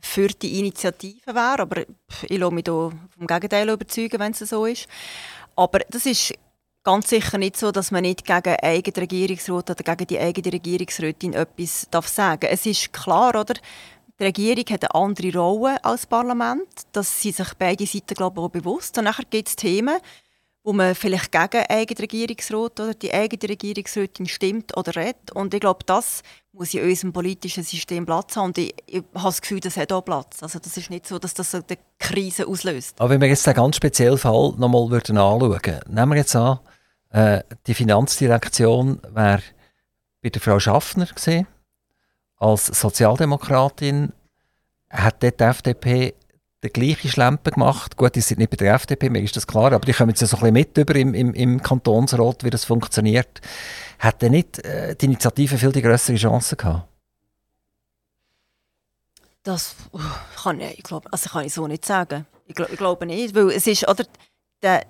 für 0.00 0.28
die 0.28 0.58
Initiative 0.58 1.34
wäre, 1.34 1.60
aber 1.60 1.82
ich 2.22 2.38
lasse 2.38 2.54
mich 2.54 2.64
da 2.64 2.90
vom 3.16 3.26
Gegenteil 3.26 3.68
überzeugen, 3.68 4.18
wenn 4.18 4.32
es 4.32 4.38
so 4.38 4.64
ist. 4.66 4.88
Aber 5.56 5.80
das 5.90 6.06
ist 6.06 6.34
ganz 6.82 7.10
sicher 7.10 7.38
nicht 7.38 7.56
so, 7.56 7.70
dass 7.70 7.90
man 7.90 8.02
nicht 8.02 8.24
gegen 8.24 8.56
eigene 8.62 8.96
Regierungsrat 8.96 9.70
oder 9.70 9.94
gegen 9.94 10.06
die 10.06 10.18
eigene 10.18 10.52
Regierungsrätin 10.52 11.34
etwas 11.34 11.86
darf 11.90 12.08
sagen 12.08 12.48
Es 12.50 12.64
ist 12.64 12.92
klar, 12.92 13.38
oder? 13.38 13.54
Die 14.20 14.26
Regierung 14.26 14.64
hat 14.70 14.84
eine 14.84 15.02
andere 15.02 15.38
Rolle 15.38 15.82
als 15.82 16.04
Parlament. 16.04 16.68
Das 16.92 17.22
sind 17.22 17.36
sich 17.36 17.54
beide 17.54 17.86
Seiten, 17.86 18.12
glaube 18.14 18.38
ich, 18.38 18.44
auch 18.44 18.50
bewusst. 18.50 18.98
Und 18.98 19.04
nachher 19.04 19.24
gibt 19.24 19.48
es 19.48 19.56
Themen, 19.56 19.96
wo 20.62 20.74
man 20.74 20.94
vielleicht 20.94 21.32
gegen 21.32 21.64
eigene 21.66 22.00
Regierungsrat 22.00 22.80
oder 22.80 22.92
die 22.92 23.14
eigene 23.14 23.48
Regierungsrätin 23.48 24.26
stimmt 24.26 24.76
oder 24.76 24.94
redet. 24.94 25.32
Und 25.32 25.54
ich 25.54 25.60
glaube, 25.60 25.86
das 25.86 26.20
muss 26.52 26.74
in 26.74 26.84
unserem 26.86 27.14
politischen 27.14 27.64
System 27.64 28.04
Platz 28.04 28.36
haben. 28.36 28.48
Und 28.48 28.58
ich, 28.58 28.74
ich 28.84 29.02
habe 29.14 29.24
das 29.24 29.40
Gefühl, 29.40 29.60
das 29.60 29.78
hat 29.78 29.90
auch 29.90 30.02
Platz. 30.02 30.42
Also 30.42 30.58
das 30.58 30.76
ist 30.76 30.90
nicht 30.90 31.06
so, 31.06 31.18
dass 31.18 31.32
das 31.32 31.54
eine 31.54 31.64
Krise 31.98 32.46
auslöst. 32.46 33.00
Aber 33.00 33.08
wenn 33.08 33.22
wir 33.22 33.28
jetzt 33.28 33.46
den 33.46 33.54
ganz 33.54 33.76
speziellen 33.76 34.18
Fall 34.18 34.52
nochmal 34.58 34.82
anschauen 34.92 35.40
würden, 35.40 35.80
nehmen 35.88 36.12
wir 36.12 36.16
jetzt 36.16 36.36
an, 36.36 36.58
äh, 37.08 37.42
die 37.66 37.74
Finanzdirektion 37.74 39.00
wäre 39.14 39.42
bei 40.20 40.28
der 40.28 40.42
Frau 40.42 40.60
Schaffner 40.60 41.06
gesehen 41.06 41.46
als 42.40 42.66
Sozialdemokratin 42.66 44.12
hat 44.90 45.22
dort 45.22 45.38
die 45.38 45.44
FDP 45.44 46.14
den 46.62 46.72
gleichen 46.72 47.10
Schlempen 47.10 47.52
gemacht. 47.52 47.96
Gut, 47.96 48.14
die 48.14 48.20
sind 48.20 48.38
nicht 48.38 48.50
bei 48.50 48.56
der 48.56 48.74
FDP, 48.74 49.08
mir 49.08 49.22
ist 49.22 49.36
das 49.36 49.46
klar, 49.46 49.72
aber 49.72 49.86
die 49.86 49.92
kommen 49.92 50.10
jetzt 50.10 50.20
so 50.20 50.36
ein 50.36 50.40
bisschen 50.40 50.52
mit 50.52 50.76
über 50.76 50.96
im, 50.96 51.14
im, 51.14 51.32
im 51.34 51.62
Kantonsrat, 51.62 52.44
wie 52.44 52.50
das 52.50 52.64
funktioniert. 52.64 53.40
Hat 53.98 54.20
denn 54.20 54.32
nicht 54.32 54.58
äh, 54.64 54.96
die 54.96 55.06
Initiative 55.06 55.56
viel 55.56 55.72
die 55.72 55.82
größere 55.82 56.16
Chance 56.16 56.56
gehabt? 56.56 56.88
Das 59.42 59.74
uh, 59.94 60.00
kann 60.42 60.60
ich, 60.60 60.78
ich 60.78 60.84
glaube, 60.84 61.10
also 61.12 61.30
kann 61.30 61.46
ich 61.46 61.54
so 61.54 61.66
nicht 61.66 61.84
sagen. 61.84 62.26
Ich, 62.46 62.54
glaub, 62.54 62.70
ich 62.70 62.76
glaube 62.76 63.06
nicht, 63.06 63.34
weil 63.34 63.50
es 63.50 63.66
ist, 63.66 63.88
oder, 63.88 64.04
der, 64.62 64.84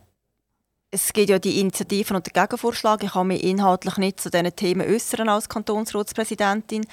es 0.90 1.12
gibt 1.12 1.30
ja 1.30 1.38
die 1.38 1.60
Initiativen 1.60 2.16
und 2.16 2.26
den 2.26 2.32
Gegenvorschlag. 2.32 3.04
Ich 3.04 3.12
kann 3.12 3.28
mich 3.28 3.44
inhaltlich 3.44 3.96
nicht 3.96 4.20
zu 4.20 4.28
diesen 4.28 4.56
Themen 4.56 4.88
äußern 4.88 5.28
als 5.28 5.48
Kantonsratspräsidentin. 5.48 6.84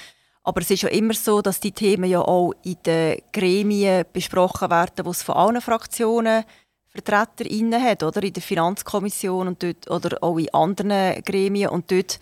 Aber 0.47 0.61
es 0.61 0.71
ist 0.71 0.83
ja 0.83 0.89
immer 0.89 1.13
so, 1.13 1.41
dass 1.41 1.59
die 1.59 1.73
Themen 1.73 2.09
ja 2.09 2.21
auch 2.21 2.53
in 2.63 2.77
den 2.85 3.21
Gremien 3.33 4.05
besprochen 4.13 4.69
werden, 4.69 5.05
wo 5.05 5.09
es 5.09 5.21
von 5.21 5.35
allen 5.35 5.59
Fraktionen 5.59 6.45
VertreterInnen 6.87 7.83
hat, 7.83 8.01
oder? 8.01 8.23
In 8.23 8.31
der 8.31 8.41
Finanzkommission 8.41 9.49
und 9.49 9.61
dort, 9.61 9.91
oder 9.91 10.23
auch 10.23 10.37
in 10.37 10.53
anderen 10.53 11.21
Gremien. 11.23 11.69
Und 11.69 11.91
dort 11.91 12.17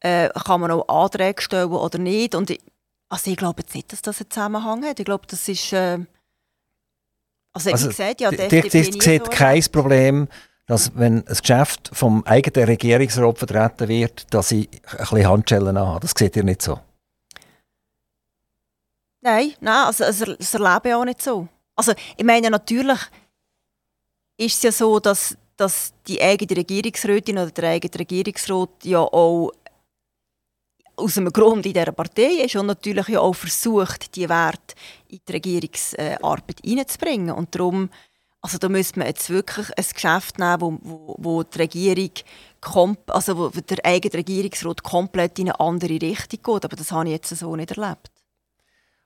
äh, 0.00 0.28
kann 0.30 0.60
man 0.60 0.72
auch 0.72 0.88
Anträge 0.88 1.40
stellen 1.40 1.70
oder 1.70 1.98
nicht. 1.98 2.34
Und 2.34 2.50
ich, 2.50 2.58
also 3.08 3.30
ich 3.30 3.36
glaube 3.36 3.62
jetzt 3.62 3.76
nicht, 3.76 3.92
dass 3.92 4.02
das 4.02 4.20
einen 4.20 4.30
Zusammenhang 4.32 4.84
hat. 4.84 4.98
Ich 4.98 5.04
glaube, 5.04 5.28
das 5.28 5.48
ist... 5.48 5.72
Äh, 5.72 6.00
also, 7.52 7.70
also 7.70 7.86
gesagt, 7.86 8.22
ja, 8.22 8.30
die 8.32 8.38
FDP 8.40 8.82
sieht 8.82 9.30
kein 9.30 9.62
Problem, 9.70 10.26
dass 10.66 10.96
wenn 10.96 11.24
ein 11.28 11.36
Geschäft 11.40 11.90
vom 11.92 12.24
eigenen 12.24 12.66
Regierungsrat 12.66 13.38
vertreten 13.38 13.86
wird, 13.86 14.34
dass 14.34 14.50
ich 14.50 14.68
ein 14.90 14.98
bisschen 14.98 15.28
Handschellen 15.28 15.78
habe. 15.78 16.00
Das 16.00 16.10
seht 16.16 16.34
ihr 16.34 16.42
nicht 16.42 16.62
so? 16.62 16.80
Nein, 19.22 19.54
nein 19.60 19.86
also, 19.86 20.04
das 20.04 20.54
erlebe 20.54 20.88
ich 20.88 20.94
auch 20.94 21.04
nicht 21.04 21.22
so. 21.22 21.46
Also 21.76 21.92
ich 22.16 22.24
meine, 22.24 22.50
natürlich 22.50 22.98
ist 24.36 24.56
es 24.56 24.62
ja 24.62 24.72
so, 24.72 24.98
dass, 24.98 25.36
dass 25.56 25.94
die 26.08 26.20
eigene 26.20 26.56
Regierungsrätin 26.56 27.38
oder 27.38 27.52
der 27.52 27.70
eigene 27.70 28.00
Regierungsrat 28.00 28.84
ja 28.84 28.98
auch 28.98 29.52
aus 30.96 31.16
einem 31.16 31.32
Grund 31.32 31.64
in 31.66 31.72
dieser 31.72 31.92
Partei 31.92 32.42
ist 32.44 32.56
und 32.56 32.66
natürlich 32.66 33.08
ja 33.08 33.20
auch 33.20 33.34
versucht, 33.34 34.14
die 34.16 34.28
Werte 34.28 34.74
in 35.08 35.20
die 35.26 35.32
Regierungsarbeit 35.32 36.60
hineinzubringen. 36.64 37.30
Und 37.30 37.54
darum, 37.54 37.90
also 38.40 38.58
da 38.58 38.68
müsste 38.68 38.98
man 38.98 39.08
jetzt 39.08 39.30
wirklich 39.30 39.68
ein 39.78 39.86
Geschäft 39.94 40.38
nehmen, 40.40 40.60
wo, 40.60 40.78
wo, 40.82 41.16
wo 41.18 41.42
die 41.44 41.58
Regierung, 41.58 42.10
also 43.06 43.38
wo 43.38 43.48
der 43.48 43.84
eigene 43.84 44.14
Regierungsrat 44.14 44.82
komplett 44.82 45.38
in 45.38 45.48
eine 45.48 45.60
andere 45.60 46.00
Richtung 46.00 46.42
geht. 46.42 46.64
Aber 46.64 46.76
das 46.76 46.90
habe 46.90 47.06
ich 47.06 47.12
jetzt 47.12 47.28
so 47.28 47.54
nicht 47.54 47.70
erlebt. 47.70 48.11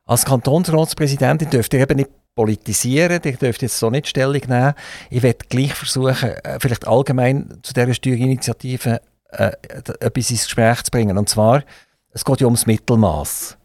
Als 0.07 0.25
Kantonsratspräsidentin 0.25 1.51
dürft 1.51 1.75
ihr 1.75 1.81
eben 1.81 1.97
nicht 1.97 2.11
politisieren, 2.37 3.21
ihr 3.25 3.37
dürft 3.37 3.63
jetzt 3.63 3.79
so 3.79 3.91
nicht 3.91 4.07
Stellung 4.07 4.41
nehmen. 4.47 4.75
Ich 5.11 5.23
werde 5.23 5.47
gleich 5.49 5.75
versuchen, 5.75 6.31
äh, 6.31 6.59
vielleicht 6.61 6.87
allgemein 6.87 7.59
zu 7.63 7.75
dieser 7.75 7.93
Steuerinitiative 7.93 9.01
äh, 9.31 9.53
etwas 10.01 10.31
ins 10.31 10.45
Gespräch 10.45 10.85
zu 10.85 10.91
bringen. 10.93 11.19
Und 11.19 11.29
zwar, 11.29 11.65
es 12.11 12.25
geht 12.25 12.41
ja 12.41 12.47
ums 12.47 12.67
Mittelmaß. 12.67 13.59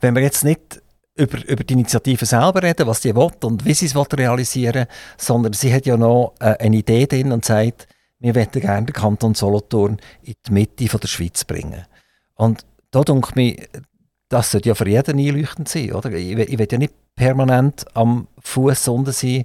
Wenn 0.00 0.14
wir 0.14 0.22
jetzt 0.22 0.44
nicht 0.44 0.82
über, 1.14 1.42
über 1.48 1.64
die 1.64 1.72
Initiative 1.72 2.26
selber 2.26 2.62
reden, 2.62 2.86
was 2.86 3.00
sie 3.00 3.16
will 3.16 3.30
und 3.42 3.64
wie 3.64 3.72
sie 3.72 3.86
es 3.86 3.96
realisieren 3.96 4.74
will, 4.74 4.88
sondern 5.16 5.54
sie 5.54 5.72
hat 5.72 5.86
ja 5.86 5.96
noch 5.96 6.34
äh, 6.40 6.56
eine 6.58 6.76
Idee 6.76 7.06
drin 7.06 7.32
und 7.32 7.44
sagt, 7.44 7.88
wir 8.18 8.34
möchten 8.34 8.60
gerne 8.60 8.86
den 8.86 8.92
Kanton 8.92 9.34
Solothurn 9.34 9.98
in 10.22 10.34
die 10.46 10.52
Mitte 10.52 10.88
von 10.88 11.00
der 11.00 11.08
Schweiz 11.08 11.44
bringen. 11.44 11.86
Und 12.34 12.66
da 12.90 13.02
denke 13.02 13.40
ich, 13.40 13.68
das 14.28 14.50
sollte 14.50 14.68
ja 14.68 14.74
für 14.74 14.88
jeden 14.88 15.18
einleuchtend 15.18 15.68
sein. 15.68 15.92
Oder? 15.92 16.10
Ich, 16.12 16.32
ich 16.32 16.58
will 16.58 16.68
ja 16.70 16.78
nicht 16.78 16.94
permanent 17.14 17.84
am 17.94 18.28
Fuß 18.40 18.88
unten 18.88 19.12
sein, 19.12 19.44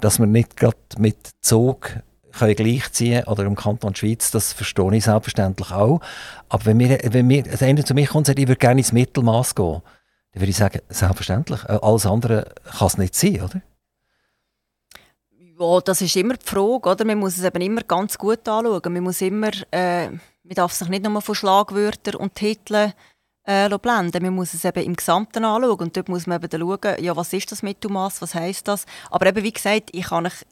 dass 0.00 0.18
wir 0.18 0.26
nicht 0.26 0.56
gerade 0.56 0.76
mit 0.98 1.30
Zug 1.40 2.00
können 2.32 2.54
gleichziehen 2.54 3.24
oder 3.24 3.44
im 3.44 3.56
Kanton 3.56 3.94
Schweiz, 3.94 4.30
das 4.30 4.52
verstehe 4.52 4.94
ich 4.94 5.04
selbstverständlich 5.04 5.72
auch. 5.72 6.00
Aber 6.48 6.66
wenn 6.66 6.76
mir, 6.76 6.98
wenn 7.10 7.26
mir 7.26 7.42
das 7.42 7.62
eine 7.62 7.84
zu 7.84 7.94
mir 7.94 8.06
kommt 8.06 8.16
und 8.16 8.26
sagt, 8.26 8.38
ich 8.38 8.48
würde 8.48 8.58
gerne 8.58 8.80
ins 8.80 8.92
Mittelmaß 8.92 9.54
gehen, 9.54 9.82
dann 10.32 10.40
würde 10.40 10.50
ich 10.50 10.56
sagen, 10.56 10.80
selbstverständlich. 10.88 11.64
Äh, 11.64 11.78
alles 11.82 12.06
andere 12.06 12.54
kann 12.78 12.86
es 12.86 12.98
nicht 12.98 13.14
sein, 13.14 13.42
oder? 13.42 13.60
Ja, 15.58 15.80
das 15.80 16.00
ist 16.00 16.16
immer 16.16 16.34
die 16.34 16.46
Frage, 16.46 16.88
oder? 16.88 17.04
Man 17.04 17.18
muss 17.18 17.36
es 17.36 17.44
eben 17.44 17.60
immer 17.60 17.82
ganz 17.82 18.16
gut 18.16 18.48
anschauen. 18.48 18.92
Man 18.92 19.02
muss 19.02 19.20
immer, 19.20 19.50
äh, 19.72 20.08
man 20.08 20.54
darf 20.54 20.72
sich 20.72 20.88
nicht 20.88 21.02
nur 21.02 21.20
von 21.20 21.34
Schlagwörtern 21.34 22.14
und 22.14 22.34
Titeln 22.34 22.94
äh, 23.50 23.78
blenden. 23.78 24.22
Man 24.22 24.34
muss 24.34 24.54
es 24.54 24.64
eben 24.64 24.84
im 24.84 24.94
Gesamten 24.94 25.44
anschauen 25.44 25.80
und 25.80 25.96
dort 25.96 26.08
muss 26.08 26.26
man 26.26 26.42
eben 26.42 26.60
schauen, 26.60 27.02
ja, 27.02 27.16
was 27.16 27.32
ist 27.32 27.50
das 27.50 27.62
Mittelmaß, 27.62 28.22
was 28.22 28.34
heisst 28.34 28.68
das. 28.68 28.86
Aber 29.10 29.26
eben, 29.26 29.42
wie 29.42 29.52
gesagt, 29.52 29.90
ich 29.92 30.04
kann, 30.04 30.24
nicht, 30.24 30.46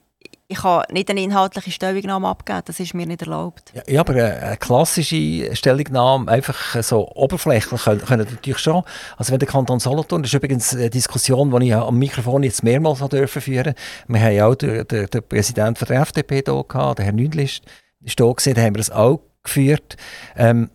ich 0.49 0.57
kann 0.57 0.83
nicht 0.91 1.09
eine 1.09 1.21
inhaltliche 1.21 1.71
Stellungnahme 1.71 2.27
abgeben, 2.27 2.61
das 2.65 2.79
ist 2.79 2.93
mir 2.93 3.05
nicht 3.05 3.21
erlaubt. 3.21 3.71
Ja, 3.87 4.01
aber 4.01 4.13
eine 4.15 4.57
klassische 4.57 5.55
Stellungnahme, 5.55 6.29
einfach 6.29 6.83
so 6.83 7.07
oberflächlich, 7.15 7.81
können, 7.83 8.27
natürlich 8.29 8.59
schon. 8.59 8.83
Also 9.15 9.31
wenn 9.31 9.39
der 9.39 9.47
Kanton 9.47 9.79
Solothurn, 9.79 10.21
das 10.21 10.31
ist 10.31 10.35
übrigens 10.35 10.75
eine 10.75 10.89
Diskussion, 10.89 11.57
die 11.57 11.67
ich 11.67 11.75
am 11.75 11.97
Mikrofon 11.97 12.43
jetzt 12.43 12.63
mehrmals 12.63 12.99
dürfen 12.99 13.41
führen 13.41 13.75
Wir 14.07 14.21
haben 14.21 14.33
ja 14.33 14.45
auch 14.45 14.55
den, 14.55 14.85
den, 14.87 15.05
den 15.05 15.23
Präsidenten 15.23 15.85
der 15.85 16.01
FDP 16.01 16.43
hier 16.45 16.65
der 16.95 17.05
Herr 17.05 17.13
Nündlist, 17.13 17.63
ist 18.01 18.19
da 18.19 18.31
gesehen, 18.31 18.55
da 18.55 18.61
haben 18.61 18.75
wir 18.75 18.79
das 18.79 18.91
auch 18.91 19.21
geführt. 19.43 19.95
Ähm, 20.35 20.69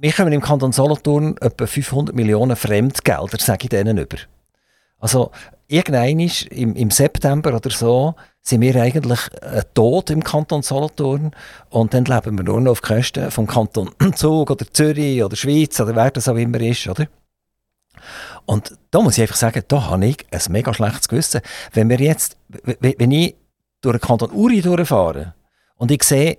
wir 0.00 0.12
kommen 0.12 0.32
im 0.32 0.40
Kanton 0.40 0.72
Solothurn 0.72 1.36
etwa 1.40 1.66
500 1.66 2.14
Millionen 2.14 2.56
Fremdgelder, 2.56 3.38
sage 3.38 3.64
ich 3.64 3.68
denen 3.70 3.98
über. 3.98 4.18
Also, 4.98 5.30
irgendwann 5.66 6.18
im, 6.18 6.74
im 6.74 6.90
September 6.90 7.54
oder 7.54 7.70
so 7.70 8.14
sind 8.40 8.60
wir 8.60 8.76
eigentlich 8.76 9.20
äh, 9.42 9.62
tot 9.74 10.10
im 10.10 10.24
Kanton 10.24 10.62
Solothurn 10.62 11.32
und 11.70 11.94
dann 11.94 12.04
leben 12.04 12.38
wir 12.38 12.44
nur 12.44 12.60
noch 12.60 12.72
auf 12.72 12.82
Kosten 12.82 13.30
vom 13.30 13.46
Kanton 13.46 13.90
Zug 14.14 14.50
oder 14.50 14.66
Zürich 14.72 15.22
oder 15.22 15.36
Schweiz 15.36 15.78
oder 15.80 15.94
wer 15.94 16.10
das 16.10 16.28
auch 16.28 16.36
immer 16.36 16.60
ist, 16.60 16.86
oder? 16.88 17.06
Und 18.46 18.78
da 18.90 19.00
muss 19.00 19.18
ich 19.18 19.22
einfach 19.22 19.36
sagen, 19.36 19.62
da 19.68 19.90
habe 19.90 20.06
ich 20.06 20.24
ein 20.30 20.52
mega 20.52 20.72
schlechtes 20.72 21.08
Gewissen. 21.08 21.40
Wenn 21.72 21.90
wir 21.90 21.98
jetzt, 21.98 22.38
wenn 22.80 23.10
ich 23.10 23.36
durch 23.80 23.98
den 23.98 24.00
Kanton 24.00 24.30
Uri 24.30 24.62
durchfahre 24.62 25.34
und 25.76 25.90
ich 25.90 26.02
sehe, 26.04 26.38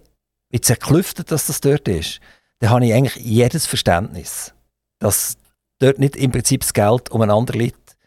wie 0.50 0.62
zerklüftet 0.62 1.32
das 1.32 1.62
dort 1.62 1.88
ist, 1.88 2.20
dann 2.60 2.70
habe 2.70 2.86
ich 2.86 2.94
eigentlich 2.94 3.16
jedes 3.16 3.66
Verständnis, 3.66 4.54
dass 5.00 5.38
dort 5.80 6.00
nicht 6.00 6.16
im 6.16 6.32
Prinzip 6.32 6.62
das 6.62 6.74
Geld 6.74 7.10
umeinander 7.10 7.54
liegt. 7.54 7.98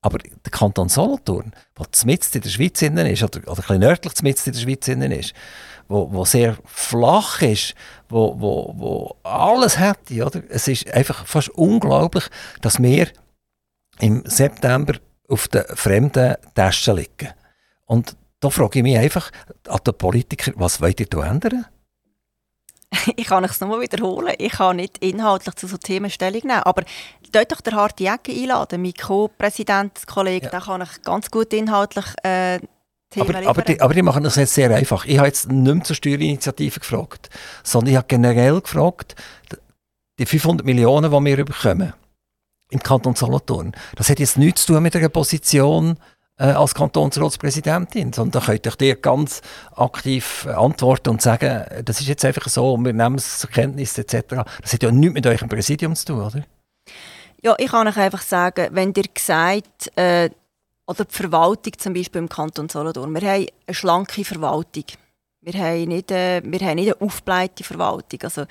Aber 0.00 0.18
der 0.18 0.52
Kanton 0.52 0.88
Solothurn, 0.88 1.52
der 1.76 1.86
mitten 2.04 2.36
in 2.36 2.40
der 2.40 2.48
Schweiz 2.48 2.80
innen 2.82 3.06
ist, 3.06 3.22
oder, 3.24 3.40
oder 3.50 3.68
ein 3.68 3.80
nördlich 3.80 4.22
mitten 4.22 4.48
in 4.48 4.52
der 4.52 4.60
Schweiz 4.60 4.86
innen 4.86 5.10
ist, 5.10 5.34
wo, 5.88 6.12
wo 6.12 6.24
sehr 6.24 6.56
flach 6.64 7.42
ist, 7.42 7.74
wo, 8.08 8.40
wo, 8.40 8.74
wo 8.76 9.16
alles 9.24 9.78
hätte, 9.78 10.24
oder? 10.24 10.42
Es 10.48 10.68
ist 10.68 10.88
einfach 10.92 11.26
fast 11.26 11.48
unglaublich, 11.50 12.24
dass 12.60 12.80
wir 12.80 13.08
im 13.98 14.22
September 14.24 14.94
auf 15.28 15.48
den 15.48 15.64
fremden 15.74 16.36
Taschen 16.54 16.96
liegen. 16.96 17.32
Und 17.84 18.16
da 18.38 18.50
frage 18.50 18.78
ich 18.78 18.82
mich 18.84 18.96
einfach 18.96 19.32
an 19.66 19.80
den 19.84 19.94
Politiker, 19.94 20.52
was 20.54 20.80
wollt 20.80 21.00
ihr 21.00 21.06
da 21.06 21.28
ändern? 21.28 21.66
ich 23.16 23.26
kann 23.26 23.44
es 23.44 23.60
nochmal 23.60 23.80
wiederholen, 23.80 24.34
ich 24.38 24.52
kann 24.52 24.76
nicht 24.76 24.98
inhaltlich 24.98 25.54
zu 25.56 25.66
so 25.66 25.76
Themen 25.76 26.10
Stellung 26.10 26.42
nehmen, 26.42 26.62
aber 26.62 26.82
dort 27.32 27.52
doch 27.52 27.60
der 27.60 27.74
harte 27.74 28.04
Jäcke 28.04 28.32
einladen. 28.32 28.82
Mein 28.82 28.94
Co-Präsident, 28.94 30.06
Kollege, 30.06 30.46
ja. 30.46 30.50
der 30.50 30.60
kann 30.60 30.82
ich 30.82 31.02
ganz 31.02 31.30
gut 31.30 31.52
inhaltlich 31.52 32.06
äh, 32.22 32.60
Themen 33.10 33.36
aber, 33.36 33.48
aber, 33.48 33.62
die, 33.62 33.80
aber 33.80 33.94
die 33.94 34.02
machen 34.02 34.22
das 34.22 34.36
jetzt 34.36 34.54
sehr 34.54 34.74
einfach. 34.74 35.06
Ich 35.06 35.16
habe 35.18 35.28
jetzt 35.28 35.50
nicht 35.50 35.74
mehr 35.74 35.84
zur 35.84 35.96
Steuerinitiative 35.96 36.80
gefragt, 36.80 37.30
sondern 37.62 37.92
ich 37.92 37.96
habe 37.96 38.06
generell 38.06 38.60
gefragt, 38.60 39.16
die 40.18 40.26
500 40.26 40.66
Millionen, 40.66 41.10
die 41.10 41.36
wir 41.36 41.44
bekommen 41.44 41.94
im 42.70 42.80
Kanton 42.80 43.14
Solothurn, 43.14 43.72
das 43.96 44.10
hat 44.10 44.18
jetzt 44.18 44.36
nichts 44.36 44.66
zu 44.66 44.74
tun 44.74 44.82
mit 44.82 44.94
einer 44.94 45.08
Position 45.08 45.96
als 46.44 46.74
Kantonsratspräsidentin, 46.74 48.12
sondern 48.12 48.40
da 48.40 48.46
könnt 48.46 48.66
ihr 48.66 48.72
dir 48.72 48.96
ganz 48.96 49.42
aktiv 49.74 50.46
antworten 50.46 51.10
und 51.10 51.22
sagen, 51.22 51.64
das 51.84 52.00
ist 52.00 52.08
jetzt 52.08 52.24
einfach 52.24 52.48
so, 52.48 52.76
wir 52.78 52.92
nehmen 52.92 53.16
es 53.16 53.40
zur 53.40 53.50
Kenntnis 53.50 53.98
etc. 53.98 54.44
Das 54.62 54.72
hat 54.72 54.82
ja 54.82 54.90
nichts 54.90 55.14
mit 55.14 55.26
eurem 55.26 55.48
Präsidium 55.48 55.94
zu 55.96 56.06
tun, 56.06 56.20
oder? 56.20 56.44
Ja, 57.42 57.54
ich 57.58 57.70
kann 57.70 57.86
euch 57.86 57.96
einfach 57.96 58.22
sagen, 58.22 58.68
wenn 58.72 58.92
ihr 58.96 59.04
gesagt, 59.12 59.96
äh, 59.96 60.30
oder 60.86 61.04
die 61.04 61.14
Verwaltung 61.14 61.72
zum 61.76 61.92
Beispiel 61.92 62.20
im 62.20 62.28
Kanton 62.28 62.68
Solothurn, 62.68 63.12
wir 63.14 63.28
haben 63.28 63.46
eine 63.66 63.74
schlanke 63.74 64.24
Verwaltung. 64.24 64.84
Wir 65.40 65.60
haben 65.60 65.84
nicht, 65.84 66.10
äh, 66.10 66.42
wir 66.44 66.60
haben 66.60 66.76
nicht 66.76 66.94
eine 66.94 67.00
aufgeblähte 67.00 67.62
Verwaltung. 67.62 68.20
Also, 68.22 68.44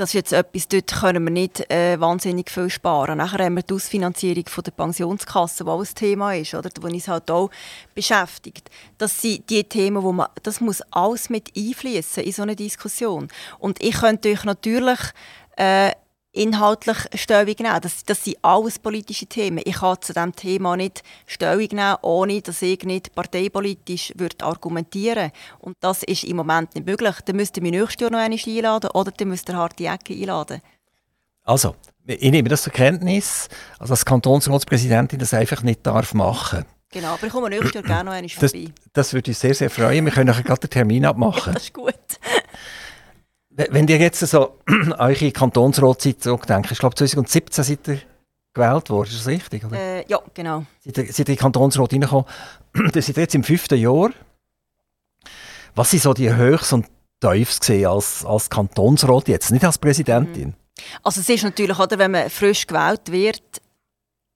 das 0.00 0.10
ist 0.10 0.14
jetzt 0.14 0.32
etwas, 0.32 0.66
dort 0.66 0.86
können 0.86 1.24
wir 1.24 1.30
nicht 1.30 1.70
äh, 1.70 2.00
wahnsinnig 2.00 2.50
viel 2.50 2.70
sparen. 2.70 3.18
Nachher 3.18 3.44
haben 3.44 3.56
wir 3.56 3.62
die 3.62 3.74
Ausfinanzierung 3.74 4.46
von 4.46 4.64
der 4.64 4.70
Pensionskasse, 4.70 5.64
die 5.64 5.70
auch 5.70 5.80
ein 5.80 5.94
Thema 5.94 6.34
ist, 6.34 6.54
oder, 6.54 6.70
wo 6.80 6.86
uns 6.86 7.06
halt 7.06 7.30
auch 7.30 7.50
beschäftigt. 7.94 8.70
Das 8.96 9.20
sind 9.20 9.50
die 9.50 9.62
Themen, 9.62 10.02
wo 10.02 10.12
man, 10.12 10.28
das 10.42 10.62
muss 10.62 10.80
alles 10.90 11.28
mit 11.28 11.54
einfließen 11.54 12.24
in 12.24 12.32
so 12.32 12.42
eine 12.42 12.56
Diskussion. 12.56 13.28
Und 13.58 13.82
ich 13.82 14.00
könnte 14.00 14.30
euch 14.30 14.44
natürlich 14.44 15.00
äh, 15.56 15.92
inhaltlich 16.32 16.96
Stellung 17.14 17.54
nehmen. 17.58 17.80
Das, 17.80 18.04
das 18.04 18.24
sind 18.24 18.38
alles 18.42 18.78
politische 18.78 19.26
Themen. 19.26 19.62
Ich 19.64 19.76
kann 19.76 20.00
zu 20.00 20.12
diesem 20.12 20.34
Thema 20.34 20.76
nicht 20.76 21.02
Stellung 21.26 21.68
nehmen, 21.72 21.96
ohne 22.02 22.40
dass 22.40 22.62
ich 22.62 22.82
nicht 22.84 23.14
parteipolitisch 23.14 24.12
würde 24.16 24.44
argumentieren 24.44 25.32
Und 25.58 25.76
das 25.80 26.02
ist 26.02 26.24
im 26.24 26.36
Moment 26.36 26.74
nicht 26.74 26.86
möglich. 26.86 27.16
Dann 27.24 27.36
müsste 27.36 27.60
ich 27.60 27.62
mich 27.62 27.72
nächstes 27.72 28.00
Jahr 28.00 28.10
noch 28.10 28.18
einmal 28.18 28.38
einladen 28.46 28.90
oder 28.94 29.10
dann 29.10 29.28
müsste 29.28 29.56
harte 29.56 29.86
Ecke 29.86 30.14
einladen. 30.14 30.60
Also, 31.44 31.74
ich 32.06 32.30
nehme 32.30 32.48
das 32.48 32.62
zur 32.62 32.72
Kenntnis, 32.72 33.48
also 33.78 33.94
als 33.94 34.04
Kantonsratspräsidentin 34.04 35.18
das 35.18 35.34
einfach 35.34 35.62
nicht 35.62 35.86
darf 35.86 36.14
machen 36.14 36.64
Genau, 36.92 37.14
aber 37.14 37.26
ich 37.26 37.32
komme 37.32 37.48
nächstes 37.48 37.72
Jahr 37.74 37.84
gerne 37.84 38.04
noch 38.04 38.12
einmal 38.12 38.28
vorbei. 38.28 38.64
Das, 38.64 38.92
das 38.92 39.14
würde 39.14 39.30
uns 39.30 39.40
sehr, 39.40 39.54
sehr 39.54 39.70
freuen. 39.70 40.04
Wir 40.04 40.12
können 40.12 40.34
gerade 40.42 40.60
den 40.60 40.70
Termin 40.70 41.04
abmachen. 41.06 41.54
das 41.54 41.64
ist 41.64 41.74
gut. 41.74 41.94
Wenn 43.70 43.88
ihr 43.88 43.98
jetzt 43.98 44.20
so 44.20 44.58
eure 44.98 45.32
Kantonsratszeit 45.32 46.22
zurückdenkt, 46.22 46.70
ich 46.70 46.78
glaube 46.78 46.94
2017 46.94 47.64
seid 47.64 47.88
ihr 47.88 48.00
gewählt 48.54 48.90
worden, 48.90 49.08
ist 49.08 49.20
das 49.20 49.26
richtig? 49.26 49.64
Oder? 49.64 49.76
Äh, 49.76 50.04
ja, 50.08 50.18
genau. 50.34 50.64
Seid 50.84 50.98
ihr, 50.98 51.06
seid 51.06 51.18
ihr 51.18 51.18
in 51.18 51.36
den 51.36 51.38
Kantonsrat 51.38 51.92
reingekommen? 51.92 52.24
ihr 52.94 53.02
seid 53.02 53.16
jetzt 53.16 53.34
im 53.34 53.44
fünften 53.44 53.78
Jahr. 53.78 54.10
Was 55.74 55.90
sind 55.90 56.02
so 56.02 56.14
die 56.14 56.34
Höchst 56.34 56.72
und 56.72 56.86
Tiefs 57.20 57.60
gesehen 57.60 57.86
als, 57.86 58.24
als 58.24 58.50
Kantonsrat 58.50 59.28
jetzt, 59.28 59.50
nicht 59.50 59.64
als 59.64 59.78
Präsidentin? 59.78 60.48
Mhm. 60.48 60.54
Also 61.02 61.20
es 61.20 61.28
ist 61.28 61.44
natürlich, 61.44 61.78
oder, 61.78 61.98
wenn 61.98 62.12
man 62.12 62.30
frisch 62.30 62.66
gewählt 62.66 63.12
wird, 63.12 63.42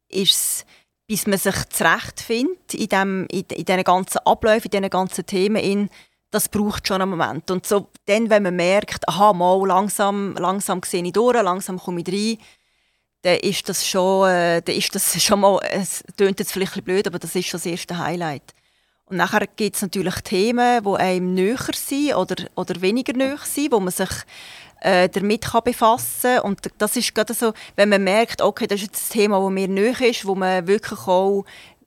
ist 0.08 0.32
es, 0.32 0.66
bis 1.06 1.26
man 1.26 1.38
sich 1.38 1.54
zurechtfindet 1.70 2.74
in, 2.74 2.88
dem, 2.88 3.26
in, 3.30 3.44
in 3.50 3.64
diesen 3.64 3.84
ganzen 3.84 4.18
Abläufen, 4.24 4.66
in 4.66 4.70
diesen 4.70 4.90
ganzen 4.90 5.26
Themen, 5.26 5.56
in, 5.56 5.90
das 6.34 6.48
braucht 6.48 6.88
schon 6.88 7.00
einen 7.00 7.10
Moment. 7.10 7.50
Und 7.50 7.64
so, 7.64 7.88
dann, 8.06 8.28
wenn 8.28 8.42
man 8.42 8.56
merkt, 8.56 9.08
aha, 9.08 9.32
mal, 9.32 9.66
langsam, 9.66 10.34
langsam 10.34 10.82
sehe 10.82 11.04
ich 11.04 11.12
durch, 11.12 11.40
langsam 11.40 11.78
komme 11.78 12.02
ich 12.04 12.08
rein, 12.12 12.38
dann 13.22 13.38
ist 13.38 13.68
das 13.68 13.86
schon, 13.86 14.28
äh, 14.28 14.60
ist 14.66 14.94
das 14.94 15.22
schon 15.22 15.40
mal, 15.40 15.60
es 15.70 16.02
klingt 16.16 16.40
jetzt 16.40 16.52
vielleicht 16.52 16.76
ein 16.76 16.82
blöd, 16.82 17.06
aber 17.06 17.18
das 17.18 17.34
ist 17.36 17.46
schon 17.46 17.58
das 17.58 17.66
erste 17.66 17.98
Highlight. 17.98 18.54
Und 19.06 19.18
nachher 19.18 19.46
gibt 19.46 19.76
es 19.76 19.82
natürlich 19.82 20.14
Themen, 20.22 20.82
die 20.82 20.96
einem 20.96 21.34
näher 21.34 21.58
sind 21.72 22.14
oder, 22.14 22.46
oder 22.56 22.80
weniger 22.80 23.12
näher 23.12 23.38
sind, 23.44 23.70
wo 23.72 23.78
man 23.78 23.92
sich 23.92 24.10
äh, 24.80 25.08
damit 25.08 25.42
kann 25.42 25.62
befassen 25.62 26.36
kann. 26.36 26.40
Und 26.40 26.60
das 26.78 26.96
ist 26.96 27.14
gerade 27.14 27.32
so, 27.32 27.52
wenn 27.76 27.90
man 27.90 28.02
merkt, 28.02 28.42
okay, 28.42 28.66
das 28.66 28.80
ist 28.80 28.86
jetzt 28.86 29.10
ein 29.10 29.20
Thema, 29.20 29.40
das 29.40 29.50
mir 29.50 29.68
näher 29.68 30.00
ist, 30.00 30.26
wo 30.26 30.34
man 30.34 30.66
wirklich 30.66 31.00
auch 31.06 31.44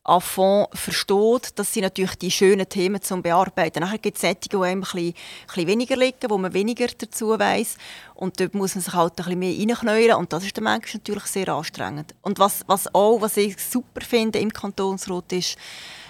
à 0.07 0.21
fond 0.21 0.69
versteht, 0.73 1.59
das 1.59 1.73
sind 1.73 1.83
natürlich 1.83 2.15
die 2.15 2.31
schönen 2.31 2.67
Themen 2.67 3.01
zum 3.01 3.21
Bearbeiten. 3.21 3.81
Nachher 3.81 3.97
gibt 3.97 4.15
es 4.15 4.21
Sättige, 4.21 4.57
die 4.57 4.63
einem 4.63 4.83
ein 4.83 5.13
bisschen, 5.47 5.67
weniger 5.67 5.97
liegen, 5.97 6.29
wo 6.29 6.37
man 6.37 6.53
weniger 6.53 6.87
dazu 6.87 7.37
weiß 7.37 7.77
und 8.15 8.39
dort 8.39 8.55
muss 8.55 8.75
man 8.75 8.83
sich 8.83 8.93
halt 8.93 9.11
ein 9.11 9.15
bisschen 9.15 9.39
mehr 9.39 9.57
reinknäulen 9.57 10.15
und 10.15 10.31
das 10.31 10.45
ist 10.45 10.55
dann 10.55 10.63
manchmal 10.63 11.01
natürlich 11.01 11.25
sehr 11.25 11.49
anstrengend. 11.49 12.15
Und 12.21 12.39
was, 12.39 12.63
was 12.67 12.93
auch, 12.95 13.19
was 13.19 13.35
ich 13.35 13.57
super 13.61 14.01
finde 14.01 14.39
im 14.39 14.53
Kantonsrat 14.53 15.33
ist, 15.33 15.57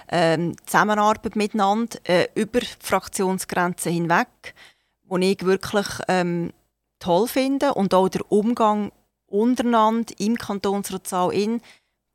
ähm, 0.09 0.55
Zusammenarbeit 0.65 1.35
miteinander 1.35 1.97
äh, 2.03 2.27
über 2.35 2.59
Fraktionsgrenzen 2.79 3.91
hinweg, 3.91 4.53
wo 5.05 5.17
ich 5.17 5.43
wirklich 5.43 5.87
ähm, 6.07 6.53
toll 6.99 7.27
finde 7.27 7.73
und 7.73 7.95
auch 7.95 8.09
der 8.09 8.31
Umgang 8.31 8.91
untereinander 9.25 10.13
im 10.19 10.37
Kantonsratssaal 10.37 11.33
in 11.33 11.61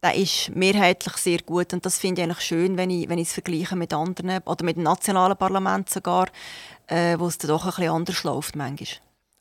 der 0.03 0.15
ist 0.17 0.51
mehrheitlich 0.55 1.17
sehr 1.17 1.39
gut 1.39 1.73
und 1.73 1.87
das 1.87 1.99
finde 1.99 2.21
ich 2.21 2.25
eigentlich 2.25 2.45
schön, 2.45 2.77
wenn 2.77 2.91
ich, 2.91 3.09
wenn 3.09 3.19
ich 3.19 3.29
es 3.29 3.35
vergleiche 3.35 3.77
mit 3.77 3.95
anderen 3.95 4.41
oder 4.45 4.65
mit 4.65 4.77
dem 4.77 4.83
nationalen 4.83 5.37
Parlament 5.37 5.89
sogar, 5.89 6.27
äh, 6.89 7.17
wo 7.19 7.27
es 7.29 7.39
dann 7.39 7.49
doch 7.49 7.65
ein 7.65 7.71
bisschen 7.71 7.93
anders 7.93 8.25
läuft 8.25 8.57
manchmal. 8.57 8.89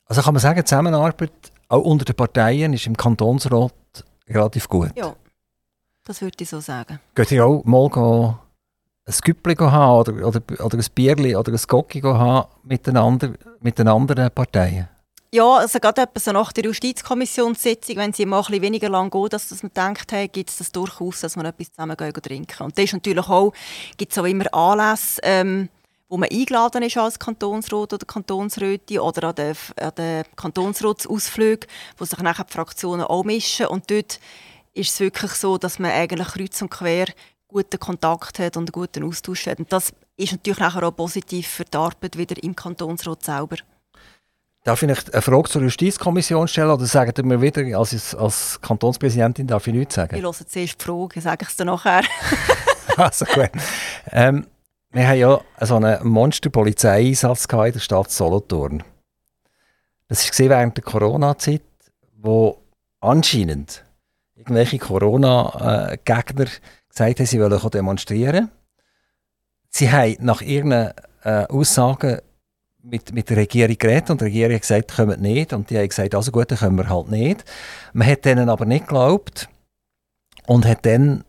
Also 0.06 0.22
kann 0.22 0.34
man 0.34 0.40
sagen, 0.40 0.60
die 0.60 0.64
Zusammenarbeit 0.64 1.32
auch 1.68 1.82
unter 1.82 2.04
den 2.04 2.14
Parteien 2.14 2.72
ist 2.74 2.86
im 2.86 2.96
Kantonsrat 2.96 3.72
relativ 4.28 4.68
gut? 4.68 4.92
Ja, 4.94 5.16
das 6.04 6.20
würde 6.20 6.36
ich 6.40 6.48
so 6.48 6.60
sagen. 6.60 7.00
Geht 7.14 7.32
ihr 7.32 7.44
auch 7.44 7.64
mal 7.64 7.88
gehen, 7.88 8.36
ein 9.04 9.14
Güppli 9.24 9.56
haben 9.56 10.00
oder, 10.00 10.26
oder, 10.26 10.40
oder 10.64 10.78
ein 10.78 10.84
Bierli 10.94 11.34
oder 11.34 11.52
ein 11.52 11.60
Gocki 11.66 12.00
haben 12.00 12.48
miteinander, 12.62 13.32
mit 13.60 13.78
den 13.78 13.88
anderen 13.88 14.30
Parteien? 14.30 14.88
Ja, 15.34 15.56
also 15.56 15.78
gerade 15.78 16.06
so 16.18 16.30
nach 16.32 16.52
der 16.52 16.64
Justizkommissionssitzung, 16.64 17.96
wenn 17.96 18.12
sie 18.12 18.26
mal 18.26 18.44
ein 18.46 18.60
weniger 18.60 18.90
lang 18.90 19.08
geht, 19.08 19.32
dass 19.32 19.62
man 19.62 19.72
denkt, 19.72 20.12
hey, 20.12 20.28
gibt 20.28 20.50
es 20.50 20.58
das 20.58 20.70
durchaus, 20.72 21.20
dass 21.20 21.36
man 21.36 21.46
etwas 21.46 21.70
zusammen 21.70 21.96
gehen 21.96 22.12
trinken. 22.12 22.64
Und 22.64 22.76
das 22.76 22.84
ist 22.84 22.92
natürlich 22.92 23.26
auch, 23.26 23.54
gibt 23.96 24.12
es 24.12 24.18
auch 24.18 24.26
immer 24.26 24.52
Anlässe, 24.52 25.22
ähm, 25.22 25.70
wo 26.10 26.18
man 26.18 26.28
eingeladen 26.28 26.82
ist 26.82 26.98
als 26.98 27.18
Kantonsrat 27.18 27.94
oder 27.94 28.04
Kantonsrätin 28.04 28.98
oder 28.98 29.28
an 29.28 29.34
den, 29.36 29.56
an 29.80 29.94
den 29.96 30.24
Kantonsratsausflügen, 30.36 31.66
wo 31.96 32.04
sich 32.04 32.18
nachher 32.18 32.44
die 32.44 32.52
Fraktionen 32.52 33.06
auch 33.06 33.24
mischen. 33.24 33.68
Und 33.68 33.90
dort 33.90 34.20
ist 34.74 34.90
es 34.90 35.00
wirklich 35.00 35.32
so, 35.32 35.56
dass 35.56 35.78
man 35.78 35.92
eigentlich 35.92 36.28
kreuz 36.28 36.60
und 36.60 36.70
quer 36.70 37.06
guten 37.48 37.80
Kontakt 37.80 38.38
hat 38.38 38.58
und 38.58 38.64
einen 38.64 38.72
guten 38.72 39.04
Austausch 39.04 39.46
hat. 39.46 39.60
Und 39.60 39.72
das 39.72 39.94
ist 40.18 40.32
natürlich 40.32 40.60
nachher 40.60 40.86
auch 40.86 40.94
positiv 40.94 41.48
für 41.48 41.64
die 41.64 41.78
Arbeit 41.78 42.18
wieder 42.18 42.36
im 42.42 42.54
Kantonsrat 42.54 43.24
selber. 43.24 43.56
Darf 44.64 44.80
ich 44.82 44.88
eine 44.88 45.22
Frage 45.22 45.48
zur 45.48 45.62
Justizkommission 45.62 46.46
stellen 46.46 46.70
oder 46.70 46.86
sagen 46.86 47.12
Sie 47.16 47.22
mir 47.24 47.42
wieder, 47.42 47.76
als, 47.76 48.14
als 48.14 48.60
Kantonspräsidentin 48.60 49.48
darf 49.48 49.66
ich 49.66 49.74
nichts 49.74 49.96
sagen? 49.96 50.14
Ich 50.14 50.22
höre 50.22 50.32
zuerst 50.32 50.80
die 50.80 50.84
Frage, 50.84 51.20
sage 51.20 51.42
ich 51.42 51.48
es 51.48 51.56
dann 51.56 51.66
nachher. 51.66 52.02
also 52.96 53.24
gut. 53.24 53.50
Ähm, 54.12 54.46
wir 54.92 55.08
haben 55.08 55.18
ja 55.18 55.40
so 55.62 55.76
einen 55.76 56.06
Monster-Polizeieinsatz 56.06 57.46
in 57.46 57.72
der 57.72 57.78
Stadt 57.80 58.10
Solothurn. 58.12 58.84
Das 60.06 60.28
war 60.38 60.48
während 60.50 60.76
der 60.76 60.84
Corona-Zeit, 60.84 61.62
wo 62.18 62.58
anscheinend 63.00 63.84
irgendwelche 64.36 64.78
Corona-Gegner 64.78 66.46
gesagt 66.88 67.18
haben, 67.18 67.26
sie 67.26 67.40
wollen 67.40 67.70
demonstrieren. 67.70 68.50
Sie 69.70 69.90
haben 69.90 70.16
nach 70.20 70.40
ihren 70.40 70.70
äh, 70.70 70.92
Aussagen 71.48 72.20
mit, 72.82 73.12
mit 73.12 73.30
der 73.30 73.36
Regierung 73.38 73.76
geredet 73.78 74.10
und 74.10 74.20
die 74.20 74.24
Regierung 74.24 74.54
hat 74.54 74.62
gesagt, 74.62 74.96
kommt 74.96 75.20
nicht. 75.20 75.52
Und 75.52 75.70
die 75.70 75.78
haben 75.78 75.88
gesagt, 75.88 76.14
also 76.14 76.32
gut, 76.32 76.50
dann 76.50 76.58
können 76.58 76.76
wir 76.76 76.88
halt 76.88 77.10
nicht. 77.10 77.44
Man 77.92 78.08
hat 78.08 78.24
denen 78.24 78.48
aber 78.48 78.64
nicht 78.64 78.86
geglaubt 78.86 79.48
und 80.46 80.66
hat 80.66 80.84
dann, 80.84 81.24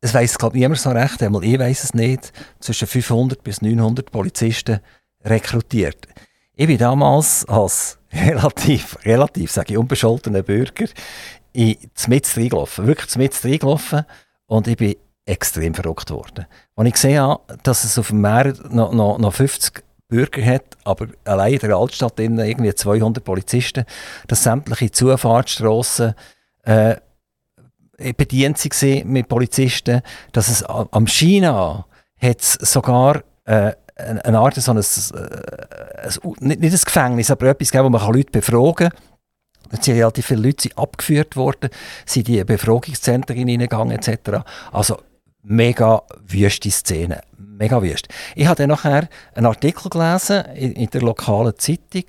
das 0.00 0.14
weiß 0.14 0.38
glaube 0.38 0.56
ich 0.56 0.60
niemand 0.60 0.80
so 0.80 0.90
recht, 0.90 1.22
einmal 1.22 1.44
ich 1.44 1.58
weiß 1.58 1.84
es 1.84 1.94
nicht, 1.94 2.32
zwischen 2.60 2.86
500 2.86 3.42
bis 3.42 3.62
900 3.62 4.10
Polizisten 4.10 4.80
rekrutiert. 5.24 6.06
Ich 6.54 6.66
bin 6.66 6.78
damals 6.78 7.44
als 7.46 7.98
relativ, 8.12 8.96
relativ, 9.04 9.50
sage 9.50 9.72
ich, 9.72 9.78
unbescholtener 9.78 10.42
Bürger 10.42 10.86
in 11.52 11.76
mit 12.06 12.36
reingelaufen, 12.36 12.86
wirklich 12.86 13.16
mit 13.16 13.44
reingelaufen 13.44 14.04
und 14.46 14.68
ich 14.68 14.76
bin 14.76 14.94
extrem 15.24 15.74
verrückt 15.74 16.10
worden. 16.10 16.46
Als 16.76 17.04
ich 17.04 17.16
habe, 17.16 17.42
dass 17.62 17.84
es 17.84 17.98
auf 17.98 18.08
dem 18.08 18.20
Meer 18.20 18.54
noch, 18.70 18.92
noch, 18.92 19.18
noch 19.18 19.34
50 19.34 19.82
Bürger 20.10 20.44
hat, 20.44 20.64
aber 20.84 21.06
allein 21.24 21.54
in 21.54 21.60
der 21.60 21.76
Altstadt 21.76 22.18
irgendwie 22.20 22.74
200 22.74 23.24
Polizisten, 23.24 23.84
dass 24.26 24.42
sämtliche 24.42 24.90
Zufahrtsstrassen 24.90 26.14
äh, 26.64 26.96
bedient 28.16 28.58
sie 28.58 29.04
mit 29.04 29.28
Polizisten, 29.28 30.02
dass 30.32 30.48
es 30.48 30.62
am 30.64 31.06
China 31.06 31.86
hat 32.20 32.42
sogar 32.42 33.22
äh, 33.44 33.72
eine 33.96 34.38
Art 34.38 34.54
so 34.54 34.72
ein, 34.72 34.78
äh, 34.78 34.80
ein, 34.80 36.34
nicht, 36.40 36.60
nicht 36.60 36.74
ein 36.74 36.84
Gefängnis, 36.84 37.30
aber 37.30 37.48
etwas 37.48 37.70
gegeben, 37.70 37.92
wo 37.92 37.98
man 37.98 38.14
Leute 38.14 38.30
befragen 38.30 38.90
kann 38.90 38.98
Es 39.70 39.84
sind 39.84 39.96
relativ 39.96 40.26
viele 40.26 40.42
Leute 40.42 40.70
abgeführt 40.76 41.36
worden, 41.36 41.70
sind 42.06 42.28
in 42.28 42.36
die 42.36 42.44
Befragungszentren 42.44 43.36
hineingegangen 43.36 43.98
etc. 43.98 44.42
Also 44.72 44.98
mega 45.42 46.02
wüste 46.26 46.70
Szene. 46.70 47.22
Mega 47.60 47.82
wüst. 47.82 48.08
Ich 48.34 48.46
habe 48.46 48.56
dann 48.56 48.70
nachher 48.70 49.08
einen 49.34 49.46
Artikel 49.46 49.90
gelesen 49.90 50.46
in, 50.54 50.72
in 50.72 50.90
der 50.90 51.02
lokalen 51.02 51.52
Zeitung 51.58 52.04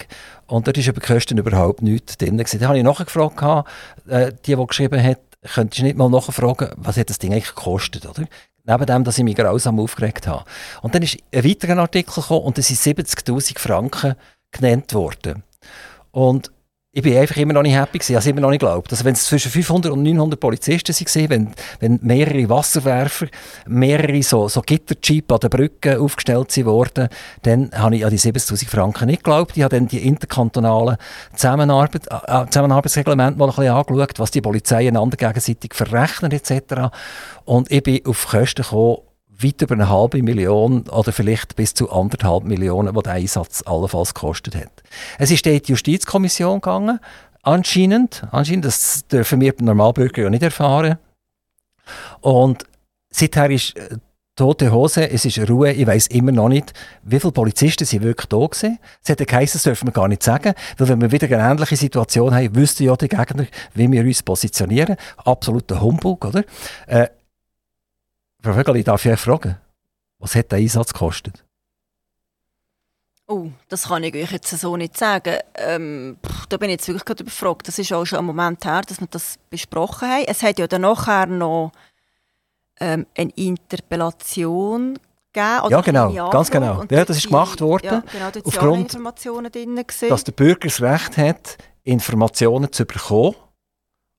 und 0.47 0.65
dort 0.65 0.77
ist 0.77 0.87
über 0.87 1.01
Kosten 1.01 1.37
überhaupt 1.37 1.81
nichts 1.81 2.17
drin. 2.17 2.37
Da 2.37 2.67
habe 2.67 2.77
ich 2.77 2.83
nachgefragt, 2.83 3.67
äh, 4.07 4.31
die, 4.45 4.55
die 4.55 4.65
geschrieben 4.65 5.03
hat, 5.03 5.19
könntest 5.53 5.81
du 5.81 5.83
nicht 5.83 5.97
mal 5.97 6.09
nachfragen, 6.09 6.69
was 6.77 6.95
hat 6.95 7.09
das 7.09 7.19
Ding 7.19 7.33
eigentlich 7.33 7.53
gekostet, 7.53 8.05
oder? 8.07 8.23
Neben 8.63 8.85
dem, 8.85 9.03
dass 9.03 9.17
ich 9.17 9.23
mich 9.25 9.35
grausam 9.35 9.79
aufgeregt 9.79 10.25
habe. 10.27 10.45
Und 10.81 10.95
dann 10.95 11.01
ist 11.01 11.17
ein 11.33 11.43
weiterer 11.43 11.79
Artikel 11.79 12.21
gekommen 12.21 12.43
und 12.43 12.57
es 12.57 12.67
sind 12.67 12.97
70'000 12.99 13.59
Franken 13.59 14.15
genannt 14.51 14.93
worden. 14.93 15.43
Und 16.11 16.51
ich 16.93 17.03
bin 17.03 17.15
einfach 17.15 17.37
immer 17.37 17.53
noch 17.53 17.61
nicht 17.61 17.75
happy 17.75 17.99
gewesen, 17.99 18.15
also 18.17 18.29
immer 18.29 18.41
noch 18.41 18.49
nicht 18.49 18.59
geglaubt. 18.59 18.91
Also 18.91 19.05
wenn 19.05 19.13
es 19.13 19.23
zwischen 19.23 19.49
500 19.49 19.93
und 19.93 20.03
900 20.03 20.37
Polizisten 20.37 20.93
waren, 20.93 21.29
wenn, 21.29 21.53
wenn 21.79 21.99
mehrere 22.01 22.49
Wasserwerfer, 22.49 23.27
mehrere 23.65 24.21
so, 24.23 24.49
so 24.49 24.61
Gitterjeep 24.61 25.31
an 25.31 25.39
der 25.39 25.49
Brücke 25.49 26.01
aufgestellt 26.01 26.53
wurden, 26.65 27.07
dann 27.43 27.71
habe 27.73 27.95
ich 27.95 28.03
an 28.03 28.11
die 28.11 28.19
70'000 28.19 28.67
Franken 28.67 29.05
nicht 29.05 29.23
geglaubt. 29.23 29.55
Ich 29.55 29.63
habe 29.63 29.77
dann 29.77 29.87
die 29.87 30.05
interkantonalen 30.05 30.97
Zusammenarbeit, 31.33 32.07
äh, 32.09 32.45
Zusammenarbeitsreglemente 32.47 33.39
mal 33.39 33.45
ein 33.45 33.55
bisschen 33.55 33.73
angeschaut, 33.73 34.19
was 34.19 34.31
die 34.31 34.41
Polizei 34.41 34.89
einander 34.89 35.15
gegenseitig 35.15 35.73
verrechnen 35.73 36.33
etc. 36.33 36.91
Und 37.45 37.71
ich 37.71 37.83
bin 37.83 38.05
auf 38.05 38.27
Kosten 38.27 38.63
gekommen, 38.63 38.97
weit 39.43 39.61
über 39.61 39.75
eine 39.75 39.89
halbe 39.89 40.21
Million 40.23 40.87
oder 40.89 41.11
vielleicht 41.11 41.55
bis 41.55 41.73
zu 41.73 41.91
anderthalb 41.91 42.43
Millionen, 42.43 42.93
die 42.93 43.01
der 43.01 43.13
Einsatz 43.13 43.63
allenfalls 43.65 44.13
gekostet 44.13 44.55
hat. 44.55 44.83
Es 45.17 45.31
ist 45.31 45.45
die 45.45 45.61
Justizkommission 45.63 46.61
gegangen, 46.61 46.99
anscheinend, 47.43 48.23
anscheinend, 48.31 48.65
das 48.65 49.07
dürfen 49.07 49.41
wir 49.41 49.53
Normalbürger 49.59 50.23
ja 50.23 50.29
nicht 50.29 50.43
erfahren. 50.43 50.97
Und 52.21 52.65
seither 53.09 53.49
ist 53.49 53.75
äh, 53.77 53.97
tote 54.35 54.71
Hose, 54.71 55.09
es 55.09 55.25
ist 55.25 55.49
Ruhe, 55.49 55.71
ich 55.71 55.85
weiß 55.85 56.07
immer 56.07 56.31
noch 56.31 56.49
nicht, 56.49 56.73
wie 57.03 57.19
viele 57.19 57.33
Polizisten 57.33 57.85
sind 57.85 58.03
wirklich 58.03 58.27
da 58.27 58.37
gewesen. 58.37 58.79
Es 59.03 59.09
hätte 59.09 59.25
geheißen, 59.25 59.57
das 59.57 59.63
dürfen 59.63 59.87
wir 59.87 59.93
gar 59.93 60.07
nicht 60.07 60.23
sagen, 60.23 60.53
weil 60.77 60.87
wenn 60.87 61.01
wir 61.01 61.11
wieder 61.11 61.27
eine 61.27 61.51
ähnliche 61.51 61.75
Situation 61.75 62.33
haben, 62.33 62.55
wüssten 62.55 62.83
ja 62.83 62.95
die 62.95 63.07
Gegner, 63.07 63.45
wie 63.73 63.91
wir 63.91 64.03
uns 64.03 64.23
positionieren. 64.23 64.95
Absoluter 65.17 65.81
Humbug, 65.81 66.25
oder? 66.25 66.43
Äh, 66.87 67.07
Frau 68.43 68.53
Vögeli, 68.53 68.83
darf 68.83 69.05
ich 69.05 69.19
fragen, 69.19 69.57
was 70.17 70.35
hat 70.35 70.51
der 70.51 70.59
Einsatz 70.59 70.93
gekostet? 70.93 71.43
Oh, 73.27 73.49
das 73.69 73.87
kann 73.87 74.03
ich 74.03 74.15
euch 74.15 74.31
jetzt 74.31 74.49
so 74.49 74.75
nicht 74.75 74.97
sagen. 74.97 75.37
Ähm, 75.55 76.17
pff, 76.25 76.47
da 76.47 76.57
bin 76.57 76.69
ich 76.69 76.73
jetzt 76.73 76.87
wirklich 76.87 77.05
gerade 77.05 77.23
überfragt. 77.23 77.67
Das 77.67 77.77
ist 77.79 77.93
auch 77.93 78.03
schon 78.03 78.19
ein 78.19 78.25
Moment 78.25 78.65
her, 78.65 78.81
dass 78.85 78.99
wir 78.99 79.07
das 79.07 79.37
besprochen 79.49 80.09
haben. 80.09 80.25
Es 80.27 80.41
hat 80.41 80.59
ja 80.59 80.67
dann 80.67 80.81
nachher 80.81 81.27
noch 81.27 81.71
ähm, 82.79 83.05
eine 83.15 83.31
Interpellation 83.35 84.97
gegeben. 85.31 85.69
ja, 85.69 85.81
genau, 85.81 86.29
ganz 86.29 86.49
genau. 86.49 86.83
Ja, 86.89 87.05
das 87.05 87.17
ist 87.17 87.27
gemacht 87.27 87.61
worden. 87.61 87.85
Ja, 87.85 88.03
genau, 88.11 88.31
dort 88.33 88.45
Aufgrund, 88.45 88.93
Informationen 88.93 89.51
drin 89.51 89.81
dass 90.09 90.23
der 90.23 90.31
Bürger 90.33 90.67
das 90.67 90.81
Recht 90.81 91.15
hat, 91.15 91.57
Informationen 91.83 92.71
zu 92.71 92.85
bekommen 92.85 93.35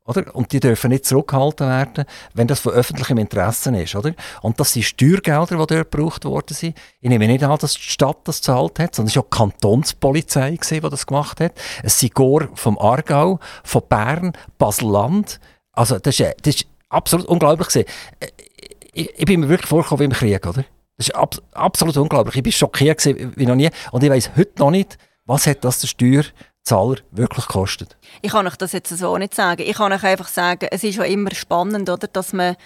oder? 0.04 0.34
Und 0.34 0.52
die 0.52 0.60
dürfen 0.60 0.90
nicht 0.90 1.06
zurückgehalten 1.06 1.68
werden, 1.68 2.04
wenn 2.34 2.48
das 2.48 2.60
von 2.60 2.72
öffentlichem 2.72 3.18
Interesse 3.18 3.76
ist. 3.76 3.94
Oder? 3.94 4.14
Und 4.42 4.58
das 4.58 4.72
sind 4.72 4.82
Steuergelder, 4.82 5.56
die 5.58 5.74
dort 5.74 5.90
gebraucht 5.90 6.24
worden 6.24 6.54
sind. 6.54 6.76
Ich 7.00 7.08
nehme 7.08 7.26
nicht 7.26 7.44
an, 7.44 7.56
dass 7.58 7.74
die 7.74 7.82
Stadt 7.82 8.18
das 8.24 8.38
gezahlt 8.38 8.78
hat, 8.78 8.94
sondern 8.94 9.10
es 9.10 9.16
war 9.16 9.22
auch 9.22 9.30
die 9.30 9.36
Kantonspolizei, 9.36 10.58
die 10.70 10.80
das 10.80 11.06
gemacht 11.06 11.40
hat. 11.40 11.52
Es 11.82 12.00
sind 12.00 12.14
Gore 12.14 12.48
vom 12.54 12.78
Aargau, 12.78 13.38
von 13.62 13.82
Bern, 13.88 14.32
Basel-Land. 14.58 15.38
Also 15.72 15.98
das 15.98 16.18
ist, 16.18 16.34
das 16.42 16.54
ist 16.56 16.66
absolut 16.88 17.26
unglaublich. 17.26 17.68
Gewesen. 17.68 17.86
Äh, 18.20 18.28
ich, 18.94 19.18
ich 19.18 19.24
bin 19.24 19.40
mir 19.40 19.48
wirklich 19.48 19.68
vorgekommen 19.68 20.00
wie 20.00 20.04
im 20.04 20.12
Krieg. 20.12 20.46
Oder? 20.46 20.64
Das 20.96 21.08
ist 21.08 21.14
ab, 21.14 21.36
absolut 21.52 21.96
unglaublich. 21.96 22.36
Ich 22.36 22.44
war 22.44 22.52
schockiert 22.52 23.04
wie 23.04 23.46
noch 23.46 23.54
nie. 23.54 23.70
Und 23.92 24.02
ich 24.02 24.10
weiß 24.10 24.32
heute 24.36 24.58
noch 24.58 24.70
nicht, 24.70 24.98
was 25.24 25.46
hat 25.46 25.64
das 25.64 25.78
der 25.78 25.86
Steuer 25.86 26.24
Zahler 26.64 26.96
wirklich 27.10 27.46
kostet? 27.46 27.96
Ich 28.22 28.32
kann 28.32 28.46
euch 28.46 28.56
das 28.56 28.72
jetzt 28.72 28.96
so 28.96 29.18
nicht 29.18 29.34
sagen. 29.34 29.62
Ich 29.62 29.76
kann 29.76 29.92
euch 29.92 30.04
einfach 30.04 30.28
sagen, 30.28 30.68
es 30.70 30.84
ist 30.84 30.96
ja 30.96 31.04
immer 31.04 31.34
spannend, 31.34 31.90
oder, 31.90 32.06
dass 32.06 32.32
man 32.32 32.56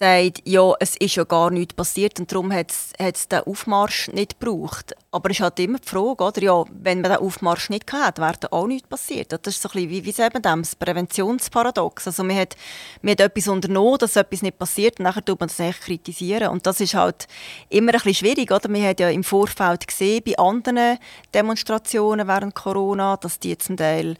sagt, 0.00 0.42
ja, 0.44 0.72
es 0.78 0.96
ist 0.96 1.16
ja 1.16 1.24
gar 1.24 1.50
nichts 1.50 1.74
passiert 1.74 2.20
und 2.20 2.30
darum 2.30 2.52
hat 2.52 2.70
es 2.98 3.28
den 3.28 3.40
Aufmarsch 3.40 4.08
nicht 4.08 4.38
gebraucht. 4.38 4.94
Aber 5.10 5.30
es 5.30 5.38
ist 5.38 5.42
halt 5.42 5.58
immer 5.58 5.78
die 5.78 5.88
Frage, 5.88 6.22
oder? 6.22 6.42
Ja, 6.42 6.64
wenn 6.70 7.00
man 7.00 7.10
den 7.10 7.20
Aufmarsch 7.20 7.70
nicht 7.70 7.86
gehabt 7.86 8.18
wäre 8.18 8.34
da 8.38 8.48
auch 8.50 8.66
nichts 8.66 8.88
passiert. 8.88 9.32
Das 9.32 9.54
ist 9.54 9.62
so 9.62 9.68
ein 9.68 9.72
bisschen 9.72 9.90
wie, 9.90 10.04
wie 10.04 10.22
eben 10.22 10.42
das 10.42 10.76
Präventionsparadox. 10.76 12.06
Also 12.06 12.22
man 12.22 12.36
hat, 12.36 12.56
man 13.02 13.12
hat 13.12 13.20
etwas 13.20 13.48
unternommen, 13.48 13.98
dass 13.98 14.16
etwas 14.16 14.42
nicht 14.42 14.58
passiert 14.58 14.98
und 15.00 15.04
nachher 15.04 15.24
tut 15.24 15.40
man 15.40 15.48
das 15.48 15.58
eigentlich 15.60 15.80
kritisieren. 15.80 16.48
Und 16.48 16.66
das 16.66 16.80
ist 16.80 16.94
halt 16.94 17.26
immer 17.68 17.92
ein 17.92 18.00
bisschen 18.00 18.14
schwierig, 18.14 18.52
oder? 18.52 18.68
Man 18.68 18.84
hat 18.84 19.00
ja 19.00 19.08
im 19.08 19.24
Vorfeld 19.24 19.88
gesehen, 19.88 20.22
bei 20.24 20.38
anderen 20.38 20.98
Demonstrationen 21.34 22.28
während 22.28 22.54
Corona, 22.54 23.16
dass 23.16 23.40
die 23.40 23.58
zum 23.58 23.76
Teil 23.76 24.16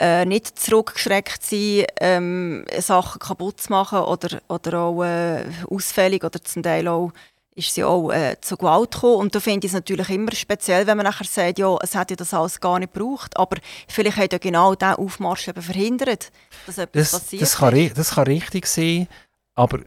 äh, 0.00 0.24
nicht 0.24 0.58
zurückgeschreckt 0.58 1.44
sein, 1.44 1.84
ähm, 2.00 2.64
Sachen 2.78 3.18
kaputt 3.18 3.60
zu 3.60 3.72
machen 3.72 4.00
oder, 4.00 4.40
oder 4.48 4.78
auch 4.78 5.02
äh, 5.02 5.44
ausfällig 5.68 6.24
oder 6.24 6.42
zum 6.42 6.62
Teil 6.62 6.88
auch 6.88 7.12
ist 7.58 7.74
sie 7.74 7.82
auch 7.82 8.12
äh, 8.12 8.36
zu 8.40 8.56
Gewalt 8.56 8.92
gekommen. 8.92 9.16
Und 9.16 9.34
da 9.34 9.40
finde 9.40 9.66
ich 9.66 9.72
es 9.72 9.74
natürlich 9.74 10.08
immer 10.10 10.32
speziell, 10.32 10.86
wenn 10.86 10.96
man 10.96 11.04
nachher 11.04 11.26
sagt, 11.26 11.58
ja, 11.58 11.76
es 11.82 11.94
hätte 11.94 12.12
ja 12.12 12.16
das 12.16 12.32
alles 12.32 12.60
gar 12.60 12.78
nicht 12.78 12.94
gebraucht, 12.94 13.36
aber 13.36 13.56
vielleicht 13.88 14.16
hat 14.16 14.32
ja 14.32 14.38
genau 14.38 14.76
dieser 14.76 14.98
Aufmarsch 14.98 15.48
eben 15.48 15.60
verhindert, 15.60 16.30
dass 16.66 16.78
etwas 16.78 17.10
das, 17.10 17.20
passiert 17.20 17.42
das 17.42 17.56
kann, 17.56 17.90
das 17.94 18.10
kann 18.12 18.24
richtig 18.24 18.66
sein, 18.66 19.08
aber 19.56 19.80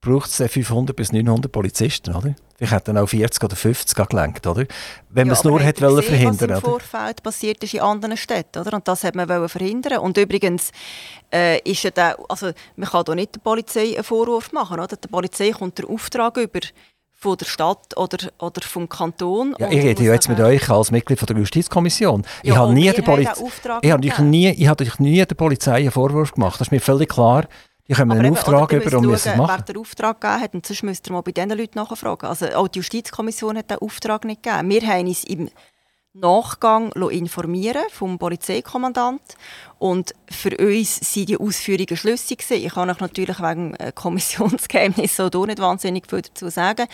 braucht 0.00 0.30
es 0.30 0.52
500 0.52 0.94
bis 0.94 1.12
900 1.12 1.50
Polizisten, 1.50 2.14
oder? 2.14 2.34
Vielleicht 2.56 2.72
hätten 2.72 2.98
auch 2.98 3.06
40 3.06 3.42
oder 3.42 3.56
50 3.56 4.08
gelenkt, 4.08 4.46
oder? 4.46 4.64
Wenn 5.10 5.26
ja, 5.26 5.32
man 5.32 5.38
es 5.38 5.44
nur 5.44 5.60
hätte 5.60 5.88
wollen 5.88 6.02
verhindern, 6.02 6.50
was 6.50 6.58
im 6.58 6.64
Vorfeld 6.64 7.22
passiert 7.22 7.62
ist 7.62 7.74
in 7.74 7.80
anderen 7.80 8.16
Städten, 8.16 8.60
oder? 8.60 8.74
Und 8.74 8.86
das 8.86 9.04
hat 9.04 9.14
man 9.14 9.28
wollen 9.28 9.48
verhindern. 9.48 9.98
Und 9.98 10.16
übrigens 10.16 10.70
äh, 11.32 11.60
ist 11.60 11.82
ja 11.84 11.90
der, 11.90 12.18
also 12.28 12.50
man 12.76 12.88
kann 12.88 13.04
doch 13.04 13.14
nicht 13.14 13.36
der 13.36 13.40
Polizei 13.40 13.94
einen 13.94 14.04
Vorwurf 14.04 14.52
machen, 14.52 14.80
oder? 14.80 14.96
Der 14.96 15.08
Polizei 15.08 15.50
kommt 15.50 15.78
der 15.78 15.88
Auftrag 15.88 16.36
über 16.36 16.60
von 17.20 17.36
der 17.36 17.46
Stadt 17.46 17.96
oder, 17.96 18.28
oder 18.38 18.60
vom 18.62 18.88
Kanton. 18.88 19.54
Ja, 19.58 19.68
ich 19.68 19.82
rede 19.82 20.04
ja 20.04 20.12
jetzt 20.12 20.28
mit 20.28 20.38
euch 20.38 20.70
als 20.70 20.92
Mitglied 20.92 21.18
von 21.18 21.26
der 21.26 21.36
Justizkommission. 21.36 22.22
Ja, 22.44 22.52
ich 22.52 22.56
habe 22.56 22.72
nie 22.72 22.90
der 22.92 23.02
Polizei, 23.02 23.32
ich 23.82 23.90
habe 23.90 24.22
nie, 24.22 24.50
ich 24.50 24.68
habe 24.68 24.88
nie 24.98 25.26
der 25.26 25.34
Polizei 25.34 25.74
einen 25.74 25.90
Vorwurf 25.90 26.32
gemacht. 26.32 26.60
Das 26.60 26.68
ist 26.68 26.72
mir 26.72 26.80
völlig 26.80 27.08
klar. 27.08 27.48
Ich 27.90 27.98
habe 27.98 28.12
einen 28.12 28.32
Auftrag 28.32 28.70
über 28.70 28.98
und 28.98 29.06
müssen 29.06 29.30
es 29.30 29.36
machen. 29.36 29.54
Wer 29.56 29.62
den 29.64 29.78
Auftrag 29.78 30.20
gegeben 30.20 30.42
hat, 30.42 30.54
und 30.54 30.66
sonst 30.66 30.82
müsst 30.82 31.08
ihr 31.08 31.12
mal 31.14 31.22
bei 31.22 31.32
diesen 31.32 31.50
Leuten 31.50 31.78
nachfragen. 31.78 32.26
Also 32.26 32.46
auch 32.48 32.68
die 32.68 32.80
Justizkommission 32.80 33.56
hat 33.56 33.70
den 33.70 33.78
Auftrag 33.78 34.26
nicht 34.26 34.42
gegeben. 34.42 34.68
Wir 34.68 34.82
haben 34.82 35.06
uns 35.06 35.24
im 35.24 35.48
Nachgang 36.12 36.92
informieren 36.92 37.84
vom 37.90 38.18
Polizeikommandant 38.18 39.22
und 39.78 40.14
für 40.30 40.54
uns 40.58 40.96
sind 40.96 41.30
die 41.30 41.38
Ausführungen 41.38 41.96
schlüssig 41.96 42.40
gewesen. 42.40 42.66
Ich 42.66 42.74
kann 42.74 42.90
euch 42.90 43.00
natürlich 43.00 43.38
wegen 43.40 43.74
äh, 43.74 43.92
Kommissionsgeheimnis 43.94 45.16
so 45.16 45.28
nicht 45.46 45.58
wahnsinnig 45.58 46.08
viel 46.08 46.22
dazu 46.22 46.50
sagen, 46.50 46.88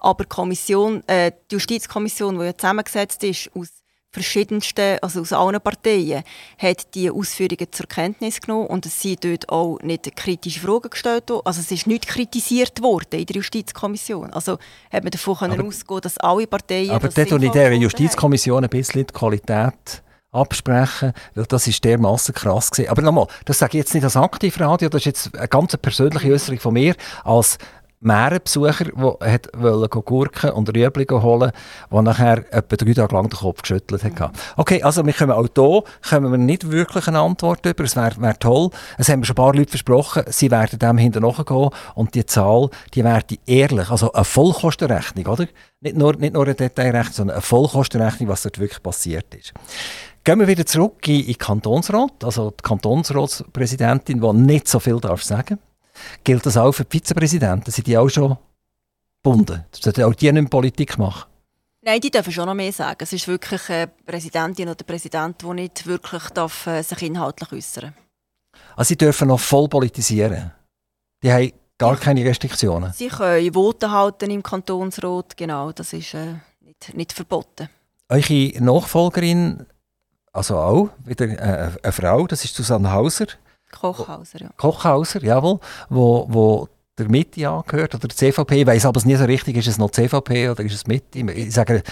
aber 0.00 0.24
die, 0.24 0.28
Kommission, 0.28 1.06
äh, 1.08 1.32
die 1.50 1.56
Justizkommission, 1.56 2.38
die 2.38 2.46
ja 2.46 2.56
zusammengesetzt 2.56 3.22
ist 3.24 3.50
aus 3.54 3.68
verschiedensten, 4.10 4.98
also 5.02 5.20
aus 5.20 5.32
allen 5.32 5.60
Parteien, 5.60 6.22
hat 6.58 6.94
die 6.94 7.10
Ausführungen 7.10 7.66
zur 7.70 7.86
Kenntnis 7.86 8.40
genommen 8.40 8.66
und 8.66 8.86
es 8.86 9.00
sind 9.00 9.24
dort 9.24 9.48
auch 9.48 9.78
nicht 9.82 10.16
kritische 10.16 10.60
Fragen 10.60 10.90
gestellt 10.90 11.28
worden. 11.30 11.42
Also 11.44 11.60
es 11.60 11.70
ist 11.70 11.86
nicht 11.86 12.06
kritisiert 12.06 12.82
worden 12.82 13.20
in 13.20 13.26
der 13.26 13.36
Justizkommission. 13.36 14.32
Also 14.32 14.58
hat 14.90 15.04
man 15.04 15.10
davon 15.10 15.36
aber, 15.52 15.64
ausgehen, 15.64 16.00
dass 16.00 16.18
alle 16.18 16.46
Parteien... 16.46 16.90
Aber 16.90 17.08
dort 17.08 17.30
in 17.30 17.52
der 17.52 17.74
Justizkommission 17.74 18.64
ein 18.64 18.70
bisschen 18.70 19.06
die 19.06 19.12
Qualität 19.12 20.02
absprechen, 20.30 21.12
weil 21.34 21.44
das 21.46 21.66
ist 21.66 21.82
dermaßen 21.84 22.34
krass 22.34 22.70
gewesen. 22.70 22.90
Aber 22.90 23.02
nochmal, 23.02 23.26
das 23.44 23.58
sage 23.58 23.78
ich 23.78 23.84
jetzt 23.84 23.94
nicht 23.94 24.04
als 24.04 24.16
Aktivradio, 24.16 24.88
das 24.88 25.00
ist 25.00 25.06
jetzt 25.06 25.36
eine 25.36 25.48
ganz 25.48 25.76
persönliche 25.76 26.32
Äußerung 26.32 26.60
von 26.60 26.74
mir 26.74 26.94
als 27.24 27.58
Meerenbesucher, 28.00 28.84
der 28.84 29.88
Gurken 29.88 30.50
und 30.50 30.74
Rüebli 30.74 31.06
holen 31.10 31.50
der 31.90 32.02
nachher 32.02 32.44
etwa 32.52 32.76
drei 32.76 32.92
Tage 32.92 33.14
lang 33.14 33.28
den 33.28 33.38
Kopf 33.38 33.62
geschüttelt 33.62 34.04
hat. 34.04 34.20
Mhm. 34.20 34.38
Okay, 34.56 34.82
also 34.82 35.04
wir 35.04 35.12
können 35.12 35.32
auch 35.32 35.48
hier 35.54 35.82
können 36.02 36.30
wir 36.30 36.38
nicht 36.38 36.70
wirklich 36.70 37.08
eine 37.08 37.20
Antwort 37.20 37.66
über. 37.66 37.84
Es 37.84 37.96
wäre 37.96 38.20
wär 38.20 38.38
toll. 38.38 38.70
Es 38.98 39.08
haben 39.08 39.24
schon 39.24 39.34
ein 39.34 39.36
paar 39.36 39.54
Leute 39.54 39.70
versprochen, 39.70 40.22
sie 40.28 40.50
werden 40.50 40.78
dem 40.78 40.98
hinterher 40.98 41.44
gehen 41.44 41.70
und 41.94 42.14
die 42.14 42.24
Zahl, 42.24 42.70
die 42.94 43.02
wäre 43.02 43.22
ehrlich, 43.46 43.90
also 43.90 44.12
eine 44.12 44.24
Vollkostenrechnung, 44.24 45.26
oder? 45.26 45.46
Nicht 45.80 45.96
nur, 45.96 46.14
nicht 46.16 46.34
nur 46.34 46.44
eine 46.44 46.54
Detailrechnung, 46.54 47.12
sondern 47.12 47.36
eine 47.36 47.42
Vollkostenrechnung, 47.42 48.28
was 48.28 48.42
dort 48.42 48.58
wirklich 48.58 48.82
passiert 48.82 49.34
ist. 49.34 49.52
Gehen 50.24 50.40
wir 50.40 50.46
wieder 50.46 50.66
zurück 50.66 51.06
in, 51.08 51.20
in 51.20 51.26
den 51.26 51.38
Kantonsrat, 51.38 52.22
also 52.22 52.50
die 52.50 52.62
Kantonsratspräsidentin, 52.62 54.20
die 54.20 54.32
nicht 54.34 54.68
so 54.68 54.78
viel 54.78 55.00
darf 55.00 55.22
sagen 55.22 55.58
Gilt 56.24 56.46
das 56.46 56.56
auch 56.56 56.72
für 56.72 56.84
die 56.84 56.98
Vizepräsidenten? 56.98 57.70
Sind 57.70 57.86
die 57.86 57.98
auch 57.98 58.08
schon 58.08 58.36
gebunden? 59.22 59.64
Sollten 59.72 60.04
auch 60.04 60.14
die 60.14 60.32
nicht 60.32 60.50
Politik 60.50 60.98
machen? 60.98 61.28
Nein, 61.82 62.00
die 62.00 62.10
dürfen 62.10 62.32
schon 62.32 62.46
noch 62.46 62.54
mehr 62.54 62.72
sagen. 62.72 62.98
Es 63.00 63.12
ist 63.12 63.28
wirklich 63.28 63.68
eine 63.70 63.86
Präsidentin 63.86 64.68
oder 64.68 64.84
Präsident, 64.84 65.40
die 65.42 65.54
nicht 65.54 65.86
wirklich 65.86 66.24
darf, 66.30 66.66
äh, 66.66 66.82
sich 66.82 67.02
inhaltlich 67.02 67.52
äußern 67.52 67.94
Also 68.76 68.88
sie 68.88 68.96
dürfen 68.96 69.28
noch 69.28 69.40
voll 69.40 69.68
politisieren? 69.68 70.50
Die 71.22 71.32
haben 71.32 71.52
gar 71.78 71.96
keine 71.96 72.24
Restriktionen? 72.24 72.92
Sie 72.92 73.08
können 73.08 73.54
Voten 73.54 73.90
halten 73.90 74.30
im 74.30 74.42
Kantonsrat, 74.42 75.36
genau, 75.36 75.72
das 75.72 75.92
ist 75.92 76.14
äh, 76.14 76.34
nicht, 76.60 76.94
nicht 76.94 77.12
verboten. 77.12 77.68
Eure 78.08 78.52
Nachfolgerin, 78.60 79.66
also 80.32 80.58
auch 80.58 80.90
wieder 81.04 81.26
äh, 81.26 81.70
eine 81.82 81.92
Frau, 81.92 82.26
das 82.26 82.44
ist 82.44 82.54
Susanne 82.54 82.92
Hauser. 82.92 83.26
Kochhauser, 83.72 84.40
ja. 84.40 84.50
Kochhauser, 84.56 85.22
jawohl, 85.22 85.60
wo, 85.88 86.26
wo 86.28 86.68
der 86.98 87.08
Mitte 87.08 87.48
angehört 87.48 87.94
oder 87.94 88.08
der 88.08 88.16
CVP. 88.16 88.62
Ich 88.62 88.66
weiss 88.66 88.84
aber 88.84 89.00
nie 89.04 89.16
so 89.16 89.24
richtig, 89.24 89.56
ist 89.56 89.68
es 89.68 89.78
noch 89.78 89.90
CVP 89.90 90.50
oder 90.50 90.64
ist 90.64 90.74
es 90.74 90.86
Mitte? 90.86 91.18
Ich 91.18 91.52
sage, 91.52 91.82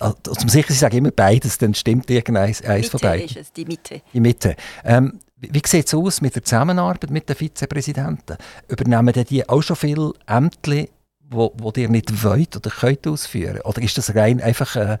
also 0.00 0.16
zum 0.16 0.48
sicher, 0.48 0.70
ich 0.70 0.78
sage 0.78 0.96
immer 0.96 1.10
beides, 1.10 1.58
dann 1.58 1.74
stimmt 1.74 2.10
irgendeins 2.10 2.62
eins 2.62 2.88
von 2.88 3.00
beiden. 3.00 3.26
ist 3.26 3.36
es, 3.36 3.52
die 3.52 3.64
Mitte. 3.64 4.02
Die 4.12 4.20
Mitte. 4.20 4.56
Ähm, 4.84 5.20
wie 5.38 5.62
sieht 5.66 5.86
es 5.86 5.94
aus 5.94 6.20
mit 6.20 6.34
der 6.34 6.44
Zusammenarbeit 6.44 7.10
mit 7.10 7.28
den 7.28 7.36
Vizepräsidenten? 7.36 8.36
Übernehmen 8.68 9.12
die 9.28 9.48
auch 9.48 9.62
schon 9.62 9.76
viele 9.76 10.12
Ämter, 10.26 10.86
wo, 11.28 11.52
wo 11.58 11.72
ihr 11.76 11.88
nicht 11.88 12.24
wollt 12.24 12.56
oder 12.56 12.70
könnt 12.70 13.06
ausführen? 13.06 13.60
Oder 13.62 13.82
ist 13.82 13.98
das 13.98 14.14
rein 14.14 14.40
einfach 14.40 14.76
ein, 14.76 14.98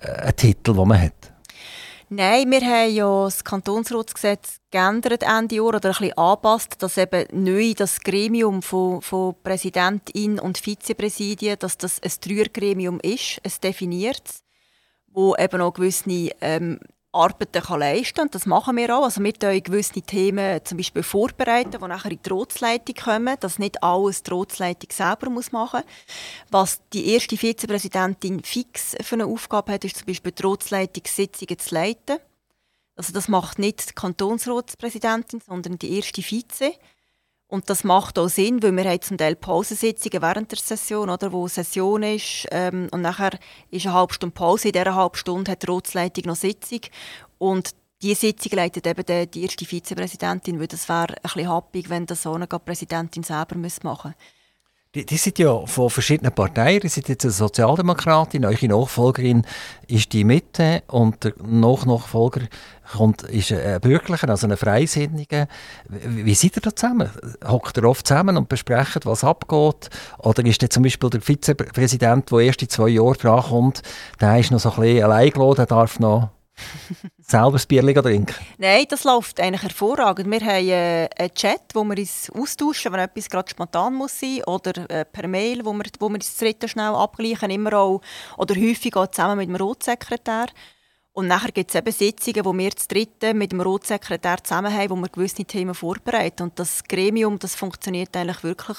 ein 0.00 0.36
Titel, 0.36 0.74
den 0.74 0.88
man 0.88 1.00
hat? 1.02 1.21
Nein, 2.14 2.50
wir 2.50 2.60
haben 2.60 2.94
ja 2.94 3.24
das 3.24 3.42
Kantonsratsgesetz 3.42 4.58
geändert 4.70 5.22
Ende 5.22 5.54
Jahr 5.54 5.68
oder 5.68 5.88
ein 5.88 5.92
bisschen 5.92 6.18
angepasst, 6.18 6.82
dass 6.82 6.98
eben 6.98 7.24
neu 7.32 7.72
das 7.74 8.00
Gremium 8.00 8.60
von, 8.60 9.00
von 9.00 9.34
Präsidentin 9.42 10.38
und 10.38 10.58
Vizepräsidien, 10.58 11.58
dass 11.58 11.78
das 11.78 12.02
ein 12.02 12.12
Dreiergremium 12.20 13.00
ist, 13.00 13.40
es 13.44 13.60
definiert, 13.60 14.22
wo 15.06 15.34
eben 15.36 15.62
auch 15.62 15.72
gewisse 15.72 16.28
ähm, 16.42 16.80
Arbeiten 17.12 17.62
kann 17.62 17.80
leisten 17.80 18.16
kann. 18.16 18.30
Das 18.30 18.46
machen 18.46 18.76
wir 18.76 18.96
auch. 18.96 19.04
Also 19.04 19.22
wir 19.22 19.32
vorbereiten 19.32 19.62
gewisse 19.62 20.00
Themen 20.00 20.64
zum 20.64 20.78
Beispiel 20.78 21.02
vorbereiten, 21.02 21.72
die 21.72 21.88
nachher 21.88 22.10
in 22.10 22.20
die 22.24 22.30
Rotsleitung 22.30 22.94
kommen, 22.94 23.36
dass 23.40 23.58
nicht 23.58 23.82
alles 23.82 24.22
die 24.22 24.30
Rotsleitung 24.30 24.90
selber 24.90 25.28
muss 25.28 25.52
machen 25.52 25.80
muss. 25.80 26.50
Was 26.50 26.80
die 26.92 27.08
erste 27.12 27.36
Vizepräsidentin 27.36 28.42
fix 28.42 28.96
für 29.02 29.16
eine 29.16 29.26
Aufgabe 29.26 29.72
hat, 29.72 29.84
ist 29.84 29.98
zum 29.98 30.06
Beispiel 30.06 30.32
die 30.32 30.42
Rotsleitungssitzungen 30.42 31.58
zu 31.58 31.74
leiten. 31.74 32.18
Also 32.96 33.12
das 33.12 33.28
macht 33.28 33.58
nicht 33.58 33.90
die 33.90 33.94
Kantonsratspräsidentin, 33.94 35.40
sondern 35.46 35.78
die 35.78 35.96
erste 35.96 36.22
Vize. 36.22 36.72
Und 37.52 37.68
das 37.68 37.84
macht 37.84 38.18
auch 38.18 38.30
Sinn, 38.30 38.62
weil 38.62 38.74
wir 38.74 38.84
haben 38.84 39.02
zum 39.02 39.18
Teil 39.18 39.36
Pausensitzungen 39.36 40.22
während 40.22 40.50
der 40.50 40.58
Session, 40.58 41.10
oder, 41.10 41.32
wo 41.32 41.46
Session 41.48 42.02
ist. 42.02 42.46
Ähm, 42.50 42.88
und 42.92 43.02
nachher 43.02 43.38
ist 43.70 43.84
eine 43.84 43.94
halbe 43.94 44.14
Stunde 44.14 44.32
Pause. 44.32 44.68
In 44.68 44.72
dieser 44.72 44.94
halben 44.94 45.16
Stunde 45.16 45.50
hat 45.50 45.62
die 45.62 45.66
Ratsleitung 45.66 46.24
noch 46.28 46.36
Sitzung. 46.36 46.80
Und 47.36 47.72
diese 48.00 48.22
Sitzung 48.22 48.52
leitet 48.56 48.86
eben 48.86 49.30
die 49.30 49.42
erste 49.42 49.66
Vizepräsidentin, 49.66 50.60
weil 50.60 50.66
das 50.66 50.88
wäre 50.88 51.08
ein 51.08 51.16
bisschen 51.22 51.50
happig, 51.50 51.90
wenn 51.90 52.06
das 52.06 52.22
so 52.22 52.32
eine 52.32 52.46
Präsidentin 52.46 53.22
selber 53.22 53.56
machen 53.56 53.60
müsste. 53.60 54.14
Die, 54.94 55.06
die 55.06 55.16
sind 55.16 55.38
ja 55.38 55.64
von 55.64 55.88
verschiedenen 55.88 56.34
Parteien. 56.34 56.80
Die 56.80 56.88
sind 56.88 57.08
jetzt 57.08 57.24
eine 57.24 57.32
Sozialdemokratin, 57.32 58.44
eure 58.44 58.68
Nachfolgerin 58.68 59.46
ist 59.88 60.12
die 60.12 60.22
Mitte 60.22 60.82
und 60.88 61.24
der 61.24 61.32
Nachfolger 61.42 62.42
kommt, 62.92 63.22
ist 63.22 63.52
ein 63.52 63.80
Bürgerlicher, 63.80 64.28
also 64.28 64.46
ein 64.46 64.54
Freisinniger. 64.54 65.48
Wie, 65.88 66.26
wie 66.26 66.34
seid 66.34 66.58
ihr 66.58 66.60
da 66.60 66.76
zusammen? 66.76 67.08
Hockt 67.42 67.78
ihr 67.78 67.84
oft 67.84 68.06
zusammen 68.06 68.36
und 68.36 68.50
besprecht, 68.50 69.06
was 69.06 69.24
abgeht? 69.24 69.88
Oder 70.18 70.44
ist 70.44 70.70
zum 70.70 70.82
Beispiel 70.82 71.08
der 71.08 71.22
Vizepräsident, 71.22 72.30
der 72.30 72.38
erst 72.40 72.60
in 72.60 72.68
zwei 72.68 72.88
Jahren 72.88 73.16
drankommt, 73.16 73.80
der 74.20 74.38
ist 74.38 74.50
noch 74.50 74.60
so 74.60 74.72
ein 74.72 74.80
bisschen 74.80 75.04
allein 75.04 75.30
gelassen, 75.30 75.56
der 75.56 75.66
darf 75.66 76.00
noch 76.00 76.28
selber 77.18 77.52
das 77.52 77.66
Bier 77.66 77.82
trinken? 77.82 78.34
Nein, 78.58 78.84
das 78.88 79.04
läuft 79.04 79.40
eigentlich 79.40 79.62
hervorragend. 79.62 80.30
Wir 80.30 80.40
haben 80.40 80.68
äh, 80.68 81.08
einen 81.18 81.34
Chat, 81.34 81.62
wo 81.74 81.84
wir 81.84 81.98
uns 81.98 82.30
austauschen, 82.30 82.92
wenn 82.92 83.00
etwas 83.00 83.30
gerade 83.30 83.50
spontan 83.50 83.94
muss 83.94 84.18
sein 84.18 84.42
oder 84.44 84.90
äh, 84.90 85.04
per 85.04 85.28
Mail, 85.28 85.64
wo 85.64 85.72
wir, 85.72 85.84
wo 85.98 86.08
wir 86.08 86.18
das 86.18 86.36
dritte 86.36 86.68
schnell 86.68 86.94
abgleichen, 86.94 87.50
immer 87.50 87.74
auch, 87.74 88.00
oder 88.36 88.54
häufig 88.54 88.94
auch 88.96 89.06
zusammen 89.08 89.38
mit 89.38 89.48
dem 89.48 89.56
Rotsekretär. 89.56 90.46
Und 91.14 91.26
nachher 91.26 91.52
gibt 91.52 91.70
es 91.70 91.76
eben 91.76 91.92
Sitzungen, 91.92 92.44
wo 92.44 92.56
wir 92.56 92.70
das 92.70 92.88
dritte 92.88 93.34
mit 93.34 93.52
dem 93.52 93.60
Rotsekretär 93.60 94.42
zusammen 94.42 94.72
haben, 94.72 94.90
wo 94.90 94.96
wir 94.96 95.08
gewisse 95.08 95.44
Themen 95.44 95.74
vorbereiten. 95.74 96.44
Und 96.44 96.58
das 96.58 96.82
Gremium, 96.84 97.38
das 97.38 97.54
funktioniert 97.54 98.16
eigentlich 98.16 98.42
wirklich 98.42 98.78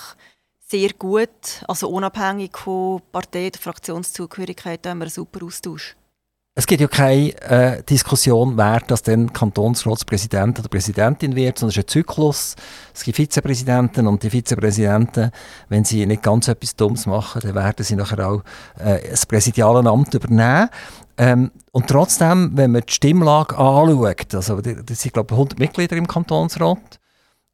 sehr 0.59 0.89
gut. 0.93 1.29
Also 1.67 1.89
unabhängig 1.89 2.57
von 2.57 3.01
Partei- 3.11 3.47
oder 3.47 3.59
Fraktionszugehörigkeit 3.59 4.87
haben 4.87 4.97
wir 4.99 5.03
einen 5.03 5.11
super 5.11 5.45
Austausch. 5.45 5.95
Es 6.55 6.67
gibt 6.67 6.81
ja 6.81 6.87
keine 6.87 7.41
äh, 7.41 7.81
Diskussion, 7.81 8.55
wer 8.57 8.79
das 8.85 9.01
denn 9.01 9.33
Kantonsratspräsident 9.33 10.59
oder 10.59 10.69
Präsidentin 10.69 11.35
wird, 11.35 11.57
sondern 11.57 11.71
es 11.71 11.77
ist 11.77 11.85
ein 11.85 11.87
Zyklus. 11.87 12.55
Es 12.93 13.03
gibt 13.03 13.15
Vizepräsidenten 13.15 14.05
und 14.05 14.21
die 14.21 14.29
Vizepräsidenten, 14.29 15.31
wenn 15.69 15.83
sie 15.83 16.05
nicht 16.05 16.21
ganz 16.21 16.47
etwas 16.47 16.75
Dummes 16.75 17.07
machen, 17.07 17.41
dann 17.41 17.55
werden 17.55 17.83
sie 17.83 17.95
nachher 17.95 18.29
auch 18.29 18.43
äh, 18.77 18.99
das 19.09 19.25
präsidiale 19.25 19.89
Amt 19.89 20.13
übernehmen. 20.13 20.69
Ähm, 21.17 21.51
und 21.71 21.87
trotzdem, 21.87 22.51
wenn 22.53 22.71
man 22.71 22.83
die 22.87 22.93
Stimmlage 22.93 23.57
anschaut, 23.57 24.35
also 24.35 24.61
das 24.61 24.99
sind 24.99 25.13
glaube 25.13 25.33
ich 25.33 25.39
100 25.39 25.57
Mitglieder 25.57 25.95
im 25.95 26.05
Kantonsrat 26.05 26.99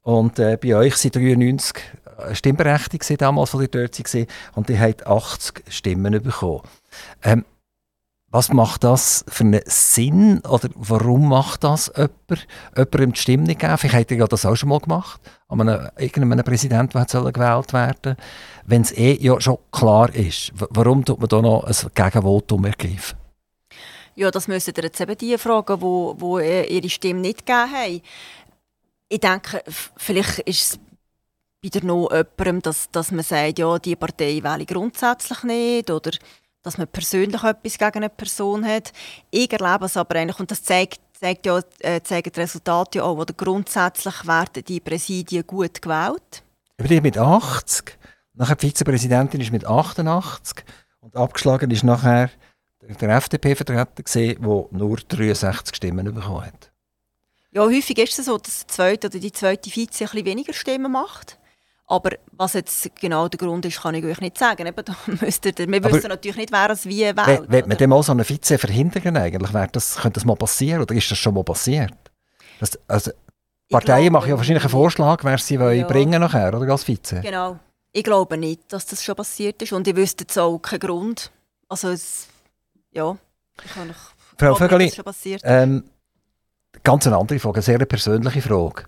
und 0.02 0.38
äh, 0.38 0.58
bei 0.62 0.76
euch 0.76 0.96
sind 0.96 1.16
93 1.16 1.74
äh, 2.18 2.34
stimmberechtigt 2.34 3.18
damals, 3.22 3.54
als 3.54 3.62
ihr 3.62 3.68
dort 3.68 3.98
waren, 3.98 4.26
und 4.56 4.68
ihr 4.68 4.78
habt 4.78 5.06
80 5.06 5.62
Stimmen 5.70 6.22
bekommen. 6.22 6.62
Ähm, 7.22 7.46
was 8.32 8.52
macht 8.52 8.84
das 8.84 9.24
für 9.28 9.42
einen 9.42 9.60
Sinn 9.66 10.40
oder 10.48 10.68
warum 10.76 11.28
macht 11.28 11.64
das 11.64 11.92
jemand? 11.96 12.46
Jemandem 12.76 13.12
die 13.12 13.20
Stimme 13.20 13.42
nicht 13.42 13.60
geben? 13.60 13.76
Vielleicht 13.76 13.94
habt 13.94 14.10
ihr 14.12 14.26
das 14.26 14.46
auch 14.46 14.54
schon 14.54 14.68
mal 14.68 14.78
gemacht, 14.78 15.20
an 15.48 15.60
einem, 15.60 15.88
irgendeinem 15.98 16.44
Präsidenten, 16.44 17.04
der 17.06 17.32
gewählt 17.32 17.72
werden 17.72 18.16
Wenn 18.66 18.82
es 18.82 18.92
eh 18.92 19.18
ja 19.20 19.40
schon 19.40 19.58
klar 19.72 20.14
ist, 20.14 20.52
warum 20.54 21.04
tut 21.04 21.18
man 21.18 21.28
da 21.28 21.42
noch 21.42 21.64
ein 21.64 21.90
Gegenvotum 21.92 22.64
ergreifen? 22.66 23.18
Ja, 24.14 24.30
das 24.30 24.46
müssen 24.46 24.74
ihr 24.76 24.84
jetzt 24.84 25.00
eben 25.00 25.18
die 25.18 25.36
fragen, 25.36 25.80
wo, 25.80 26.14
wo 26.18 26.38
ihre 26.38 26.88
Stimme 26.88 27.20
nicht 27.20 27.46
gegeben 27.46 27.72
haben. 27.72 28.00
Ich 29.08 29.20
denke, 29.20 29.62
vielleicht 29.96 30.38
ist 30.40 30.74
es 30.74 30.80
wieder 31.62 31.84
noch 31.84 32.10
jemandem, 32.10 32.62
dass, 32.62 32.90
dass 32.90 33.10
man 33.10 33.24
sagt, 33.24 33.58
ja, 33.58 33.78
die 33.78 33.96
Partei 33.96 34.40
wähle 34.42 34.66
grundsätzlich 34.66 35.42
nicht 35.42 35.90
oder 35.90 36.12
dass 36.62 36.78
man 36.78 36.88
persönlich 36.88 37.42
etwas 37.42 37.78
gegen 37.78 37.96
eine 37.96 38.08
Person 38.08 38.64
hat. 38.64 38.92
Ich 39.30 39.52
erlebe 39.52 39.86
es 39.86 39.96
aber 39.96 40.16
eigentlich, 40.16 40.40
und 40.40 40.50
das 40.50 40.62
zeigt, 40.62 41.00
zeigt 41.12 41.46
ja, 41.46 41.60
äh, 41.80 42.00
zeigen 42.02 42.32
die 42.32 42.40
Resultate 42.40 42.98
ja 42.98 43.04
auch, 43.04 43.16
oder 43.16 43.34
grundsätzlich 43.34 44.26
werden 44.26 44.64
die 44.64 44.80
Präsidien 44.80 45.46
gut 45.46 45.80
gewählt. 45.80 46.42
Aber 46.78 46.88
die 46.88 47.00
mit 47.00 47.18
80, 47.18 47.98
nachher 48.34 48.56
die 48.56 48.66
Vizepräsidentin 48.66 49.40
ist 49.40 49.52
mit 49.52 49.66
88 49.66 50.64
und 51.00 51.16
abgeschlagen 51.16 51.70
ist 51.70 51.84
nachher 51.84 52.30
der 52.82 53.16
FDP-Vertreter 53.16 54.02
der 54.04 54.36
nur 54.40 54.96
63 54.96 55.76
Stimmen 55.76 56.14
bekommen 56.14 56.46
hat. 56.46 56.70
Ja, 57.52 57.64
häufig 57.64 57.98
ist 57.98 58.18
es 58.18 58.26
so, 58.26 58.38
dass 58.38 58.60
der 58.60 58.68
zweite 58.68 59.06
oder 59.08 59.18
die 59.18 59.32
zweite 59.32 59.70
Vize 59.70 60.04
ein 60.04 60.10
bisschen 60.10 60.24
weniger 60.24 60.52
Stimmen 60.52 60.92
macht. 60.92 61.39
Aber 61.90 62.10
was 62.36 62.52
jetzt 62.52 62.88
genau 63.00 63.26
der 63.26 63.36
Grund 63.36 63.64
ist, 63.64 63.82
kann 63.82 63.96
ich 63.96 64.04
euch 64.04 64.20
nicht 64.20 64.38
sagen. 64.38 64.64
Eben, 64.64 64.82
da 64.84 64.94
müsst 65.06 65.44
ihr, 65.44 65.52
wir 65.58 65.84
wissen 65.84 66.08
natürlich 66.08 66.36
nicht, 66.36 66.52
wer 66.52 66.70
es 66.70 66.86
wie 66.86 67.00
wählt. 67.00 67.42
Wenn 67.48 67.68
man 67.68 67.76
dem 67.76 67.90
mal 67.90 68.02
so 68.02 68.12
einen 68.12 68.24
Vize 68.24 68.58
verhindern 68.58 69.16
eigentlich? 69.16 69.50
Das, 69.72 69.96
könnte 69.96 70.20
das 70.20 70.24
mal 70.24 70.36
passieren 70.36 70.82
oder 70.82 70.94
ist 70.94 71.10
das 71.10 71.18
schon 71.18 71.34
mal 71.34 71.42
passiert? 71.42 71.92
Das, 72.60 72.78
also, 72.86 73.10
Parteien 73.68 74.12
machen 74.12 74.30
ja 74.30 74.36
wahrscheinlich 74.36 74.62
einen 74.62 74.70
Vorschlag, 74.70 75.24
wer 75.24 75.38
sie 75.38 75.56
ja. 75.56 75.86
bringen 75.86 76.20
nachher, 76.20 76.54
oder 76.54 76.70
als 76.70 76.84
Vize. 76.84 77.20
Genau. 77.22 77.58
Ich 77.92 78.04
glaube 78.04 78.36
nicht, 78.36 78.72
dass 78.72 78.86
das 78.86 79.02
schon 79.02 79.16
passiert 79.16 79.60
ist 79.60 79.72
und 79.72 79.88
ich 79.88 79.96
wüsste 79.96 80.22
jetzt 80.22 80.38
auch 80.38 80.58
keinen 80.58 80.78
Grund. 80.78 81.32
Also 81.68 81.88
es, 81.88 82.28
ja, 82.92 83.16
ich 83.64 83.72
kann 83.72 83.92
Frau 84.38 84.54
Vögeli, 84.54 84.92
ähm, 85.42 85.84
ganz 86.82 87.06
eine 87.06 87.16
andere 87.16 87.38
Frage, 87.38 87.56
eine 87.56 87.62
sehr 87.62 87.78
persönliche 87.78 88.42
Frage. 88.42 88.84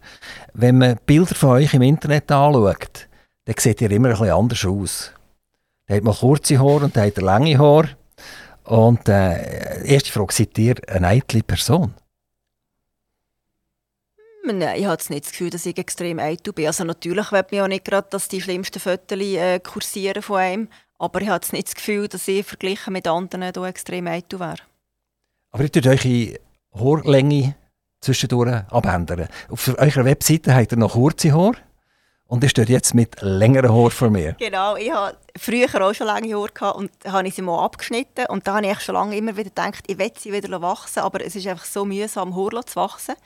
Wenn 0.55 0.79
man 0.79 0.99
Bilder 1.07 1.35
von 1.35 1.51
euch 1.51 1.75
im 1.75 1.83
Internet 1.83 2.31
anschaut, 2.31 3.09
dann 3.45 3.55
sieht 3.59 3.81
ihr 3.81 3.91
immer 3.91 4.09
ein 4.09 4.15
bisschen 4.15 4.31
anders 4.31 4.65
aus. 4.65 5.13
Der 5.89 5.97
hat 5.97 6.05
mal 6.05 6.15
kurze 6.15 6.59
Haare 6.59 6.85
und 6.85 6.97
der 6.97 7.07
hat 7.07 7.17
lange 7.19 7.59
Haare. 7.59 7.91
Und 8.65 9.09
äh, 9.09 9.85
erste 9.85 10.13
Frage, 10.13 10.33
seid 10.33 10.57
ihr 10.59 10.77
eine 10.89 11.09
eitle 11.09 11.43
Person? 11.43 11.95
Hm, 14.45 14.59
nein, 14.59 14.79
ich 14.79 14.87
habe 14.87 15.03
nicht 15.09 15.25
das 15.25 15.33
Gefühl, 15.33 15.51
dass 15.51 15.67
ich 15.67 15.77
extrem 15.77 16.19
eitel 16.19 16.53
bin. 16.53 16.67
Also 16.67 16.85
natürlich 16.85 17.31
will 17.33 17.45
mir 17.51 17.65
auch 17.65 17.69
nicht 17.69 17.85
gerade, 17.85 18.09
dass 18.11 18.29
die 18.29 18.41
schlimmsten 18.41 18.81
Fotos 18.81 19.19
äh, 19.19 19.61
kursieren 19.61 20.23
von 20.23 20.37
einem. 20.39 20.69
Aber 20.99 21.21
ich 21.21 21.29
habe 21.29 21.45
nicht 21.53 21.69
das 21.69 21.75
Gefühl, 21.75 22.09
dass 22.09 22.29
ich 22.29 22.47
verglichen 22.47 22.93
mit 22.93 23.09
anderen 23.09 23.53
hier 23.53 23.65
extrem 23.65 24.07
eitel 24.07 24.39
wäre. 24.39 24.59
Aber 25.51 25.65
ihr 25.65 25.73
tut 25.73 25.87
eure 25.87 26.39
Haarlänge 26.75 27.57
zwischendurch 28.03 28.65
abändern. 28.71 29.29
Auf 29.49 29.69
eurer 29.79 30.05
Webseite 30.05 30.55
habt 30.55 30.73
ihr 30.73 30.79
noch 30.79 30.93
kurze 30.93 31.33
Haare. 31.33 31.57
Und 32.27 32.43
ist 32.45 32.57
dort 32.57 32.71
jetzt 32.71 32.95
mit 32.95 33.21
längeren 33.21 33.71
Haaren 33.71 33.91
vor 33.91 34.09
mir. 34.09 34.33
Genau, 34.39 34.75
ich 34.77 34.91
hatte 34.91 35.19
früher 35.37 35.69
auch 35.83 35.93
schon 35.93 36.07
lange 36.07 36.35
Haare 36.35 36.75
und 36.75 36.91
habe 37.07 37.29
ich 37.29 37.35
sie 37.35 37.43
mal 37.43 37.63
abgeschnitten. 37.63 38.25
Und 38.27 38.47
da 38.47 38.55
habe 38.55 38.67
ich 38.67 38.81
schon 38.81 38.95
lange 38.95 39.15
immer 39.19 39.37
wieder 39.37 39.51
gedacht, 39.51 39.85
ich 39.87 39.99
will 39.99 40.11
sie 40.17 40.33
wieder 40.33 40.63
wachsen, 40.63 41.01
aber 41.01 41.23
es 41.23 41.37
ist 41.37 41.47
einfach 41.47 41.67
so 41.67 41.85
mühsam, 41.85 42.35
Haare 42.35 42.65
zu 42.65 42.77
wachsen. 42.77 43.17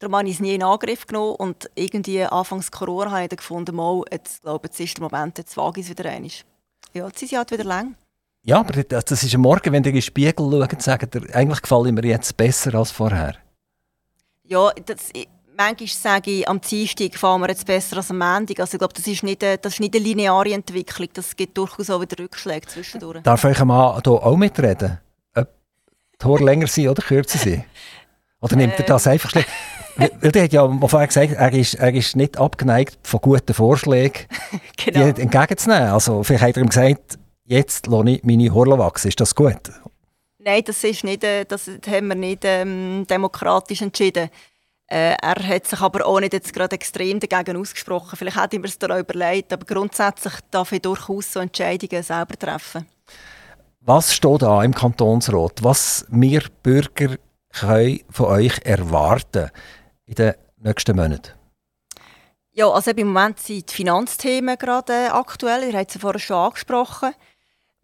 Darum 0.00 0.16
habe 0.16 0.26
ich 0.26 0.34
es 0.34 0.40
nie 0.40 0.56
in 0.56 0.64
Angriff 0.64 1.06
genommen 1.06 1.36
und 1.36 1.70
irgendwie 1.76 2.24
anfangs 2.24 2.72
Corona 2.72 3.12
habe 3.12 3.22
ich 3.22 3.28
dann 3.28 3.36
gefunden, 3.36 3.76
mal, 3.76 4.02
jetzt, 4.10 4.42
glaube, 4.42 4.66
jetzt 4.66 4.80
ist 4.80 4.98
der 4.98 5.08
Moment, 5.08 5.38
jetzt 5.38 5.56
wage 5.56 5.78
ich 5.78 5.86
es 5.86 5.96
wieder 5.96 6.10
einmal. 6.10 6.30
Ja, 6.92 7.06
jetzt 7.06 7.20
sind 7.20 7.28
sie 7.28 7.38
halt 7.38 7.52
wieder 7.52 7.62
lang. 7.62 7.94
Ja, 8.42 8.58
aber 8.58 8.82
das 8.82 9.22
ist 9.22 9.34
am 9.36 9.42
Morgen, 9.42 9.72
wenn 9.72 9.84
ihr 9.84 9.90
in 9.90 9.94
den 9.94 10.02
Spiegel 10.02 10.50
schaut, 10.50 10.82
sagt 10.82 11.14
ihr, 11.14 11.32
eigentlich 11.32 11.62
gefallen 11.62 11.94
mir 11.94 12.04
jetzt 12.04 12.36
besser 12.36 12.74
als 12.74 12.90
vorher. 12.90 13.36
Ja, 14.44 14.70
das, 14.86 15.10
manchmal 15.56 15.88
sage 15.88 16.30
ich, 16.30 16.48
am 16.48 16.60
Dienstag 16.60 17.14
fahren 17.16 17.40
wir 17.40 17.48
jetzt 17.48 17.66
besser 17.66 17.96
als 17.96 18.10
am 18.10 18.18
Montag. 18.18 18.60
Also 18.60 18.74
ich 18.74 18.78
glaube, 18.78 18.94
das 18.94 19.06
ist, 19.06 19.22
nicht 19.22 19.42
eine, 19.44 19.58
das 19.58 19.74
ist 19.74 19.80
nicht 19.80 19.94
eine 19.94 20.04
lineare 20.04 20.52
Entwicklung. 20.52 21.08
Das 21.12 21.36
gibt 21.36 21.56
durchaus 21.56 21.90
auch 21.90 22.00
wieder 22.00 22.18
Rückschläge 22.22 22.66
zwischendurch. 22.66 23.22
Darf 23.22 23.44
ich 23.44 23.64
mal 23.64 24.00
hier 24.02 24.12
auch 24.12 24.36
mitreden? 24.36 24.98
Ob 25.34 25.48
die 26.20 26.26
Haare 26.26 26.44
länger 26.44 26.66
sind 26.66 26.88
oder 26.88 27.02
kürzer 27.02 27.38
sind? 27.38 27.64
Oder 28.40 28.56
nimmt 28.56 28.78
er 28.78 28.84
das 28.84 29.06
einfach 29.06 29.30
schlecht? 29.30 29.48
Weil 29.96 30.32
der 30.32 30.44
hat 30.44 30.52
ja 30.52 30.68
vorher 30.88 31.06
gesagt, 31.06 31.32
er 31.32 31.52
ist, 31.52 31.74
er 31.74 31.92
ist 31.94 32.16
nicht 32.16 32.38
abgeneigt 32.38 32.98
von 33.06 33.20
guten 33.20 33.54
Vorschlägen 33.54 34.26
genau. 34.76 35.12
die 35.12 35.22
entgegenzunehmen. 35.22 35.90
Also 35.90 36.22
vielleicht 36.22 36.42
hat 36.42 36.56
er 36.56 36.62
ihm 36.62 36.68
gesagt, 36.68 37.18
jetzt 37.44 37.86
lasse 37.86 38.10
ich 38.10 38.24
meine 38.24 38.52
Haare 38.54 38.78
wachsen. 38.78 39.08
Ist 39.08 39.20
das 39.20 39.34
gut? 39.34 39.70
Nein, 40.44 40.62
das, 40.64 40.82
ist 40.82 41.04
nicht, 41.04 41.22
äh, 41.22 41.44
das 41.44 41.68
haben 41.68 42.08
wir 42.08 42.14
nicht 42.16 42.42
ähm, 42.44 43.06
demokratisch 43.08 43.80
entschieden. 43.80 44.28
Äh, 44.88 45.14
er 45.22 45.36
hat 45.36 45.66
sich 45.68 45.80
aber 45.80 46.04
auch 46.04 46.18
nicht 46.18 46.32
jetzt 46.32 46.52
gerade 46.52 46.74
extrem 46.74 47.20
dagegen 47.20 47.56
ausgesprochen. 47.56 48.16
Vielleicht 48.16 48.36
hat 48.36 48.52
ihm 48.52 48.64
es 48.64 48.76
da 48.76 48.98
überlegt, 48.98 49.52
aber 49.52 49.64
grundsätzlich 49.64 50.34
darf 50.50 50.72
ich 50.72 50.82
durchaus 50.82 51.32
so 51.32 51.38
Entscheidungen 51.38 52.02
selber 52.02 52.36
treffen. 52.36 52.86
Was 53.80 54.14
steht 54.14 54.42
da 54.42 54.64
im 54.64 54.74
Kantonsrat? 54.74 55.62
Was 55.62 56.06
wir 56.08 56.42
Bürger 56.62 57.16
können 57.52 58.00
von 58.10 58.26
euch 58.26 58.58
erwarten 58.64 59.50
in 60.06 60.14
den 60.14 60.34
nächsten 60.56 60.96
Monaten? 60.96 61.32
Ja, 62.50 62.68
also 62.68 62.90
im 62.90 63.06
Moment 63.06 63.38
sind 63.38 63.70
die 63.70 63.74
Finanzthemen 63.74 64.58
gerade 64.58 65.12
aktuell. 65.12 65.70
Ihr 65.70 65.78
habt 65.78 65.94
es 65.94 66.00
vorher 66.00 66.18
schon 66.18 66.36
angesprochen. 66.36 67.14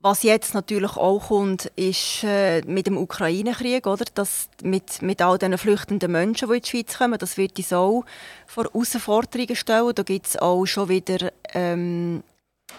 Was 0.00 0.22
jetzt 0.22 0.54
natürlich 0.54 0.96
auch 0.96 1.26
kommt, 1.26 1.66
ist 1.74 2.22
äh, 2.22 2.62
mit 2.62 2.86
dem 2.86 2.96
Ukraine-Krieg, 2.96 3.84
oder? 3.84 4.04
Das 4.14 4.48
mit, 4.62 5.02
mit 5.02 5.20
all 5.20 5.38
diesen 5.38 5.58
flüchtenden 5.58 6.12
Menschen, 6.12 6.48
die 6.48 6.56
in 6.56 6.62
die 6.62 6.68
Schweiz 6.68 6.96
kommen, 6.96 7.18
das 7.18 7.36
wird 7.36 7.58
uns 7.58 7.72
auch 7.72 8.04
vor 8.46 8.64
Herausforderungen 8.64 9.56
stellen. 9.56 9.92
Da 9.92 10.04
gibt 10.04 10.26
es 10.26 10.36
auch 10.36 10.64
schon 10.66 10.88
wieder 10.88 11.32
ähm, 11.52 12.22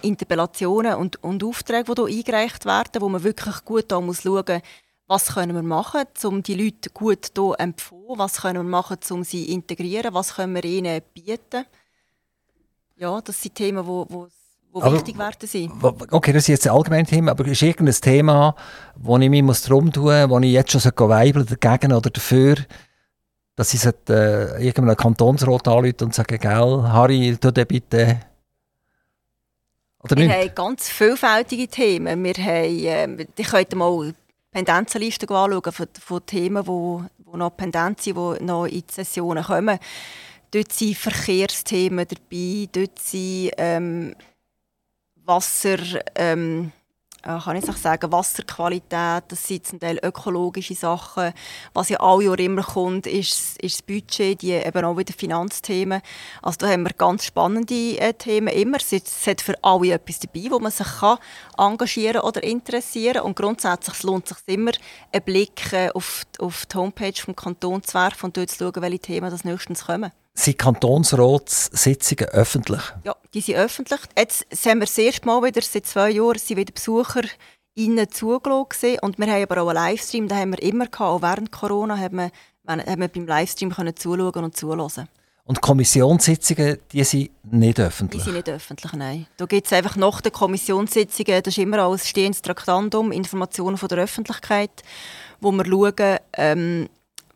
Interpellationen 0.01 0.95
und, 0.95 1.22
und 1.22 1.43
Aufträge, 1.43 1.93
die 1.93 2.09
hier 2.09 2.20
eingereicht 2.20 2.65
werden, 2.65 3.01
wo 3.01 3.09
man 3.09 3.24
wirklich 3.24 3.65
gut 3.65 3.88
schauen 3.91 4.05
muss, 4.05 4.24
was 5.07 5.34
können 5.34 5.55
wir 5.55 5.63
machen, 5.63 6.05
um 6.24 6.41
die 6.41 6.53
Leute 6.53 6.89
gut 6.91 7.32
hier 7.36 7.55
empfohlen, 7.57 8.20
was 8.20 8.41
können 8.41 8.63
wir 8.63 8.70
machen, 8.70 8.97
um 9.09 9.26
sie 9.26 9.45
zu 9.45 9.51
integrieren, 9.51 10.13
was 10.13 10.36
können 10.36 10.55
wir 10.55 10.63
ihnen 10.63 11.01
bieten. 11.13 11.65
Ja, 12.95 13.20
das 13.20 13.41
sind 13.41 13.55
Themen, 13.55 13.86
die 13.86 14.39
die 14.76 14.82
aber, 14.82 14.95
wichtig 14.95 15.17
werden 15.17 15.47
sein. 15.47 15.72
Okay, 16.11 16.32
das 16.32 16.43
ist 16.43 16.47
jetzt 16.47 16.67
ein 16.67 16.74
allgemeines 16.74 17.09
Thema, 17.09 17.32
aber 17.32 17.45
ist 17.45 17.61
irgendein 17.61 17.95
Thema, 17.95 18.55
wo 18.95 19.17
ich 19.17 19.30
mich 19.30 19.61
drum 19.61 19.91
tun 19.91 20.03
muss, 20.03 20.30
wo 20.30 20.39
ich 20.39 20.51
jetzt 20.51 20.72
schon 20.72 21.09
weibeln 21.09 21.45
dagegen 21.45 21.93
oder 21.93 22.09
dafür, 22.09 22.55
dass 23.55 23.74
ich 23.74 23.84
äh, 23.86 24.63
irgendeinem 24.63 24.95
Kantonsrat 24.95 25.67
anrufe 25.67 26.05
und 26.05 26.13
sage, 26.13 26.38
gell, 26.38 26.84
Harry, 26.84 27.38
tu 27.39 27.51
den 27.51 27.67
bitte... 27.67 28.20
Oder 30.01 30.15
wir 30.15 30.28
nicht? 30.28 30.38
haben 30.38 30.55
ganz 30.55 30.88
vielfältige 30.88 31.67
Themen. 31.67 32.24
Wir 32.24 32.34
haben, 32.36 33.20
äh, 33.20 33.28
ich 33.36 33.47
könnte 33.47 33.76
mal 33.76 34.13
Pendenzenliste 34.51 35.28
anschauen 35.28 35.72
von, 35.74 35.88
von 35.99 36.26
Themen, 36.26 36.63
die 36.63 37.20
wo 37.32 37.38
noch 37.38 37.55
pendent 37.55 38.01
sind, 38.01 38.17
die 38.17 38.43
noch 38.43 38.65
in 38.65 38.82
die 38.82 38.93
Sessionen 38.93 39.43
kommen. 39.43 39.80
Dort 40.51 40.74
sind 40.74 40.97
Verkehrsthemen 40.97 42.05
dabei, 42.07 42.67
dort 42.72 42.97
sind 42.99 43.51
ähm, 43.57 44.15
Wasser, 45.30 45.78
ähm, 46.16 46.72
äh, 47.22 47.38
kann 47.38 47.56
ich 47.56 47.66
sagen, 47.66 48.12
Wasserqualität, 48.12 49.26
das 49.28 49.48
sind 49.48 49.68
zum 49.68 49.80
Teil 49.80 50.00
ökologische 50.02 50.74
Sachen. 50.74 51.34
Was 51.74 51.90
ja 51.90 52.00
alle 52.00 52.24
Jahre 52.24 52.42
immer 52.42 52.64
kommt, 52.64 53.06
ist, 53.06 53.62
ist 53.62 53.76
das 53.76 53.82
Budget, 53.84 54.42
die 54.42 54.54
eben 54.54 54.86
auch 54.86 54.98
wieder 54.98 55.14
Finanzthemen. 55.14 56.02
Also 56.42 56.58
da 56.60 56.70
haben 56.70 56.84
wir 56.84 56.94
ganz 56.94 57.26
spannende 57.26 58.00
äh, 58.00 58.14
Themen 58.14 58.48
immer. 58.48 58.78
Es, 58.78 58.92
es 58.92 59.28
hat 59.28 59.42
für 59.42 59.56
alle 59.62 59.94
etwas 59.94 60.20
dabei, 60.20 60.48
wo 60.50 60.58
man 60.58 60.72
sich 60.72 60.88
kann 61.00 61.20
engagieren 61.58 62.22
oder 62.22 62.42
interessieren 62.42 63.22
und 63.22 63.36
grundsätzlich 63.36 64.02
lohnt 64.02 64.32
es 64.32 64.38
sich 64.38 64.56
immer, 64.56 64.72
einen 65.12 65.24
Blick 65.24 65.74
äh, 65.74 65.90
auf, 65.92 66.24
auf 66.40 66.66
die 66.66 66.78
Homepage 66.78 67.12
des 67.12 67.36
Kantons 67.36 67.88
zu 67.88 67.94
werfen 67.94 68.26
und 68.26 68.38
dort 68.38 68.50
zu 68.50 68.58
schauen, 68.58 68.82
welche 68.82 69.00
Themen 69.00 69.30
das 69.30 69.44
nächstens 69.44 69.86
kommen. 69.86 70.12
Sind 70.34 70.58
Kantonsratssitzungen 70.58 72.30
öffentlich? 72.30 72.82
Ja, 73.04 73.16
die 73.34 73.42
sind 73.42 73.56
öffentlich. 73.56 74.00
Jetzt 74.18 74.46
sind 74.52 74.80
wir 74.80 74.86
das 74.86 74.98
erste 74.98 75.26
Mal 75.26 75.44
wieder, 75.44 75.62
seit 75.62 75.86
zwei 75.86 76.12
Jahren, 76.12 76.40
sind 76.40 76.58
wieder 76.58 76.74
Besucher 76.74 77.24
innen 77.76 78.10
zugelassen 78.12 78.98
und 79.02 79.18
wir 79.18 79.28
haben 79.28 79.44
aber 79.44 79.62
auch 79.62 79.70
einen 79.70 79.78
Livestream, 79.78 80.28
den 80.28 80.38
haben 80.38 80.52
wir 80.52 80.62
immer 80.62 80.86
gehabt. 80.86 81.02
Auch 81.02 81.22
während 81.22 81.52
Corona 81.52 81.98
haben 81.98 82.18
wir, 82.18 82.32
haben 82.68 83.02
wir 83.02 83.08
beim 83.08 83.26
Livestream 83.26 83.72
können 83.72 83.96
zuschauen 83.96 84.44
und 84.44 84.56
zuhören. 84.56 85.08
Und 85.50 85.62
Kommissionssitzungen, 85.62 86.78
die 86.92 87.04
sind 87.04 87.32
nicht 87.52 87.80
öffentlich? 87.80 88.22
Die 88.22 88.26
sind 88.26 88.36
nicht 88.36 88.50
öffentlich, 88.50 88.94
nein. 88.94 89.26
Da 89.38 89.48
gibt 89.48 89.66
es 89.66 89.74
einfach 89.74 89.96
nach 89.96 90.22
den 90.22 90.32
Kommissionssitzungen, 90.32 91.42
das 91.42 91.58
ist 91.58 91.58
immer 91.58 91.80
als 91.80 92.08
stehendes 92.08 92.44
Traktandum, 92.44 93.12
Informationen 93.12 93.78
von 93.78 93.90
der 93.90 93.98
Öffentlichkeit, 93.98 94.84
wo 95.42 95.52
wir 95.52 95.66
schauen, 95.66 96.20
ähm, 96.34 96.90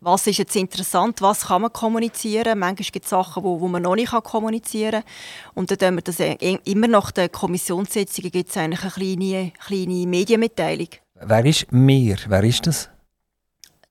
was 0.04 0.26
ist 0.26 0.38
jetzt 0.38 0.56
interessant, 0.56 1.20
was 1.22 1.46
kann 1.46 1.62
man 1.62 1.72
kommunizieren. 1.72 2.58
Manchmal 2.58 2.90
gibt 2.90 3.04
es 3.04 3.10
Sachen, 3.10 3.42
wo, 3.42 3.60
wo 3.60 3.68
man 3.68 3.82
noch 3.82 3.94
nicht 3.94 4.12
kommunizieren 4.12 5.02
kann. 5.02 5.54
Und 5.54 5.70
dann 5.70 5.78
tun 5.78 5.94
wir 5.96 6.02
das 6.02 6.20
immer 6.64 6.88
nach 6.88 7.10
den 7.10 7.32
Kommissionssitzungen 7.32 8.30
gibt 8.30 8.50
es 8.50 8.56
eigentlich 8.56 8.82
eine 8.82 8.92
kleine, 8.92 9.52
kleine 9.64 10.06
Medienmitteilung. 10.06 10.88
Wer 11.14 11.44
ist 11.44 11.72
mir? 11.72 12.16
Wer 12.26 12.44
ist 12.44 12.66
das? 12.66 12.90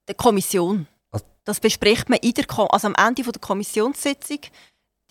Die 0.08 0.14
Kommission. 0.14 0.88
Das 1.46 1.60
bespricht 1.60 2.10
man 2.10 2.20
in 2.20 2.34
der 2.34 2.46
Kom 2.46 2.68
also 2.72 2.88
am 2.88 2.96
Ende 2.96 3.24
der 3.24 3.42
Kommissionssitzung 3.42 4.40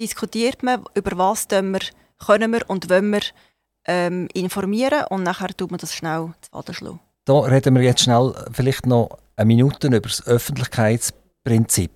diskutiert 0.01 0.63
man, 0.63 0.85
über 0.95 1.19
was 1.19 1.49
wir, 1.51 1.81
können 2.27 2.53
wir 2.53 2.69
und 2.69 2.89
wollen 2.89 3.11
wir 3.13 3.21
ähm, 3.85 4.29
informieren 4.33 5.05
und 5.11 5.23
nachher 5.23 5.49
tut 5.49 5.71
man 5.71 5.79
das 5.79 5.95
schnell 5.95 6.33
zu 6.41 6.51
Faden 6.51 6.75
schlagen. 6.75 7.01
Da 7.25 7.39
reden 7.41 7.75
wir 7.75 7.83
jetzt 7.83 8.03
schnell 8.03 8.35
vielleicht 8.53 8.87
noch 8.87 9.19
eine 9.37 9.47
Minute 9.47 9.89
über 9.89 10.01
das 10.01 10.27
Öffentlichkeitsprinzip. 10.27 11.91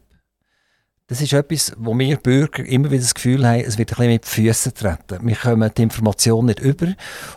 Das 1.09 1.20
ist 1.20 1.32
etwas, 1.32 1.72
wo 1.78 1.97
wir 1.97 2.16
Bürger 2.16 2.64
immer 2.64 2.91
wieder 2.91 3.03
das 3.03 3.14
Gefühl 3.14 3.47
haben, 3.47 3.61
es 3.61 3.78
wird 3.78 3.93
ein 3.93 3.97
bisschen 3.97 4.12
mit 4.12 4.26
Füßen 4.26 4.74
treten. 4.74 5.26
Wir 5.26 5.37
kommen 5.37 5.70
die 5.76 5.82
Information 5.82 6.47
nicht 6.47 6.59
über. 6.59 6.89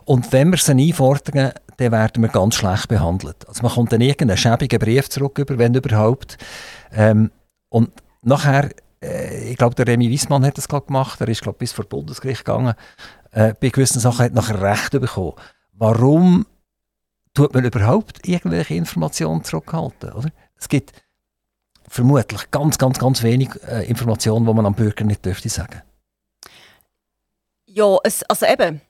Und 0.06 0.32
wenn 0.32 0.50
wir 0.50 0.58
sie 0.58 0.72
einfordern, 0.72 1.52
dann 1.78 1.92
werden 1.92 2.24
wir 2.24 2.30
ganz 2.30 2.56
schlecht 2.56 2.88
behandelt. 2.88 3.48
Also 3.48 3.62
man 3.62 3.72
kommt 3.72 3.92
dann 3.92 4.02
irgendeinen 4.02 4.38
schäbigen 4.38 4.80
Brief 4.80 5.08
zurück, 5.10 5.38
über, 5.38 5.60
wenn 5.60 5.76
überhaupt. 5.76 6.38
Ähm, 6.92 7.30
und 7.70 7.92
nachher, 8.24 8.72
äh, 9.04 9.52
ich 9.52 9.58
glaube, 9.58 9.76
der 9.76 9.88
Remy 9.88 10.10
Wiesmann 10.10 10.46
hat 10.46 10.58
das 10.58 10.68
gemacht, 10.68 11.22
er 11.22 11.28
ist 11.28 11.44
glaube 11.44 11.60
bis 11.60 11.72
vor 11.72 11.86
Bundesgericht 11.86 12.44
gegangen, 12.46 12.74
äh, 13.32 13.54
bei 13.60 13.70
gewissen 13.70 14.00
Sachen 14.00 14.26
hat 14.26 14.34
nachher 14.34 14.62
Recht 14.62 14.92
bekommen. 14.92 15.34
Warum 15.74 16.48
tut 17.34 17.54
man 17.54 17.66
überhaupt 17.66 18.28
irgendwelche 18.28 18.76
Informationen 18.76 19.44
zurückhalten? 19.44 20.12
Oder? 20.14 20.32
Es 20.58 20.68
gibt 20.68 20.94
vermutlich 21.88 22.52
ganz, 22.52 22.78
ganz, 22.78 23.00
ganz 23.00 23.24
wenig 23.24 23.50
äh, 23.68 23.86
Informationen, 23.86 24.46
die 24.46 24.54
man 24.54 24.66
am 24.66 24.76
Bürger 24.76 25.04
nicht 25.04 25.26
dürfte 25.26 25.50
sagen. 25.50 25.82
Ja, 27.66 27.98
es, 28.04 28.24
also 28.24 28.46
eben, 28.46 28.82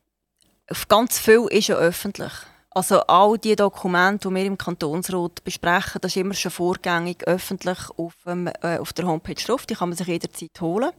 ganz 0.88 1.20
viel 1.20 1.46
ist 1.50 1.68
ja 1.68 1.76
öffentlich. 1.76 2.32
Also 2.72 3.02
all 3.02 3.38
die 3.38 3.56
Dokumente, 3.56 4.30
die 4.30 4.36
wir 4.36 4.46
im 4.46 4.58
Kantonsrat 4.58 5.44
besprechen, 5.44 6.02
das 6.02 6.12
ist 6.12 6.18
immer 6.18 6.36
schon 6.36 6.52
vorgängig 6.52 7.28
öffentlich 7.28 7.80
auf, 7.98 8.14
ähm, 8.28 8.48
äh, 8.62 8.78
auf 8.78 8.94
der 8.94 9.08
Homepage 9.08 9.34
drauf. 9.34 9.66
Die 9.66 9.74
kann 9.74 9.90
man 9.90 9.98
sich 9.98 10.08
jederzeit 10.08 10.62
holen. 10.62 10.92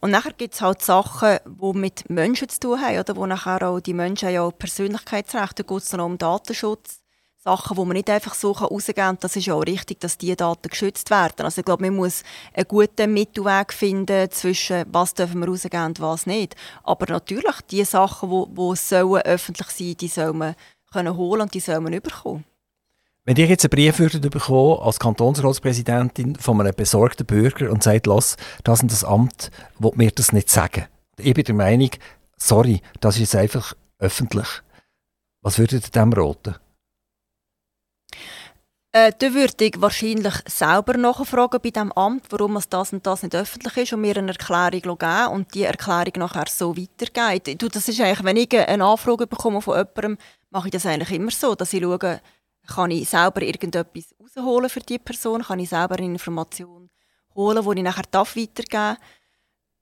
Und 0.00 0.10
nachher 0.10 0.32
gibt 0.32 0.54
es 0.54 0.60
halt 0.60 0.82
Sachen, 0.82 1.38
die 1.44 1.78
mit 1.78 2.08
Menschen 2.08 2.48
zu 2.48 2.60
tun 2.60 2.80
haben, 2.80 2.98
oder? 2.98 3.16
wo 3.16 3.26
nachher 3.26 3.68
auch 3.68 3.80
die 3.80 3.94
Menschen 3.94 4.30
ja 4.30 4.42
auch 4.42 4.52
Persönlichkeitsrechte, 4.56 5.62
da 5.62 5.74
geht 5.74 5.82
es 5.82 5.94
um 5.94 6.18
Datenschutz. 6.18 7.00
Sachen, 7.40 7.76
die 7.76 7.84
man 7.84 7.96
nicht 7.96 8.10
einfach 8.10 8.34
so 8.34 8.52
rausgeben 8.52 8.94
kann. 8.96 9.18
Das 9.20 9.36
ist 9.36 9.46
ja 9.46 9.54
auch 9.54 9.62
richtig, 9.62 10.00
dass 10.00 10.18
diese 10.18 10.36
Daten 10.36 10.68
geschützt 10.68 11.08
werden. 11.08 11.44
Also 11.44 11.60
ich 11.60 11.64
glaube, 11.64 11.84
man 11.84 11.96
muss 11.96 12.24
einen 12.52 12.66
guten 12.66 13.12
Mittelweg 13.12 13.72
finden 13.72 14.30
zwischen 14.30 14.84
was 14.88 15.14
dürfen 15.14 15.40
wir 15.40 15.48
rausgeben 15.48 15.86
und 15.86 16.00
was 16.00 16.26
nicht. 16.26 16.56
Aber 16.82 17.06
natürlich, 17.08 17.60
die 17.70 17.84
Sachen, 17.84 18.30
die, 18.30 18.54
die 18.54 18.76
sollen 18.76 19.22
öffentlich 19.22 19.68
sein 19.68 19.96
die 19.96 20.08
soll 20.08 20.32
man 20.32 20.56
können 20.92 21.16
holen 21.16 21.42
und 21.42 21.54
die 21.54 21.60
soll 21.60 21.80
man 21.80 21.92
überkommen. 21.92 22.44
Wenn 23.28 23.36
ihr 23.36 23.44
jetzt 23.44 23.62
einen 23.66 23.72
Brief 23.72 23.98
würdet 23.98 24.30
bekommen 24.30 24.80
als 24.80 24.98
Kantonsratspräsidentin 24.98 26.36
von 26.36 26.58
einem 26.62 26.74
besorgten 26.74 27.26
Bürger 27.26 27.70
und 27.70 27.82
sagt, 27.82 28.06
lass, 28.06 28.38
das 28.64 28.80
ist 28.80 28.90
das 28.90 29.04
Amt, 29.04 29.50
will 29.78 29.92
mir 29.96 30.10
das 30.10 30.32
nicht 30.32 30.48
sagen. 30.48 30.86
Ich 31.18 31.34
bin 31.34 31.44
der 31.44 31.54
Meinung, 31.54 31.90
sorry, 32.38 32.80
das 33.00 33.16
ist 33.16 33.20
jetzt 33.20 33.36
einfach 33.36 33.74
öffentlich. 33.98 34.48
Was 35.42 35.58
würdet 35.58 35.84
ihr 35.84 35.90
dem 35.90 36.14
raten? 36.14 36.54
Äh, 38.92 39.12
da 39.18 39.34
würde 39.34 39.66
ich 39.66 39.78
wahrscheinlich 39.78 40.34
selber 40.46 40.96
nachfragen 40.96 41.60
bei 41.62 41.68
dem 41.68 41.92
Amt, 41.92 42.24
warum 42.30 42.56
es 42.56 42.70
das 42.70 42.94
und 42.94 43.06
das 43.06 43.22
nicht 43.22 43.34
öffentlich 43.34 43.76
ist 43.76 43.92
und 43.92 44.00
mir 44.00 44.16
eine 44.16 44.32
Erklärung 44.32 44.96
geben 44.96 45.28
und 45.34 45.52
die 45.52 45.64
Erklärung 45.64 46.14
nachher 46.16 46.46
so 46.48 46.74
weitergeht. 46.74 47.62
Das 47.62 47.88
ist 47.88 48.00
eigentlich, 48.00 48.24
wenn 48.24 48.38
ich 48.38 48.58
eine 48.58 48.86
Anfrage 48.86 49.26
bekomme 49.26 49.60
von 49.60 49.76
jemandem, 49.76 50.16
mache 50.48 50.68
ich 50.68 50.72
das 50.72 50.86
eigentlich 50.86 51.12
immer 51.12 51.30
so, 51.30 51.54
dass 51.54 51.74
ich 51.74 51.82
schaue, 51.82 52.22
kann 52.68 52.90
ich 52.90 53.08
selber 53.08 53.42
irgendetwas 53.42 54.14
rausholen 54.20 54.70
für 54.70 54.80
die 54.80 54.98
Person, 54.98 55.42
kann 55.42 55.58
ich 55.58 55.70
selber 55.70 55.96
eine 55.96 56.06
Information 56.06 56.90
holen, 57.34 57.64
die 57.64 57.78
ich 57.78 57.84
nachher 57.84 58.04
darf 58.10 58.36
weitergeben 58.36 58.68
darf. 58.70 58.98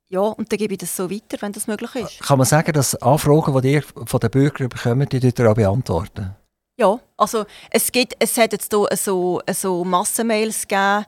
Ja, 0.08 0.20
und 0.20 0.50
dann 0.52 0.58
gebe 0.58 0.74
ich 0.74 0.78
das 0.78 0.94
so 0.94 1.10
weiter, 1.10 1.36
wenn 1.40 1.52
das 1.52 1.66
möglich 1.66 1.94
ist. 1.96 2.20
Kann 2.20 2.38
man 2.38 2.46
sagen, 2.46 2.72
dass 2.72 2.94
Anfragen, 3.02 3.60
die 3.60 3.72
ihr 3.72 3.82
von 3.82 4.20
den 4.20 4.30
Bürgern 4.30 4.68
bekommt, 4.68 5.12
die 5.12 5.18
ihr 5.18 5.50
auch 5.50 5.54
beantworten? 5.54 6.36
Ja, 6.78 7.00
also 7.16 7.44
es, 7.70 7.90
gibt, 7.90 8.14
es 8.18 8.36
hat 8.36 8.52
jetzt 8.52 8.72
hier 8.72 8.88
so, 8.96 9.40
so 9.52 9.84
Massenmails 9.84 10.68
gegeben. 10.68 11.06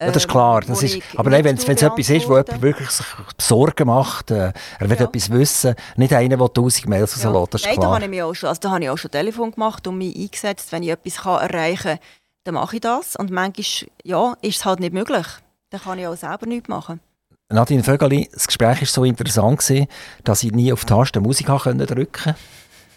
Ja, 0.00 0.08
das 0.08 0.16
ist 0.16 0.28
klar. 0.28 0.60
Das 0.60 0.82
ist, 0.82 0.98
aber 1.16 1.30
nein, 1.30 1.42
wenn 1.44 1.56
es 1.56 1.64
etwas 1.64 2.10
ist, 2.10 2.28
wo 2.28 2.36
jemand 2.36 2.60
wirklich 2.60 2.90
sich 2.90 3.06
Sorgen 3.38 3.86
macht, 3.86 4.30
äh, 4.30 4.52
er 4.78 4.90
will 4.90 4.96
ja. 4.98 5.04
etwas 5.04 5.30
wissen, 5.30 5.74
nicht 5.96 6.12
einer, 6.12 6.36
der 6.36 6.52
tausend 6.52 6.86
Mails 6.86 7.22
ja. 7.22 7.30
rauslässt, 7.30 7.54
das 7.54 7.60
ist 7.62 7.66
nein, 7.66 7.76
klar. 7.76 7.88
Da 7.88 7.94
habe 7.94 8.04
ich, 8.04 8.10
mich 8.10 8.22
auch 8.22 8.34
schon, 8.34 8.48
also 8.50 8.60
da 8.60 8.70
habe 8.72 8.84
ich 8.84 8.90
auch 8.90 8.98
schon 8.98 9.10
Telefon 9.10 9.52
gemacht 9.52 9.86
und 9.86 9.96
mich 9.96 10.14
eingesetzt. 10.14 10.70
Wenn 10.70 10.82
ich 10.82 10.90
etwas 10.90 11.16
kann 11.16 11.40
erreichen 11.40 11.82
kann, 11.82 11.98
dann 12.44 12.54
mache 12.54 12.76
ich 12.76 12.82
das. 12.82 13.16
Und 13.16 13.30
manchmal 13.30 13.90
ja, 14.04 14.34
ist 14.42 14.58
es 14.58 14.64
halt 14.66 14.80
nicht 14.80 14.92
möglich. 14.92 15.26
Dann 15.70 15.80
kann 15.80 15.98
ich 15.98 16.06
auch 16.06 16.16
selber 16.16 16.46
nichts 16.46 16.68
machen. 16.68 17.00
Nadine 17.48 17.82
Vögeli, 17.82 18.28
das 18.32 18.46
Gespräch 18.46 18.80
war 18.80 18.86
so 18.86 19.04
interessant, 19.04 19.60
gewesen, 19.60 19.86
dass 20.24 20.42
ich 20.42 20.52
nie 20.52 20.72
auf 20.72 20.80
die 20.84 20.92
Taste 20.92 21.20
Musik 21.20 21.46
drücken 21.46 21.86
konnte. 21.86 22.36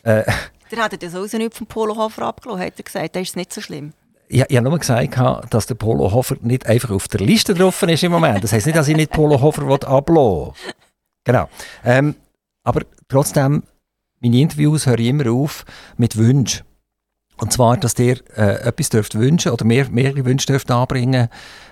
Äh, 0.03 0.23
der 0.71 0.83
hat 0.83 1.01
ja 1.01 1.09
sowieso 1.09 1.37
nicht 1.37 1.55
vom 1.55 1.67
Polohofer 1.67 2.23
abgelassen, 2.23 2.61
hat 2.61 2.73
er 2.77 2.83
gesagt. 2.83 3.15
Das 3.15 3.21
ist 3.21 3.35
nicht 3.35 3.53
so 3.53 3.61
schlimm. 3.61 3.93
Ich, 4.31 4.45
ich 4.47 4.57
habe 4.57 4.69
nur 4.69 4.77
gesagt, 4.77 5.19
dass 5.49 5.65
der 5.65 5.75
Polo 5.75 6.11
Hofer 6.11 6.35
nicht 6.41 6.67
einfach 6.67 6.91
auf 6.91 7.07
der 7.07 7.19
Liste 7.19 7.55
drauf 7.55 7.81
ist 7.81 8.03
im 8.03 8.11
Moment. 8.11 8.43
Das 8.43 8.53
heisst 8.53 8.67
nicht, 8.67 8.77
dass 8.77 8.87
ich 8.87 8.95
nicht 8.95 9.11
Polo 9.11 9.41
Hofer 9.41 9.63
ablassen 9.87 10.53
Genau. 11.25 11.49
Ähm, 11.83 12.15
aber 12.63 12.81
trotzdem, 13.07 13.63
meine 14.21 14.37
Interviews 14.37 14.85
höre 14.85 14.99
ich 14.99 15.07
immer 15.07 15.31
auf 15.31 15.65
mit 15.97 16.15
Wünschen. 16.15 16.63
Und 17.37 17.53
zwar, 17.53 17.77
dass 17.77 17.97
ihr 17.97 18.17
äh, 18.37 18.67
etwas 18.67 18.89
dürft 18.89 19.15
wünschen 19.15 19.51
oder 19.51 19.65
mehr, 19.65 19.89
mehrere 19.89 20.25
Wünsche 20.25 20.47
dürft 20.47 20.69
anbringen. 20.69 21.29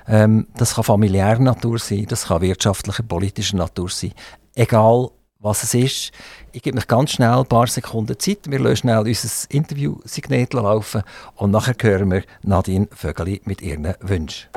Ähm, 0.07 0.47
das 0.55 0.75
kann 0.75 0.83
familiärer 0.83 1.39
Natur 1.39 1.77
sein, 1.77 2.05
das 2.07 2.27
kann 2.27 2.41
wirtschaftlicher, 2.41 3.03
politischer 3.03 3.57
Natur 3.57 3.89
sein. 3.89 4.13
Egal, 4.55 5.09
was 5.39 5.63
es 5.63 5.73
ist. 5.73 6.11
Ich 6.51 6.63
gebe 6.63 6.75
mich 6.75 6.87
ganz 6.87 7.11
schnell 7.11 7.39
ein 7.39 7.45
paar 7.45 7.67
Sekunden 7.67 8.17
Zeit. 8.19 8.49
Wir 8.49 8.59
lassen 8.59 8.77
schnell 8.77 8.99
unser 8.99 9.51
Interview-Signet 9.51 10.53
laufen 10.53 11.03
und 11.35 11.51
nachher 11.51 11.75
hören 11.81 12.11
wir 12.11 12.23
Nadine 12.41 12.87
Vögeli 12.91 13.41
mit 13.45 13.61
ihren 13.61 13.93
Wünschen. 14.01 14.49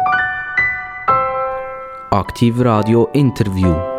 Aktiv 2.11 2.55
Radio 2.59 3.09
Interview. 3.13 3.90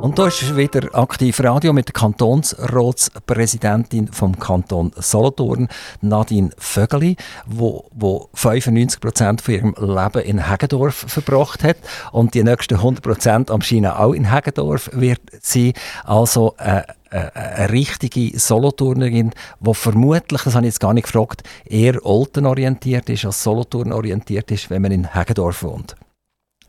Und 0.00 0.18
da 0.18 0.28
ist 0.28 0.56
wieder 0.56 0.94
aktiv 0.94 1.40
Radio 1.40 1.72
mit 1.72 1.88
der 1.88 1.94
Kantonsratspräsidentin 1.94 4.06
vom 4.08 4.38
Kanton 4.38 4.92
Solothurn, 4.94 5.68
Nadine 6.00 6.50
Vögeli, 6.58 7.16
wo, 7.46 7.86
wo 7.92 8.28
95 8.34 9.00
Prozent 9.00 9.40
von 9.40 9.54
ihrem 9.54 9.74
Leben 9.78 10.22
in 10.22 10.48
Heggendorf 10.48 11.06
verbracht 11.08 11.64
hat 11.64 11.78
und 12.12 12.34
die 12.34 12.44
nächsten 12.44 12.74
100 12.74 13.02
Prozent 13.02 13.50
am 13.50 13.62
China 13.62 13.98
auch 13.98 14.12
in 14.12 14.32
Heggendorf 14.32 14.90
wird 14.92 15.22
sie 15.40 15.72
also 16.04 16.54
äh, 16.58 16.82
äh, 17.10 17.30
eine 17.34 17.72
richtige 17.72 18.38
Solothurnerin, 18.38 19.32
die 19.60 19.74
vermutlich, 19.74 20.42
das 20.42 20.54
habe 20.54 20.66
ich 20.66 20.72
jetzt 20.72 20.80
gar 20.80 20.92
nicht 20.92 21.04
gefragt, 21.04 21.42
eher 21.64 22.04
Olten-orientiert 22.04 23.08
ist 23.08 23.24
als 23.24 23.42
Solothurn 23.42 23.92
orientiert 23.92 24.50
ist, 24.50 24.68
wenn 24.70 24.82
man 24.82 24.92
in 24.92 25.14
Heggendorf 25.14 25.62
wohnt. 25.62 25.96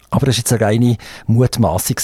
Aber 0.09 0.25
das 0.25 0.37
ist 0.37 0.49
jetzt 0.49 0.53
eine 0.53 0.65
reine 0.65 0.97
Mutmaßung. 1.25 1.97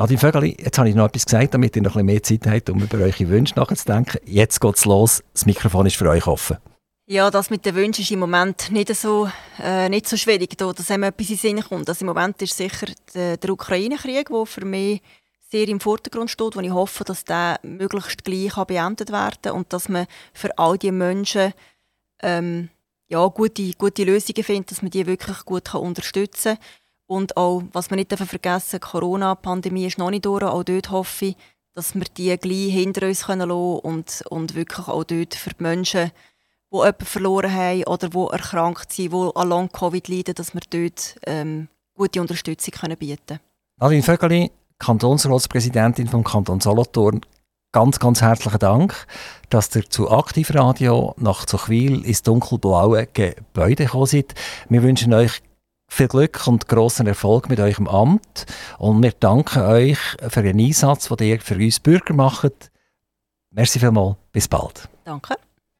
Nadine 0.00 0.18
Vögeli, 0.18 0.56
jetzt 0.58 0.78
habe 0.78 0.88
ich 0.88 0.94
noch 0.94 1.08
etwas 1.08 1.26
gesagt, 1.26 1.52
damit 1.52 1.76
ihr 1.76 1.82
noch 1.82 1.94
ein 1.94 2.06
bisschen 2.06 2.38
mehr 2.38 2.40
Zeit 2.40 2.50
habt, 2.50 2.70
um 2.70 2.80
über 2.80 3.04
eure 3.04 3.28
Wünsche 3.28 3.54
nachzudenken. 3.56 4.18
Jetzt 4.24 4.58
geht 4.58 4.76
es 4.76 4.86
los. 4.86 5.22
Das 5.34 5.44
Mikrofon 5.44 5.84
ist 5.84 5.96
für 5.96 6.08
euch 6.08 6.26
offen. 6.26 6.56
Ja, 7.04 7.30
das 7.30 7.50
mit 7.50 7.66
den 7.66 7.74
Wünschen 7.74 8.00
ist 8.00 8.10
im 8.10 8.20
Moment 8.20 8.70
nicht 8.70 8.96
so, 8.96 9.30
äh, 9.62 9.90
nicht 9.90 10.08
so 10.08 10.16
schwierig, 10.16 10.56
da, 10.56 10.72
dass 10.72 10.90
einem 10.90 11.02
etwas 11.02 11.28
in 11.28 11.36
den 11.36 11.38
Sinn 11.38 11.62
kommt. 11.62 11.86
Also 11.86 12.00
Im 12.00 12.06
Moment 12.06 12.40
ist 12.40 12.56
sicher 12.56 12.86
der, 13.12 13.36
der 13.36 13.50
Ukraine-Krieg, 13.50 14.30
der 14.30 14.46
für 14.46 14.64
mich 14.64 15.02
sehr 15.50 15.68
im 15.68 15.80
Vordergrund 15.80 16.30
steht, 16.30 16.56
wo 16.56 16.60
ich 16.60 16.70
hoffe, 16.70 17.04
dass 17.04 17.26
der 17.26 17.60
möglichst 17.62 18.24
gleich 18.24 18.54
beendet 18.54 19.12
werden 19.12 19.36
kann 19.42 19.52
und 19.52 19.70
dass 19.70 19.90
man 19.90 20.06
für 20.32 20.56
all 20.56 20.78
die 20.78 20.92
Menschen 20.92 21.52
ähm, 22.22 22.70
ja, 23.08 23.26
gute, 23.26 23.70
gute 23.72 24.04
Lösungen 24.04 24.44
findet, 24.44 24.70
dass 24.70 24.80
man 24.80 24.92
die 24.92 25.06
wirklich 25.06 25.44
gut 25.44 25.66
kann 25.66 25.82
unterstützen 25.82 26.56
kann. 26.56 26.64
Und 27.10 27.36
auch, 27.36 27.64
was 27.72 27.90
wir 27.90 27.96
nicht 27.96 28.16
vergessen 28.16 28.78
die 28.80 28.88
Corona-Pandemie 28.88 29.86
ist 29.86 29.98
noch 29.98 30.10
nicht 30.10 30.26
durch. 30.26 30.44
Auch 30.44 30.62
dort 30.62 30.92
hoffe 30.92 31.24
ich, 31.24 31.36
dass 31.74 31.96
wir 31.96 32.04
die 32.16 32.36
gleich 32.38 32.72
hinter 32.72 33.08
uns 33.08 33.26
lassen 33.26 33.40
können 33.40 33.50
und, 33.50 34.22
und 34.30 34.54
wirklich 34.54 34.86
auch 34.86 35.02
dort 35.02 35.34
für 35.34 35.50
die 35.50 35.60
Menschen, 35.60 36.12
die 36.72 36.76
jemanden 36.76 37.04
verloren 37.04 37.52
haben 37.52 37.82
oder 37.82 38.10
die 38.10 38.26
erkrankt 38.30 38.92
sind, 38.92 39.12
die 39.12 39.30
an 39.34 39.48
Long-Covid 39.48 40.06
leiden, 40.06 40.34
dass 40.36 40.54
wir 40.54 40.60
dort 40.70 41.16
ähm, 41.26 41.66
gute 41.96 42.20
Unterstützung 42.20 42.74
können 42.74 42.96
bieten 42.96 43.18
können. 43.26 43.40
Nadine 43.80 44.02
Vögeli, 44.04 44.52
Kantonsratspräsidentin 44.78 46.06
vom 46.06 46.22
Kanton 46.22 46.60
Solothurn, 46.60 47.22
ganz, 47.72 47.98
ganz 47.98 48.22
herzlichen 48.22 48.60
Dank, 48.60 49.08
dass 49.48 49.74
ihr 49.74 49.90
zu 49.90 50.12
Aktivradio 50.12 51.16
nach 51.18 51.44
Zuchwil 51.44 52.04
ins 52.04 52.22
dunkelblaue 52.22 53.08
Gebäude 53.12 53.86
gekommen 53.86 54.06
seid. 54.06 54.32
Wir 54.68 54.84
wünschen 54.84 55.12
euch 55.12 55.42
viel 55.90 56.08
Glück 56.08 56.46
und 56.46 56.68
großen 56.68 57.06
Erfolg 57.06 57.50
mit 57.50 57.60
eurem 57.60 57.88
Amt. 57.88 58.46
Und 58.78 59.02
wir 59.02 59.12
danken 59.12 59.62
euch 59.62 59.98
für 60.28 60.42
den 60.42 60.58
Einsatz, 60.58 61.08
den 61.08 61.28
ihr 61.28 61.40
für 61.40 61.56
uns 61.56 61.80
Bürger 61.80 62.14
macht. 62.14 62.70
Merci 63.50 63.78
vielmals. 63.78 64.16
Bis 64.32 64.48
bald. 64.48 64.88
Danke. 65.04 65.34